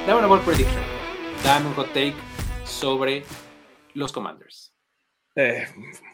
Dame 0.07 0.19
una 0.19 0.27
ball 0.27 0.41
prediction. 0.41 0.83
Dame 1.43 1.67
un 1.67 1.73
hot 1.75 1.87
take 1.87 2.15
sobre 2.65 3.25
los 3.93 4.11
Commanders. 4.11 4.72
Eh, 5.35 5.65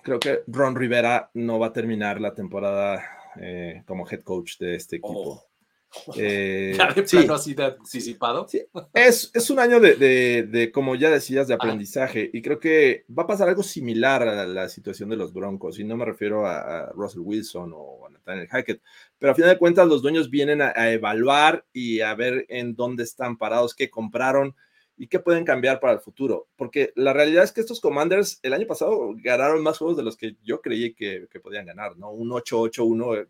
creo 0.04 0.20
que 0.20 0.44
Ron 0.48 0.76
Rivera 0.76 1.30
no 1.34 1.60
va 1.60 1.68
a 1.68 1.74
terminar 1.74 2.22
la 2.22 2.34
temporada 2.34 3.04
eh, 3.40 3.84
como 3.86 4.08
head 4.10 4.22
coach 4.22 4.58
de 4.60 4.76
este 4.76 4.98
equipo. 4.98 5.44
Oh. 5.44 5.50
Eh, 6.16 6.78
de 6.96 7.08
sí, 7.08 7.18
anticipado. 7.18 8.48
Es, 8.94 9.32
es, 9.34 9.50
un 9.50 9.60
año 9.60 9.80
de, 9.80 9.96
de, 10.44 10.72
como 10.72 10.96
ya 10.96 11.10
decías, 11.10 11.48
de 11.48 11.56
aprendizaje. 11.56 12.30
Y 12.32 12.42
creo 12.42 12.60
que 12.60 13.06
va 13.10 13.24
a 13.24 13.28
pasar 13.28 13.50
algo 13.50 13.64
similar 13.64 14.22
a 14.22 14.46
la, 14.46 14.70
situación 14.70 15.10
de 15.10 15.18
los 15.18 15.34
Broncos. 15.34 15.80
Y 15.80 15.84
no 15.84 15.98
me 15.98 16.06
refiero 16.06 16.46
a, 16.46 16.92
Russell 16.94 17.22
Wilson 17.22 17.72
o 17.76 18.06
a 18.06 18.10
Nathaniel 18.12 18.48
Hackett. 18.48 18.82
Pero 19.18 19.32
a 19.32 19.36
final 19.36 19.52
de 19.52 19.58
cuentas, 19.58 19.88
los 19.88 20.02
dueños 20.02 20.30
vienen 20.30 20.62
a, 20.62 20.92
evaluar 20.92 21.66
y 21.74 22.02
a 22.02 22.14
ver 22.14 22.46
en 22.50 22.76
dónde 22.76 23.04
están 23.04 23.38
parados, 23.38 23.74
qué 23.74 23.90
compraron. 23.90 24.56
Y 25.00 25.08
qué 25.08 25.20
pueden 25.20 25.46
cambiar 25.46 25.80
para 25.80 25.94
el 25.94 26.02
futuro. 26.02 26.50
Porque 26.58 26.92
la 26.96 27.14
realidad 27.14 27.46
es 27.46 27.54
que 27.54 27.62
estos 27.62 27.80
Commanders 27.80 28.40
el 28.44 28.54
año 28.54 28.68
pasado 28.68 29.14
ganaron 29.16 29.64
más 29.64 29.78
juegos 29.78 29.96
de 29.96 30.04
los 30.04 30.18
que 30.18 30.36
yo 30.44 30.62
creí 30.62 30.94
que, 30.94 31.26
podían 31.42 31.66
ganar, 31.66 31.98
¿no? 31.98 32.12
Un 32.12 32.30
8-8-1 32.30 33.22
eh, 33.22 33.28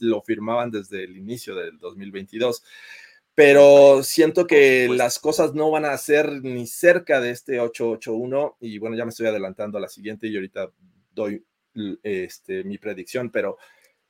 lo 0.00 0.20
firmaban 0.22 0.72
desde 0.72 1.04
el 1.04 1.16
inicio 1.16 1.54
del 1.54 1.78
2022 1.78 2.62
pero 3.34 4.02
siento 4.02 4.46
que 4.46 4.90
las 4.90 5.18
cosas 5.18 5.54
no 5.54 5.70
van 5.70 5.86
a 5.86 5.96
ser 5.96 6.42
ni 6.44 6.66
cerca 6.66 7.18
de 7.18 7.30
este 7.30 7.60
881 7.60 8.58
y 8.60 8.76
bueno, 8.78 8.94
ya 8.94 9.06
me 9.06 9.08
estoy 9.08 9.26
adelantando 9.26 9.78
a 9.78 9.80
la 9.80 9.88
siguiente 9.88 10.26
y 10.26 10.34
ahorita 10.34 10.70
doy 11.14 11.42
este, 12.02 12.62
mi 12.64 12.76
predicción, 12.76 13.30
pero 13.30 13.56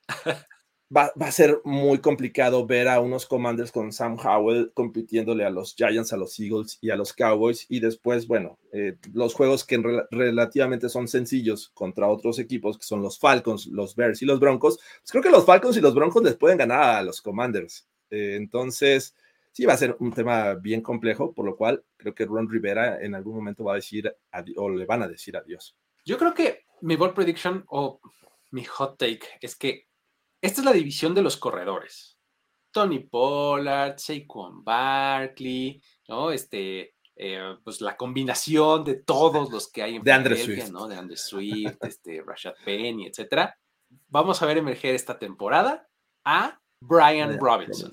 va, 0.94 1.12
a 1.18 1.32
ser 1.32 1.60
muy 1.64 1.98
complicado 1.98 2.66
ver 2.66 2.88
a 2.88 3.00
unos 3.00 3.26
Commanders 3.26 3.72
con 3.72 3.92
Sam 3.92 4.18
Howell 4.22 4.72
compitiéndole 4.74 5.44
a 5.44 5.50
los 5.50 5.74
Giants, 5.74 6.12
a 6.12 6.16
los 6.16 6.38
Eagles 6.38 6.78
y 6.80 6.90
a 6.90 6.96
los 6.96 7.12
Cowboys 7.12 7.66
y 7.68 7.80
después, 7.80 8.26
bueno, 8.26 8.58
eh, 8.72 8.96
los 9.12 9.34
juegos 9.34 9.64
que 9.64 9.82
relativamente 10.10 10.88
son 10.88 11.08
sencillos 11.08 11.70
contra 11.74 12.08
otros 12.08 12.38
equipos 12.38 12.76
que 12.76 12.84
son 12.84 13.02
los 13.02 13.18
Falcons, 13.18 13.66
los 13.66 13.96
Bears 13.96 14.22
y 14.22 14.26
los 14.26 14.40
Broncos, 14.40 14.78
pues 15.00 15.10
creo 15.10 15.22
que 15.22 15.30
los 15.30 15.46
Falcons 15.46 15.76
y 15.76 15.80
los 15.80 15.94
Broncos 15.94 16.22
les 16.22 16.36
pueden 16.36 16.58
ganar 16.58 16.82
a 16.96 17.02
los 17.02 17.22
Commanders. 17.22 17.88
Eh, 18.10 18.36
entonces, 18.36 19.14
sí 19.52 19.64
va 19.64 19.74
a 19.74 19.78
ser 19.78 19.96
un 20.00 20.12
tema 20.12 20.54
bien 20.54 20.82
complejo, 20.82 21.32
por 21.32 21.46
lo 21.46 21.56
cual 21.56 21.82
creo 21.96 22.14
que 22.14 22.26
Ron 22.26 22.50
Rivera 22.50 23.00
en 23.00 23.14
algún 23.14 23.34
momento 23.36 23.64
va 23.64 23.72
a 23.72 23.76
decir 23.76 24.14
o 24.56 24.70
le 24.70 24.86
van 24.86 25.02
a 25.02 25.08
decir 25.08 25.36
adiós. 25.36 25.74
Yo 26.04 26.18
creo 26.18 26.34
que 26.34 26.64
mi 26.80 26.96
bold 26.96 27.14
prediction 27.14 27.64
o 27.68 28.00
mi 28.50 28.64
hot 28.64 28.98
take 28.98 29.20
es 29.40 29.56
que 29.56 29.86
esta 30.42 30.60
es 30.60 30.64
la 30.64 30.72
división 30.72 31.14
de 31.14 31.22
los 31.22 31.36
corredores. 31.36 32.18
Tony 32.72 32.98
Pollard, 32.98 33.98
Saquon 33.98 34.64
Barkley, 34.64 35.80
¿no? 36.08 36.30
Este, 36.30 36.96
eh, 37.16 37.56
pues 37.62 37.80
la 37.80 37.96
combinación 37.96 38.84
de 38.84 38.94
todos 38.94 39.50
los 39.50 39.70
que 39.70 39.82
hay 39.82 39.96
en 39.96 40.02
de 40.02 40.12
Andre 40.12 40.36
Swift. 40.36 40.70
¿no? 40.70 40.88
De 40.88 40.96
Andre 40.96 41.16
Swift, 41.16 41.76
este, 41.82 42.22
Rashad 42.22 42.54
Penny, 42.64 43.06
etcétera. 43.06 43.56
Vamos 44.08 44.42
a 44.42 44.46
ver 44.46 44.58
emerger 44.58 44.94
esta 44.94 45.18
temporada 45.18 45.88
a 46.24 46.60
Brian 46.80 47.38
Robinson. 47.38 47.92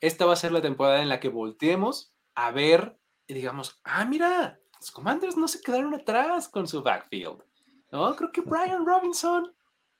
Esta 0.00 0.26
va 0.26 0.34
a 0.34 0.36
ser 0.36 0.52
la 0.52 0.62
temporada 0.62 1.02
en 1.02 1.08
la 1.08 1.18
que 1.18 1.28
volteemos 1.28 2.14
a 2.34 2.50
ver 2.50 2.98
y 3.26 3.34
digamos, 3.34 3.80
ah, 3.84 4.04
mira, 4.04 4.60
los 4.78 4.90
Commanders 4.90 5.36
no 5.36 5.48
se 5.48 5.60
quedaron 5.60 5.94
atrás 5.94 6.48
con 6.48 6.66
su 6.66 6.82
backfield. 6.82 7.42
No, 7.90 8.14
creo 8.16 8.32
que 8.32 8.40
Brian 8.42 8.86
Robinson 8.86 9.52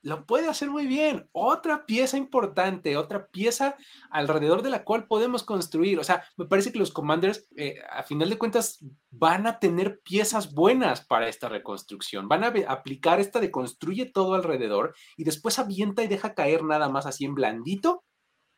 lo 0.02 0.24
puede 0.24 0.48
hacer 0.48 0.70
muy 0.70 0.86
bien. 0.86 1.28
Otra 1.32 1.84
pieza 1.84 2.16
importante, 2.16 2.96
otra 2.96 3.26
pieza 3.26 3.76
alrededor 4.10 4.62
de 4.62 4.70
la 4.70 4.84
cual 4.84 5.06
podemos 5.06 5.42
construir. 5.42 5.98
O 5.98 6.04
sea, 6.04 6.24
me 6.36 6.46
parece 6.46 6.72
que 6.72 6.78
los 6.78 6.92
Commanders, 6.92 7.48
eh, 7.56 7.76
a 7.90 8.02
final 8.02 8.30
de 8.30 8.38
cuentas, 8.38 8.84
van 9.10 9.46
a 9.46 9.58
tener 9.58 10.00
piezas 10.00 10.54
buenas 10.54 11.04
para 11.04 11.28
esta 11.28 11.48
reconstrucción. 11.48 12.28
Van 12.28 12.44
a 12.44 12.52
aplicar 12.68 13.20
esta 13.20 13.40
de 13.40 13.50
construye 13.50 14.06
todo 14.06 14.34
alrededor 14.34 14.94
y 15.16 15.24
después 15.24 15.58
avienta 15.58 16.02
y 16.02 16.08
deja 16.08 16.34
caer 16.34 16.64
nada 16.64 16.88
más 16.88 17.06
así 17.06 17.24
en 17.24 17.34
blandito 17.34 18.04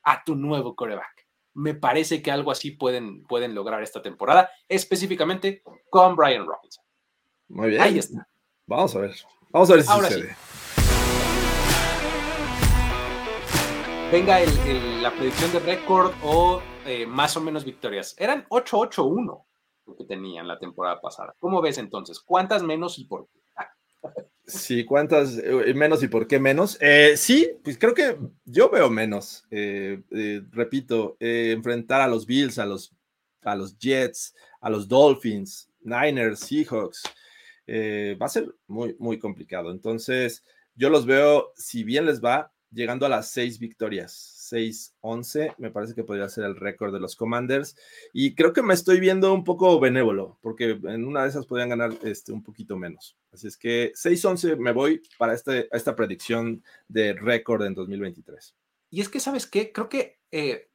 a 0.05 0.23
tu 0.25 0.37
nuevo 0.37 0.77
coreback. 0.77 1.27
Me 1.55 1.75
parece 1.75 2.23
que 2.23 2.31
algo 2.31 2.51
así 2.51 2.71
pueden, 2.71 3.25
pueden 3.25 3.55
lograr 3.55 3.83
esta 3.83 4.01
temporada, 4.01 4.49
específicamente 4.69 5.63
con 5.91 6.17
Brian 6.17 6.47
Robinson. 6.47 6.85
Muy 7.49 7.71
bien. 7.71 7.83
Ahí 7.83 7.99
está. 7.99 8.27
Vamos 8.67 8.95
a 8.97 9.01
ver. 9.01 9.15
Vamos 9.51 9.71
a 9.71 9.75
ver 9.75 9.83
si 9.83 9.93
sucede. 9.93 10.37
Venga 14.13 14.41
la 15.01 15.11
predicción 15.11 15.51
de 15.53 15.59
récord 15.61 16.13
o 16.23 16.61
eh, 16.85 17.07
más 17.07 17.35
o 17.39 17.41
menos 17.41 17.65
victorias. 17.65 18.15
Eran 18.19 18.45
8-8-1 18.51 19.45
lo 19.87 19.97
que 19.97 20.05
tenían 20.05 20.47
la 20.47 20.59
temporada 20.59 21.01
pasada. 21.01 21.35
¿Cómo 21.39 21.63
ves 21.63 21.79
entonces? 21.79 22.21
¿Cuántas 22.21 22.63
menos 22.63 22.99
y 22.99 23.07
por 23.07 23.27
qué? 23.27 23.41
Sí, 24.45 24.85
¿cuántas 24.85 25.39
eh, 25.39 25.73
menos 25.73 26.03
y 26.03 26.09
por 26.09 26.27
qué 26.27 26.39
menos? 26.39 26.77
Eh, 26.83 27.15
sí, 27.17 27.53
pues 27.65 27.79
creo 27.79 27.95
que 27.95 28.19
yo 28.45 28.69
veo 28.69 28.91
menos. 28.91 29.47
Repito, 29.49 31.17
enfrentar 31.19 32.03
a 32.03 32.07
los 32.07 32.27
Bills, 32.27 32.59
a 32.59 32.67
los, 32.67 32.95
a 33.41 33.57
los 33.57 33.79
Jets, 33.79 34.35
a 34.61 34.69
los 34.69 34.87
Dolphins, 34.87 35.71
Niners, 35.81 36.41
Seahawks, 36.41 37.03
va 37.67 38.27
a 38.27 38.29
ser 38.29 38.55
muy, 38.67 38.95
muy 38.99 39.19
complicado. 39.19 39.71
Entonces, 39.71 40.45
yo 40.75 40.91
los 40.91 41.07
veo, 41.07 41.53
si 41.57 41.83
bien 41.83 42.05
les 42.05 42.23
va, 42.23 42.53
llegando 42.73 43.07
a 43.07 43.09
las 43.09 43.31
seis 43.31 43.59
victorias. 43.59 44.39
6-11, 44.53 45.55
me 45.59 45.71
parece 45.71 45.95
que 45.95 46.05
podría 46.05 46.29
ser 46.29 46.45
el 46.45 46.57
récord 46.57 46.93
de 46.93 47.01
los 47.01 47.17
Commanders. 47.17 47.77
Y 48.13 48.35
creo 48.35 48.53
que 48.53 48.63
me 48.63 48.75
estoy 48.75 49.01
viendo 49.01 49.33
un 49.33 49.45
poco 49.45 49.81
benévolo, 49.81 50.39
porque 50.43 50.79
en 50.85 51.07
una 51.07 51.23
de 51.23 51.31
esas 51.31 51.47
podrían 51.47 51.71
ganar 51.71 51.93
este, 52.03 52.33
un 52.33 52.43
poquito 52.43 52.77
menos. 52.77 53.17
Así 53.33 53.47
es 53.47 53.57
que 53.57 53.93
6-11 53.95 54.57
me 54.59 54.73
voy 54.73 55.03
para 55.19 55.35
este, 55.35 55.69
esta 55.75 55.97
predicción 55.97 56.63
de 56.89 57.15
récord 57.15 57.65
en 57.65 57.75
2023. 57.75 58.55
Y 58.91 59.01
es 59.01 59.09
que, 59.09 59.21
¿sabes 59.21 59.47
qué? 59.47 59.73
Creo 59.73 59.89
que 59.89 60.19
eh, 60.31 60.69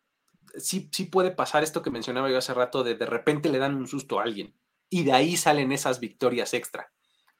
sí, 0.57 0.89
sí 0.91 1.05
puede 1.05 1.31
pasar 1.31 1.63
esto 1.63 1.81
que 1.81 1.91
mencionaba 1.91 2.31
yo 2.31 2.37
hace 2.37 2.53
rato, 2.53 2.83
de 2.83 2.95
de 2.95 3.05
repente 3.05 3.49
le 3.49 3.59
dan 3.59 3.75
un 3.75 3.87
susto 3.87 4.19
a 4.19 4.23
alguien 4.23 4.55
y 4.89 5.03
de 5.03 5.11
ahí 5.11 5.37
salen 5.37 5.71
esas 5.71 5.99
victorias 5.99 6.53
extra, 6.53 6.91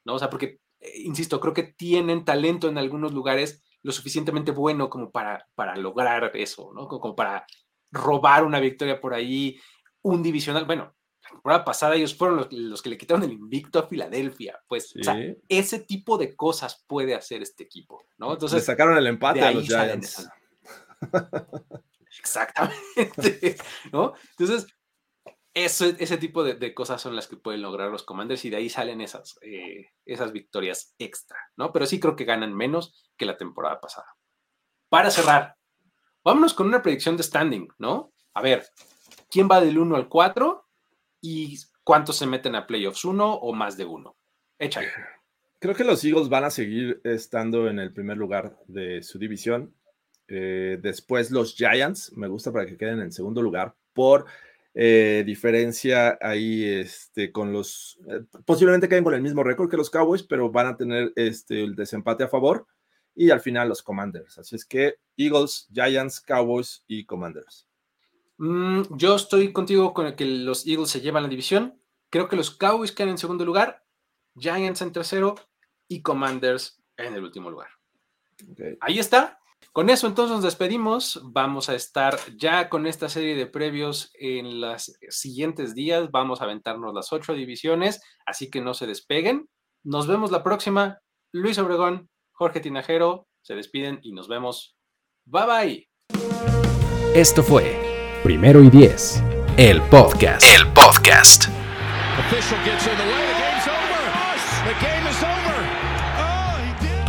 ¿no? 0.04 0.16
O 0.16 0.20
sea, 0.20 0.30
porque, 0.30 0.60
eh, 0.80 0.94
insisto, 0.98 1.40
creo 1.40 1.54
que 1.54 1.64
tienen 1.64 2.26
talento 2.26 2.68
en 2.68 2.78
algunos 2.78 3.14
lugares 3.14 3.64
lo 3.84 3.92
suficientemente 3.92 4.52
bueno 4.52 4.90
como 4.90 5.12
para, 5.12 5.48
para 5.56 5.76
lograr 5.76 6.32
eso, 6.36 6.72
¿no? 6.74 6.88
Como, 6.88 7.16
para 7.16 7.46
robar 7.92 8.44
una 8.44 8.60
victoria 8.60 9.00
por 9.00 9.14
ahí, 9.14 9.60
un 10.02 10.22
divisional. 10.24 10.66
Bueno, 10.66 10.96
la 11.24 11.30
temporada 11.30 11.66
pasada 11.66 11.96
ellos 11.96 12.16
fueron 12.16 12.48
los, 12.50 12.82
que 12.82 12.90
le 12.90 12.98
quitaron 12.98 13.24
el 13.24 13.34
invicto 13.34 13.80
a 13.80 13.88
Filadelfia. 13.88 14.60
Pues, 14.68 14.96
o 14.96 15.04
sea, 15.04 15.18
ese 15.48 15.80
tipo 15.80 16.18
de 16.18 16.36
cosas 16.36 16.84
puede 16.88 17.16
hacer 17.16 17.42
este 17.42 17.64
equipo, 17.64 18.04
¿no? 18.18 18.34
Entonces. 18.34 18.60
Le 18.60 18.66
sacaron 18.66 18.98
el 18.98 19.08
empate 19.08 19.42
a 19.42 19.52
los 19.52 19.66
Giants. 19.66 20.30
Exactamente, 22.20 23.58
¿no? 23.92 24.14
Entonces, 24.38 24.68
ese 25.66 26.18
tipo 26.18 26.44
de, 26.44 26.74
cosas 26.74 27.02
son 27.02 27.16
las 27.16 27.28
que 27.28 27.38
pueden 27.38 27.62
lograr 27.62 27.90
los 27.90 28.04
Commanders 28.04 28.46
y 28.46 28.50
de 28.50 28.58
ahí 28.58 28.70
salen 28.70 29.02
esas, 29.02 29.40
eh, 29.42 29.90
esas 30.06 30.32
victorias 30.32 30.94
extra, 31.00 31.38
¿no? 31.56 31.74
Pero 31.74 31.86
sí 31.86 32.00
creo 32.00 32.16
que 32.16 32.26
ganan 32.26 32.56
menos 32.56 33.10
que 33.18 33.26
la 33.26 33.38
temporada 33.38 33.80
pasada. 33.80 34.08
Para 34.90 35.10
cerrar, 35.10 35.56
vámonos 36.24 36.54
con 36.54 36.68
una 36.68 36.82
predicción 36.82 37.18
de 37.18 37.24
standing, 37.24 37.68
¿no? 37.78 38.14
A 38.34 38.42
ver, 38.42 38.68
¿quién 39.30 39.50
va 39.50 39.60
del 39.60 39.80
1 39.80 39.96
al 39.96 40.08
4 40.08 40.66
y 41.22 41.58
cuántos 41.84 42.18
se 42.18 42.28
meten 42.28 42.56
a 42.56 42.68
playoffs? 42.68 43.04
¿Uno 43.04 43.34
o 43.34 43.54
más 43.54 43.78
de 43.78 43.86
uno? 43.86 44.16
Échale. 44.60 44.90
Creo 45.60 45.74
que 45.74 45.84
los 45.84 46.04
Eagles 46.04 46.30
van 46.30 46.44
a 46.44 46.52
seguir 46.52 47.02
estando 47.04 47.68
en 47.68 47.80
el 47.80 47.92
primer 47.92 48.16
lugar 48.16 48.60
de 48.68 49.02
su 49.02 49.18
división. 49.18 49.74
Eh, 50.28 50.78
después 50.80 51.32
los 51.32 51.56
Giants, 51.56 52.16
me 52.16 52.28
gusta 52.28 52.52
para 52.52 52.68
que 52.68 52.78
queden 52.78 53.00
en 53.00 53.12
segundo 53.12 53.42
lugar 53.42 53.74
por 53.94 54.28
eh, 54.80 55.24
diferencia 55.26 56.20
ahí 56.22 56.64
este, 56.64 57.32
con 57.32 57.52
los, 57.52 57.98
eh, 58.08 58.22
posiblemente 58.46 58.88
queden 58.88 59.04
con 59.04 59.16
el 59.16 59.24
mismo 59.24 59.42
récord 59.42 59.72
que 59.72 59.78
los 59.78 59.90
Cowboys, 59.90 60.22
pero 60.22 60.52
van 60.52 60.68
a 60.68 60.78
tener 60.78 61.12
este, 61.16 61.64
el 61.64 61.76
desempate 61.76 62.24
a 62.24 62.28
favor 62.28 62.68
y 63.16 63.32
al 63.32 63.42
final 63.42 63.70
los 63.70 63.82
Commanders. 63.82 64.38
Así 64.38 64.56
es 64.56 64.64
que 64.66 64.98
Eagles, 65.18 65.68
Giants, 65.74 66.22
Cowboys 66.22 66.84
y 66.86 67.06
Commanders. 67.06 67.68
Mm, 68.38 68.84
yo 68.92 69.16
estoy 69.16 69.52
contigo 69.52 69.96
con 69.96 70.06
el 70.06 70.16
que 70.16 70.26
los 70.26 70.68
Eagles 70.68 70.92
se 70.92 71.02
llevan 71.02 71.24
la 71.24 71.30
división. 71.30 71.82
Creo 72.12 72.30
que 72.30 72.36
los 72.36 72.52
Cowboys 72.52 72.92
quedan 72.92 73.10
en 73.10 73.18
segundo 73.18 73.46
lugar, 73.46 73.84
Giants 74.36 74.84
en 74.84 74.92
tercero 74.92 75.34
y 75.88 76.04
Commanders 76.04 76.80
en 76.98 77.16
el 77.16 77.24
último 77.24 77.50
lugar. 77.50 77.70
Ahí 78.82 79.00
está. 79.00 79.40
Con 79.78 79.92
eso 79.92 80.08
entonces 80.08 80.34
nos 80.34 80.44
despedimos. 80.44 81.22
Vamos 81.24 81.70
a 81.70 81.76
estar 81.76 82.18
ya 82.36 82.68
con 82.68 82.88
esta 82.88 83.10
serie 83.10 83.36
de 83.36 83.46
previos 83.46 84.10
en 84.16 84.60
los 84.60 84.98
siguientes 85.10 85.76
días. 85.76 86.10
Vamos 86.10 86.42
a 86.42 86.46
aventarnos 86.46 86.96
las 86.96 87.14
ocho 87.14 87.36
divisiones, 87.36 88.02
así 88.26 88.50
que 88.50 88.60
no 88.60 88.74
se 88.74 88.88
despeguen. 88.88 89.48
Nos 89.84 90.08
vemos 90.08 90.32
la 90.32 90.42
próxima. 90.42 90.98
Luis 91.32 91.60
Obregón, 91.60 92.10
Jorge 92.32 92.60
Tinajero, 92.60 93.28
se 93.44 93.54
despiden 93.54 94.00
y 94.02 94.14
nos 94.14 94.28
vemos. 94.28 94.76
Bye 95.26 95.46
bye. 95.46 95.90
Esto 97.14 97.44
fue 97.44 98.20
Primero 98.24 98.64
y 98.64 98.72
Diez, 98.72 99.22
el 99.58 99.80
podcast. 99.84 100.44
El 100.44 100.74
podcast. 100.74 101.50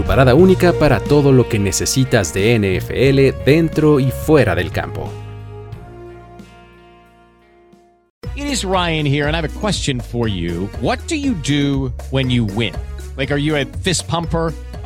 Parada 0.05 0.35
única 0.35 0.73
para 0.73 1.01
todo 1.01 1.33
lo 1.33 1.49
que 1.49 1.59
necesitas 1.59 2.33
de 2.33 2.59
NFL 2.59 3.45
dentro 3.45 4.01
y 4.01 4.11
fuera 4.11 4.55
del 4.55 4.71
campo. 4.71 5.11
It 8.37 8.47
is 8.47 8.65
Ryan 8.65 9.05
here 9.05 9.27
and 9.27 9.35
I 9.35 9.41
have 9.41 9.57
a 9.57 9.61
question 9.61 10.01
for 10.01 10.29
you. 10.29 10.69
What 10.81 11.01
do 11.09 11.17
you 11.17 11.35
do 11.35 11.93
when 12.11 12.31
you 12.31 12.45
win? 12.45 12.75
Like 13.17 13.33
are 13.33 13.39
you 13.41 13.57
a 13.57 13.65
fist 13.65 14.07
pumper? 14.07 14.53